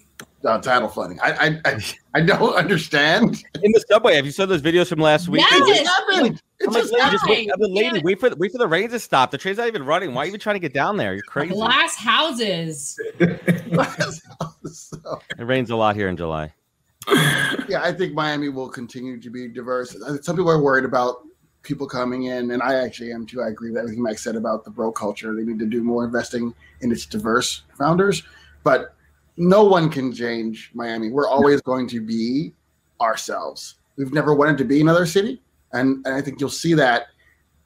uh, 0.44 0.58
title 0.58 0.88
funding. 0.88 1.18
I, 1.20 1.32
I, 1.32 1.60
I 1.64 1.84
I 2.14 2.20
don't 2.20 2.54
understand. 2.56 3.42
In 3.62 3.72
the 3.72 3.84
subway, 3.88 4.14
have 4.14 4.24
you 4.24 4.32
saw 4.32 4.46
those 4.46 4.62
videos 4.62 4.88
from 4.88 5.00
last 5.00 5.28
week? 5.28 5.44
Yes. 5.50 5.80
It 5.80 5.86
happened. 5.86 6.42
It 6.62 6.72
just, 6.72 6.92
like, 6.92 7.10
just 7.10 7.26
wait, 7.26 7.50
the 7.58 7.68
lady, 7.68 8.00
wait 8.04 8.20
for 8.20 8.30
wait 8.36 8.52
for 8.52 8.58
the 8.58 8.68
rain 8.68 8.88
to 8.90 8.98
stop. 8.98 9.30
The 9.32 9.38
train's 9.38 9.58
not 9.58 9.66
even 9.66 9.84
running. 9.84 10.14
Why 10.14 10.22
are 10.22 10.24
you 10.26 10.30
even 10.30 10.40
trying 10.40 10.54
to 10.54 10.60
get 10.60 10.72
down 10.72 10.96
there? 10.96 11.12
You're 11.12 11.24
crazy. 11.24 11.54
Glass 11.54 11.96
houses. 11.96 12.98
it 13.20 14.28
rains 15.38 15.70
a 15.70 15.76
lot 15.76 15.96
here 15.96 16.08
in 16.08 16.16
July. 16.16 16.52
Yeah, 17.68 17.82
I 17.82 17.92
think 17.92 18.14
Miami 18.14 18.48
will 18.48 18.68
continue 18.68 19.20
to 19.20 19.30
be 19.30 19.48
diverse. 19.48 19.96
Uh, 19.96 20.18
some 20.22 20.36
people 20.36 20.50
are 20.50 20.62
worried 20.62 20.84
about 20.84 21.26
people 21.62 21.86
coming 21.88 22.24
in, 22.24 22.50
and 22.52 22.62
I 22.62 22.74
actually 22.74 23.12
am 23.12 23.26
too. 23.26 23.42
I 23.42 23.48
agree 23.48 23.70
with 23.70 23.78
everything 23.78 24.02
Mike 24.02 24.18
said 24.18 24.36
about 24.36 24.64
the 24.64 24.70
bro 24.70 24.92
culture. 24.92 25.34
They 25.34 25.42
need 25.42 25.58
to 25.58 25.66
do 25.66 25.82
more 25.82 26.04
investing 26.04 26.54
in 26.80 26.92
its 26.92 27.06
diverse 27.06 27.62
founders, 27.76 28.22
but 28.62 28.94
no 29.36 29.64
one 29.64 29.90
can 29.90 30.12
change 30.12 30.70
Miami. 30.74 31.10
We're 31.10 31.28
always 31.28 31.60
going 31.62 31.88
to 31.88 32.00
be 32.00 32.52
ourselves. 33.00 33.76
We've 33.96 34.12
never 34.12 34.34
wanted 34.34 34.58
to 34.58 34.64
be 34.64 34.80
another 34.80 35.06
city. 35.06 35.40
And, 35.72 36.04
and 36.06 36.14
I 36.14 36.20
think 36.20 36.40
you'll 36.40 36.50
see 36.50 36.74
that 36.74 37.06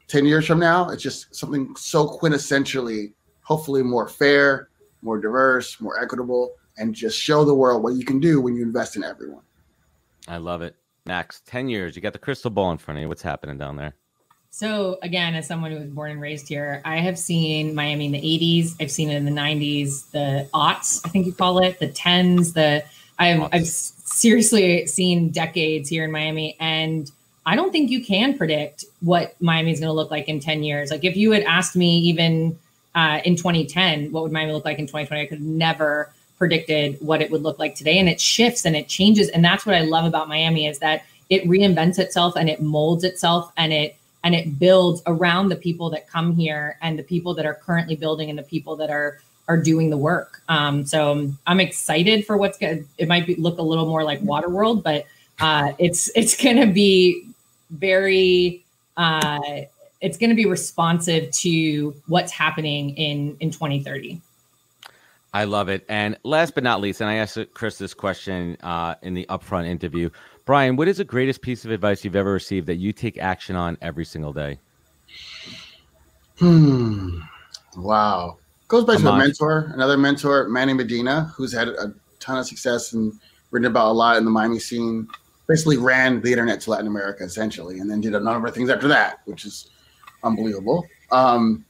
10 0.09 0.25
years 0.27 0.47
from 0.47 0.59
now. 0.59 0.89
It's 0.91 1.03
just 1.03 1.35
something 1.35 1.75
so 1.77 2.07
quintessentially, 2.07 3.13
hopefully 3.43 3.83
more 3.83 4.09
fair, 4.09 4.69
more 5.03 5.21
diverse, 5.21 5.81
more 5.81 6.01
equitable, 6.01 6.55
and 6.79 6.95
just 6.95 7.19
show 7.19 7.45
the 7.45 7.55
world 7.55 7.83
what 7.83 7.95
you 7.95 8.05
can 8.05 8.21
do 8.21 8.41
when 8.41 8.55
you 8.55 8.63
invest 8.63 8.97
in 8.97 9.05
everyone. 9.05 9.43
I 10.29 10.39
love 10.39 10.63
it. 10.63 10.77
Max, 11.07 11.41
10 11.47 11.69
years, 11.69 11.95
you 11.95 12.03
got 12.03 12.13
the 12.13 12.19
crystal 12.19 12.51
ball 12.51 12.73
in 12.73 12.79
front 12.79 12.99
of 12.99 13.03
you. 13.03 13.09
What's 13.09 13.23
happening 13.23 13.59
down 13.59 13.77
there? 13.77 13.95
So 14.51 14.99
again, 15.03 15.35
as 15.35 15.47
someone 15.47 15.71
who 15.71 15.79
was 15.79 15.89
born 15.89 16.13
and 16.13 16.21
raised 16.21 16.49
here, 16.49 16.81
I 16.85 16.97
have 16.97 17.19
seen 17.19 17.75
Miami 17.75 18.07
in 18.07 18.13
the 18.13 18.21
80s. 18.21 18.75
I've 18.81 18.91
seen 18.91 19.11
it 19.11 19.17
in 19.17 19.25
the 19.25 19.31
90s, 19.31 20.11
the 20.13 20.49
aughts, 20.55 21.05
I 21.05 21.11
think 21.11 21.27
you 21.27 21.33
call 21.33 21.59
it, 21.63 21.79
the 21.79 21.89
10s, 21.89 22.55
the 22.55 22.83
I've, 23.19 23.49
I've 23.53 23.67
seriously 23.67 24.87
seen 24.87 25.31
decades 25.31 25.89
here 25.89 26.05
in 26.05 26.11
Miami. 26.11 26.57
And 26.59 27.11
I 27.47 27.55
don't 27.55 27.71
think 27.71 27.91
you 27.91 28.05
can 28.05 28.37
predict 28.37 28.85
what 29.01 29.41
Miami 29.41 29.71
is 29.71 29.79
going 29.79 29.89
to 29.89 29.95
look 29.95 30.11
like 30.11 30.29
in 30.29 30.41
10 30.41 30.65
years. 30.65 30.91
Like 30.91 31.05
if 31.05 31.17
you 31.17 31.31
had 31.31 31.45
asked 31.45 31.77
me 31.77 31.99
even 31.99 32.59
uh, 32.97 33.21
in 33.25 33.37
2010, 33.37 34.11
what 34.11 34.25
would 34.25 34.33
Miami 34.33 34.53
look 34.53 34.65
like 34.65 34.81
in 34.81 34.87
2020? 34.87 35.23
I 35.23 35.27
could 35.27 35.39
have 35.39 35.47
never 35.47 36.13
predicted 36.39 36.99
what 37.01 37.23
it 37.23 37.31
would 37.31 37.43
look 37.43 37.59
like 37.61 37.77
today. 37.77 37.99
And 37.99 38.09
it 38.09 38.21
shifts 38.21 38.65
and 38.65 38.75
it 38.75 38.89
changes. 38.89 39.29
And 39.29 39.45
that's 39.45 39.65
what 39.65 39.77
I 39.77 39.83
love 39.83 40.05
about 40.05 40.29
Miami 40.29 40.67
is 40.67 40.81
that 40.81 41.05
it 41.31 41.45
reinvents 41.45 41.99
itself 41.99 42.35
and 42.37 42.51
it 42.51 42.61
molds 42.61 43.05
itself 43.05 43.53
and 43.57 43.73
it 43.73 43.97
and 44.25 44.35
it 44.35 44.59
builds 44.59 45.03
around 45.07 45.51
the 45.51 45.57
people 45.57 45.89
that 45.91 46.09
come 46.09 46.35
here 46.35 46.79
and 46.83 46.99
the 46.99 47.03
people 47.05 47.33
that 47.35 47.47
are 47.47 47.55
currently 47.55 47.95
building 47.95 48.29
and 48.29 48.37
the 48.37 48.43
people 48.43 48.75
that 48.75 48.91
are 48.91 49.21
are 49.47 49.57
doing 49.57 49.91
the 49.91 49.97
work. 49.97 50.43
Um, 50.49 50.85
so 50.85 51.31
I'm 51.47 51.61
excited 51.61 52.27
for 52.27 52.37
what's 52.37 52.59
going. 52.59 52.89
It 52.99 53.07
might 53.07 53.27
be, 53.27 53.37
look 53.37 53.59
a 53.59 53.63
little 53.63 53.87
more 53.87 54.03
like 54.03 54.21
Waterworld, 54.23 54.83
but 54.83 55.07
uh, 55.39 55.73
it's 55.79 56.11
it's 56.17 56.41
going 56.41 56.57
to 56.57 56.67
be 56.67 57.29
very. 57.71 58.65
Uh, 58.97 59.63
it's 60.01 60.19
going 60.19 60.31
to 60.31 60.37
be 60.37 60.47
responsive 60.47 61.31
to 61.31 61.95
what's 62.07 62.33
happening 62.33 62.91
in 62.97 63.37
in 63.41 63.51
2030. 63.51 64.21
I 65.37 65.45
love 65.45 65.69
it. 65.69 65.85
And 65.89 66.17
last 66.23 66.55
but 66.55 66.65
not 66.65 66.81
least, 66.81 67.03
and 67.03 67.11
I 67.11 67.17
asked 67.17 67.39
Chris 67.53 67.77
this 67.77 67.93
question 67.93 68.57
uh, 68.63 68.95
in 69.03 69.13
the 69.13 69.27
upfront 69.29 69.67
interview, 69.67 70.09
Brian, 70.47 70.77
what 70.77 70.89
is 70.89 70.97
the 70.97 71.05
greatest 71.05 71.43
piece 71.43 71.67
of 71.67 71.71
advice 71.71 72.05
you've 72.05 72.17
ever 72.17 72.33
received 72.33 72.67
that 72.69 72.77
you 72.77 72.93
take 72.93 73.19
action 73.19 73.55
on 73.55 73.77
every 73.83 74.07
single 74.07 74.33
day? 74.33 74.59
Hmm. 76.39 77.21
Wow. 77.77 78.39
Goes 78.69 78.85
back 78.85 78.97
Come 78.97 79.05
to 79.05 79.11
a 79.11 79.19
mentor, 79.19 79.71
another 79.75 79.99
mentor, 79.99 80.49
Manny 80.49 80.73
Medina, 80.73 81.33
who's 81.37 81.53
had 81.53 81.69
a 81.69 81.93
ton 82.19 82.39
of 82.39 82.47
success 82.47 82.95
and 82.95 83.13
written 83.51 83.71
about 83.71 83.91
a 83.91 83.93
lot 83.93 84.17
in 84.17 84.25
the 84.25 84.31
Miami 84.31 84.59
scene. 84.59 85.07
Basically 85.49 85.77
ran 85.77 86.21
the 86.21 86.33
internet 86.33 86.61
to 86.63 86.71
Latin 86.71 86.87
America 86.87 87.25
essentially, 87.25 87.79
and 87.79 87.91
then 87.91 88.01
did 88.01 88.15
a 88.15 88.21
number 88.21 88.49
of 88.49 88.55
things 88.55 88.69
after 88.71 88.89
that, 88.89 89.21
which 89.27 89.45
is 89.45 89.71
unbelievable. 90.23 90.87
Um, 91.13 91.65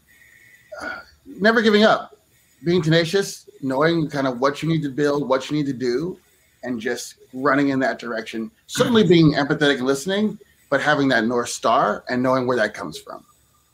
uh, 0.81 1.01
never 1.27 1.63
giving 1.63 1.85
up, 1.85 2.17
being 2.65 2.83
tenacious, 2.83 3.49
knowing 3.63 4.09
kind 4.09 4.27
of 4.27 4.41
what 4.41 4.63
you 4.63 4.69
need 4.69 4.83
to 4.83 4.91
build, 4.91 5.29
what 5.29 5.51
you 5.51 5.57
need 5.57 5.67
to 5.67 5.73
do, 5.73 6.19
and 6.63 6.81
just 6.81 7.17
running 7.33 7.69
in 7.69 7.79
that 7.81 7.99
direction. 7.99 8.51
Certainly 8.67 9.07
being 9.07 9.35
empathetic 9.35 9.77
and 9.77 9.87
listening, 9.87 10.39
but 10.71 10.81
having 10.81 11.09
that 11.09 11.25
North 11.27 11.49
Star 11.49 12.05
and 12.09 12.23
knowing 12.23 12.47
where 12.47 12.57
that 12.57 12.75
comes 12.75 12.99
from. 12.99 13.25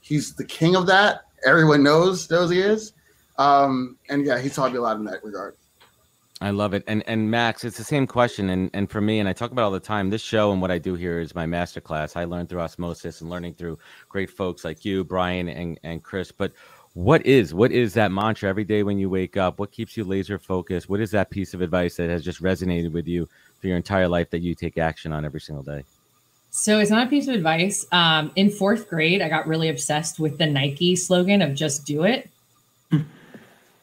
He's 0.00 0.34
the 0.34 0.44
king 0.44 0.76
of 0.76 0.86
that. 0.86 1.22
Everyone 1.46 1.82
knows 1.82 2.30
knows 2.30 2.50
he 2.50 2.60
is. 2.60 2.92
Um, 3.38 3.96
and 4.08 4.26
yeah, 4.26 4.38
he 4.38 4.50
taught 4.50 4.72
me 4.72 4.78
a 4.78 4.82
lot 4.82 4.96
in 4.96 5.04
that 5.04 5.24
regard. 5.24 5.56
I 6.42 6.50
love 6.50 6.74
it. 6.74 6.82
And 6.88 7.04
and 7.06 7.30
Max, 7.30 7.64
it's 7.64 7.78
the 7.78 7.84
same 7.84 8.06
question. 8.06 8.50
And 8.50 8.68
and 8.74 8.90
for 8.90 9.00
me, 9.00 9.20
and 9.20 9.28
I 9.28 9.32
talk 9.32 9.52
about 9.52 9.62
all 9.62 9.70
the 9.70 9.78
time, 9.78 10.10
this 10.10 10.20
show 10.20 10.50
and 10.50 10.60
what 10.60 10.72
I 10.72 10.78
do 10.78 10.94
here 10.94 11.20
is 11.20 11.36
my 11.36 11.46
masterclass. 11.46 12.16
I 12.16 12.24
learn 12.24 12.48
through 12.48 12.60
osmosis 12.60 13.20
and 13.20 13.30
learning 13.30 13.54
through 13.54 13.78
great 14.08 14.28
folks 14.28 14.64
like 14.64 14.84
you, 14.84 15.04
Brian, 15.04 15.48
and, 15.48 15.78
and 15.84 16.02
Chris. 16.02 16.32
But 16.32 16.52
what 16.94 17.24
is 17.24 17.54
what 17.54 17.70
is 17.70 17.94
that 17.94 18.10
mantra 18.10 18.48
every 18.48 18.64
day 18.64 18.82
when 18.82 18.98
you 18.98 19.08
wake 19.08 19.38
up 19.38 19.58
what 19.58 19.72
keeps 19.72 19.96
you 19.96 20.04
laser 20.04 20.38
focused 20.38 20.90
what 20.90 21.00
is 21.00 21.10
that 21.10 21.30
piece 21.30 21.54
of 21.54 21.62
advice 21.62 21.96
that 21.96 22.10
has 22.10 22.22
just 22.22 22.42
resonated 22.42 22.92
with 22.92 23.08
you 23.08 23.26
for 23.58 23.66
your 23.66 23.78
entire 23.78 24.06
life 24.06 24.28
that 24.28 24.40
you 24.40 24.54
take 24.54 24.76
action 24.76 25.10
on 25.10 25.24
every 25.24 25.40
single 25.40 25.62
day 25.64 25.82
so 26.50 26.80
it's 26.80 26.90
not 26.90 27.06
a 27.06 27.08
piece 27.08 27.28
of 27.28 27.34
advice 27.34 27.86
um, 27.92 28.30
in 28.36 28.50
fourth 28.50 28.90
grade 28.90 29.22
i 29.22 29.28
got 29.30 29.46
really 29.46 29.70
obsessed 29.70 30.20
with 30.20 30.36
the 30.36 30.44
nike 30.44 30.94
slogan 30.94 31.40
of 31.40 31.54
just 31.54 31.86
do 31.86 32.04
it 32.04 32.28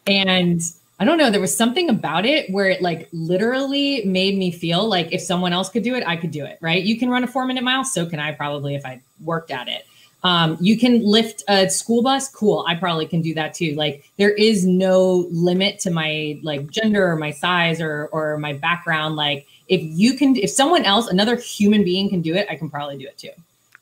and 0.06 0.62
i 1.00 1.06
don't 1.06 1.18
know 1.18 1.30
there 1.30 1.42
was 1.42 1.56
something 1.56 1.90
about 1.90 2.26
it 2.26 2.50
where 2.52 2.70
it 2.70 2.82
like 2.82 3.08
literally 3.12 4.04
made 4.06 4.38
me 4.38 4.52
feel 4.52 4.88
like 4.88 5.12
if 5.12 5.22
someone 5.22 5.54
else 5.54 5.70
could 5.70 5.84
do 5.84 5.96
it 5.96 6.04
i 6.06 6.16
could 6.16 6.32
do 6.32 6.46
it 6.46 6.58
right 6.62 6.84
you 6.84 6.98
can 6.98 7.10
run 7.10 7.24
a 7.24 7.28
four 7.28 7.46
minute 7.46 7.64
mile 7.64 7.84
so 7.84 8.06
can 8.06 8.20
i 8.20 8.32
probably 8.32 8.76
if 8.76 8.86
i 8.86 9.02
worked 9.24 9.52
at 9.52 9.68
it 9.68 9.86
um, 10.24 10.58
you 10.60 10.78
can 10.78 11.02
lift 11.06 11.44
a 11.48 11.70
school 11.70 12.02
bus. 12.02 12.30
Cool. 12.30 12.66
I 12.68 12.76
probably 12.76 13.06
can 13.06 13.22
do 13.22 13.34
that 13.36 13.54
too. 13.54 13.74
Like 13.76 14.04
there 14.18 14.32
is 14.32 14.66
no 14.66 15.28
limit 15.32 15.80
to 15.80 15.92
my 15.92 16.40
like 16.44 16.70
gender 16.70 17.10
or 17.10 17.16
my 17.16 17.32
size 17.32 17.80
or 17.80 18.10
or 18.12 18.38
my 18.38 18.54
background. 18.54 19.16
Like 19.16 19.48
if 19.70 19.82
you 19.82 20.16
can, 20.16 20.36
if 20.36 20.50
someone 20.50 20.84
else, 20.84 21.08
another 21.08 21.38
human 21.38 21.84
being 21.84 22.10
can 22.10 22.22
do 22.22 22.36
it, 22.36 22.48
I 22.50 22.56
can 22.56 22.70
probably 22.70 22.98
do 22.98 23.08
it 23.08 23.18
too. 23.18 23.32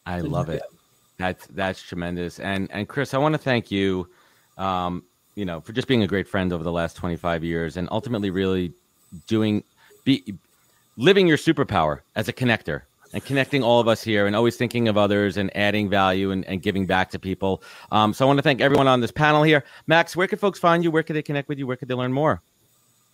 I 0.05 0.22
so 0.22 0.28
love 0.28 0.49
it. 0.49 0.57
it. 0.57 0.63
That's 1.18 1.47
that's 1.47 1.82
tremendous. 1.82 2.39
And 2.39 2.70
and 2.72 2.88
Chris, 2.88 3.15
I 3.15 3.18
want 3.18 3.34
to 3.34 3.39
thank 3.39 3.72
you, 3.72 4.07
um, 4.57 5.03
you 5.38 5.45
know, 5.45 5.61
for 5.61 5.71
just 5.71 5.88
being 5.88 6.01
a 6.01 6.07
great 6.07 6.27
friend 6.27 6.51
over 6.51 6.63
the 6.63 6.71
last 6.71 6.97
25 6.97 7.43
years, 7.43 7.77
and 7.77 7.88
ultimately 7.91 8.31
really 8.31 8.73
doing 9.27 9.63
be 10.03 10.33
living 10.97 11.27
your 11.27 11.38
superpower 11.38 11.99
as 12.15 12.27
a 12.27 12.33
connector 12.33 12.81
and 13.13 13.23
connecting 13.23 13.63
all 13.63 13.79
of 13.79 13.88
us 13.88 14.03
here 14.03 14.25
and 14.25 14.35
always 14.35 14.57
thinking 14.57 14.88
of 14.88 14.97
others 14.97 15.38
and 15.38 15.55
adding 15.55 15.89
value 15.89 16.31
and, 16.31 16.43
and 16.45 16.63
giving 16.63 16.88
back 16.88 17.11
to 17.11 17.19
people. 17.19 17.61
Um, 17.91 18.13
so 18.13 18.25
I 18.25 18.27
want 18.27 18.39
to 18.39 18.43
thank 18.43 18.61
everyone 18.61 18.88
on 18.88 18.99
this 18.99 19.11
panel 19.11 19.43
here. 19.43 19.63
Max, 19.85 20.15
where 20.15 20.27
can 20.27 20.39
folks 20.39 20.57
find 20.59 20.83
you? 20.83 20.89
Where 20.89 21.03
can 21.03 21.13
they 21.13 21.21
connect 21.21 21.47
with 21.47 21.59
you? 21.59 21.67
Where 21.67 21.77
can 21.77 21.88
they 21.88 21.93
learn 21.93 22.11
more? 22.11 22.41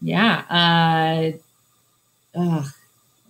Yeah. 0.02 1.34
Uh, 2.36 2.40
uh, 2.40 2.64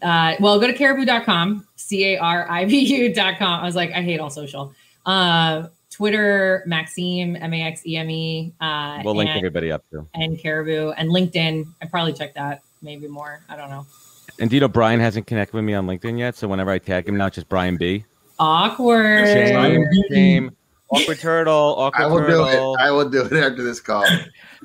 uh, 0.02 0.36
well, 0.39 0.60
go 0.60 0.68
to 0.68 0.74
caribu.com, 0.74 1.68
C 1.76 2.14
A 2.14 2.18
R 2.20 2.50
I 2.50 2.66
B 2.66 2.80
U.com. 2.80 3.60
I 3.60 3.66
was 3.66 3.76
like, 3.76 3.91
I 3.91 4.04
hate 4.04 4.20
all 4.20 4.30
social. 4.30 4.74
Uh, 5.06 5.68
Twitter, 5.94 6.64
Maxime, 6.66 7.36
M 7.36 7.54
A 7.54 7.62
X 7.62 7.86
E 7.86 7.98
M 7.98 8.10
E. 8.10 8.52
Uh, 8.60 9.02
we'll 9.06 9.16
link 9.16 9.30
and, 9.30 9.38
everybody 9.38 9.72
up 9.72 9.84
too. 9.91 10.08
And 10.16 10.38
Caribu 10.38 10.94
and 10.98 11.10
LinkedIn. 11.10 11.68
I 11.82 11.86
probably 11.86 12.14
check 12.14 12.34
that 12.34 12.64
maybe 12.82 13.08
more. 13.08 13.41
I 13.48 13.56
don't 13.56 13.70
know. 13.70 13.86
And 14.39 14.50
do 14.50 14.56
you 14.56 14.60
know 14.60 14.68
Brian 14.68 15.00
hasn't 15.00 15.28
connected 15.28 15.54
with 15.54 15.64
me 15.64 15.76
on 15.76 15.86
LinkedIn 15.86 16.18
yet? 16.18 16.36
So 16.36 16.48
whenever 16.48 16.72
I 16.72 16.80
tag 16.80 17.08
him 17.08 17.16
now, 17.18 17.28
it's 17.28 17.36
just 17.36 17.48
Brian 17.48 17.78
B. 17.78 18.06
Awkward. 18.39 19.28
Shame, 19.28 19.86
shame. 20.10 20.52
Awkward 20.89 21.20
turtle. 21.20 21.76
Awkward 21.78 22.02
I 22.02 22.08
will 22.08 22.20
turtle. 22.20 22.46
do 22.46 22.80
it. 22.80 22.84
I 22.84 22.91
will 22.91 23.10
do 23.10 23.22
it 23.26 23.34
after 23.34 23.64
this 23.64 23.80
call. 23.80 24.06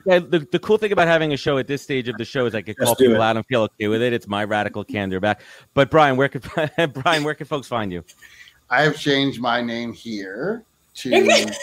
Yeah, 0.06 0.20
the, 0.20 0.38
the 0.38 0.60
cool 0.60 0.78
thing 0.78 0.92
about 0.92 1.08
having 1.08 1.32
a 1.32 1.36
show 1.36 1.58
at 1.58 1.66
this 1.66 1.82
stage 1.82 2.08
of 2.08 2.16
the 2.18 2.24
show 2.24 2.46
is 2.46 2.54
I 2.54 2.62
can 2.62 2.76
call 2.76 2.94
people 2.94 3.16
it. 3.16 3.20
out 3.20 3.36
and 3.36 3.44
feel 3.46 3.62
okay 3.62 3.88
with 3.88 4.00
it. 4.00 4.12
It's 4.12 4.28
my 4.28 4.44
radical 4.44 4.84
candor 4.84 5.18
back. 5.18 5.40
But 5.74 5.90
Brian, 5.90 6.16
where 6.16 6.28
can 6.28 6.40
Brian, 6.92 7.24
where 7.24 7.34
can 7.34 7.46
folks 7.46 7.66
find 7.66 7.92
you? 7.92 8.04
I 8.70 8.82
have 8.82 8.96
changed 8.96 9.40
my 9.40 9.60
name 9.60 9.92
here 9.92 10.64
to. 10.98 11.54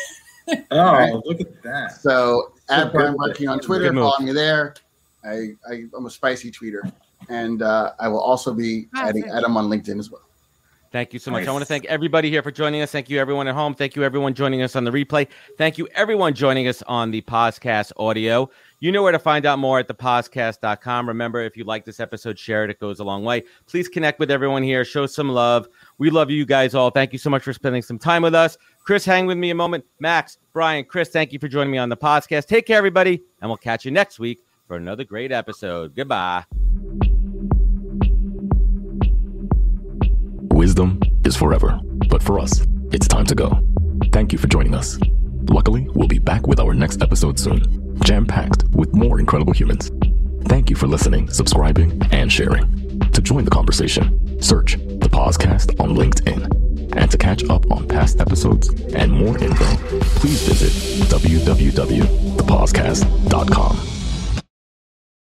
oh, 0.72 0.92
right. 0.92 1.14
look 1.14 1.42
at 1.42 1.64
that! 1.64 1.94
So 2.02 2.54
at 2.70 2.92
Brian 2.92 3.16
Working 3.18 3.48
on 3.48 3.60
Twitter, 3.60 3.94
follow 3.94 4.20
me 4.20 4.32
there. 4.32 4.76
I, 5.24 5.56
I 5.70 5.86
am 5.96 6.06
a 6.06 6.10
spicy 6.10 6.52
tweeter, 6.52 6.92
and 7.30 7.62
uh, 7.62 7.94
I 8.00 8.08
will 8.08 8.20
also 8.20 8.54
be 8.54 8.88
oh, 8.96 9.08
adding 9.08 9.26
Adam 9.30 9.58
on 9.58 9.70
LinkedIn 9.70 10.00
as 10.00 10.12
well. 10.12 10.22
Thank 10.96 11.12
you 11.12 11.20
so 11.20 11.30
much. 11.30 11.42
Nice. 11.42 11.50
I 11.50 11.52
want 11.52 11.62
to 11.62 11.68
thank 11.68 11.84
everybody 11.88 12.30
here 12.30 12.42
for 12.42 12.52
joining 12.52 12.82
us. 12.82 12.90
Thank 12.90 13.10
you, 13.10 13.20
everyone 13.20 13.50
at 13.50 13.54
home. 13.54 13.76
Thank 13.76 13.98
you, 13.98 14.04
everyone 14.06 14.34
joining 14.34 14.62
us 14.62 14.78
on 14.78 14.86
the 14.86 14.92
replay. 14.92 15.28
Thank 15.58 15.78
you, 15.78 15.90
everyone 15.94 16.34
joining 16.34 16.70
us 16.70 16.82
on 16.84 17.12
the 17.12 17.22
podcast 17.24 17.92
audio. 17.98 18.50
You 18.80 18.94
know 18.94 19.04
where 19.04 19.12
to 19.12 19.20
find 19.20 19.46
out 19.46 19.60
more 19.60 19.80
at 19.80 19.90
thepodcast.com. 19.90 21.08
Remember, 21.08 21.42
if 21.42 21.58
you 21.58 21.66
like 21.66 21.84
this 21.84 22.00
episode, 22.00 22.40
share 22.40 22.64
it. 22.64 22.70
It 22.70 22.80
goes 22.80 23.02
a 23.02 23.04
long 23.04 23.26
way. 23.26 23.44
Please 23.66 23.90
connect 23.90 24.20
with 24.20 24.32
everyone 24.32 24.64
here. 24.64 24.86
Show 24.86 25.06
some 25.06 25.28
love. 25.28 25.68
We 25.98 26.10
love 26.10 26.30
you 26.32 26.46
guys 26.46 26.74
all. 26.74 26.92
Thank 26.92 27.12
you 27.12 27.20
so 27.20 27.30
much 27.30 27.44
for 27.44 27.52
spending 27.52 27.82
some 27.82 28.00
time 28.00 28.22
with 28.22 28.34
us. 28.34 28.58
Chris, 28.86 29.04
hang 29.04 29.26
with 29.26 29.38
me 29.38 29.50
a 29.50 29.56
moment. 29.56 29.84
Max, 30.00 30.38
Brian, 30.54 30.86
Chris, 30.86 31.10
thank 31.10 31.34
you 31.34 31.40
for 31.40 31.48
joining 31.48 31.72
me 31.72 31.80
on 31.80 31.90
the 31.90 31.98
podcast. 31.98 32.46
Take 32.46 32.68
care, 32.68 32.78
everybody, 32.78 33.24
and 33.42 33.50
we'll 33.50 33.58
catch 33.58 33.84
you 33.84 33.90
next 33.90 34.20
week 34.20 34.44
for 34.68 34.78
another 34.78 35.04
great 35.04 35.32
episode. 35.32 35.96
Goodbye. 35.96 36.46
Wisdom 40.54 41.00
is 41.26 41.36
forever, 41.36 41.80
but 42.10 42.22
for 42.22 42.40
us, 42.40 42.62
it's 42.92 43.08
time 43.08 43.26
to 43.26 43.34
go. 43.34 43.60
Thank 44.14 44.32
you 44.32 44.38
for 44.38 44.48
joining 44.48 44.76
us. 44.76 45.00
Luckily, 45.50 45.88
we'll 45.96 46.08
be 46.08 46.20
back 46.20 46.46
with 46.46 46.60
our 46.60 46.76
next 46.76 47.02
episode 47.02 47.40
soon, 47.40 48.00
jam 48.04 48.26
packed 48.28 48.66
with 48.70 48.94
more 48.94 49.20
incredible 49.20 49.54
humans. 49.54 49.90
Thank 50.46 50.70
you 50.70 50.76
for 50.76 50.86
listening, 50.86 51.28
subscribing, 51.32 52.00
and 52.12 52.32
sharing. 52.32 53.00
To 53.00 53.22
join 53.22 53.46
the 53.46 53.52
conversation, 53.52 54.40
search 54.40 54.74
the 54.76 55.10
Podcast 55.12 55.80
on 55.80 55.96
LinkedIn. 55.96 56.65
And 56.94 57.12
to 57.12 57.18
catch 57.18 57.44
up 57.50 57.70
on 57.72 57.88
past 57.88 58.22
episodes 58.22 58.70
and 58.94 59.12
more 59.12 59.38
info, 59.38 59.66
please 60.20 60.48
visit 60.48 60.72
www.thepodcast.com. 61.10 64.05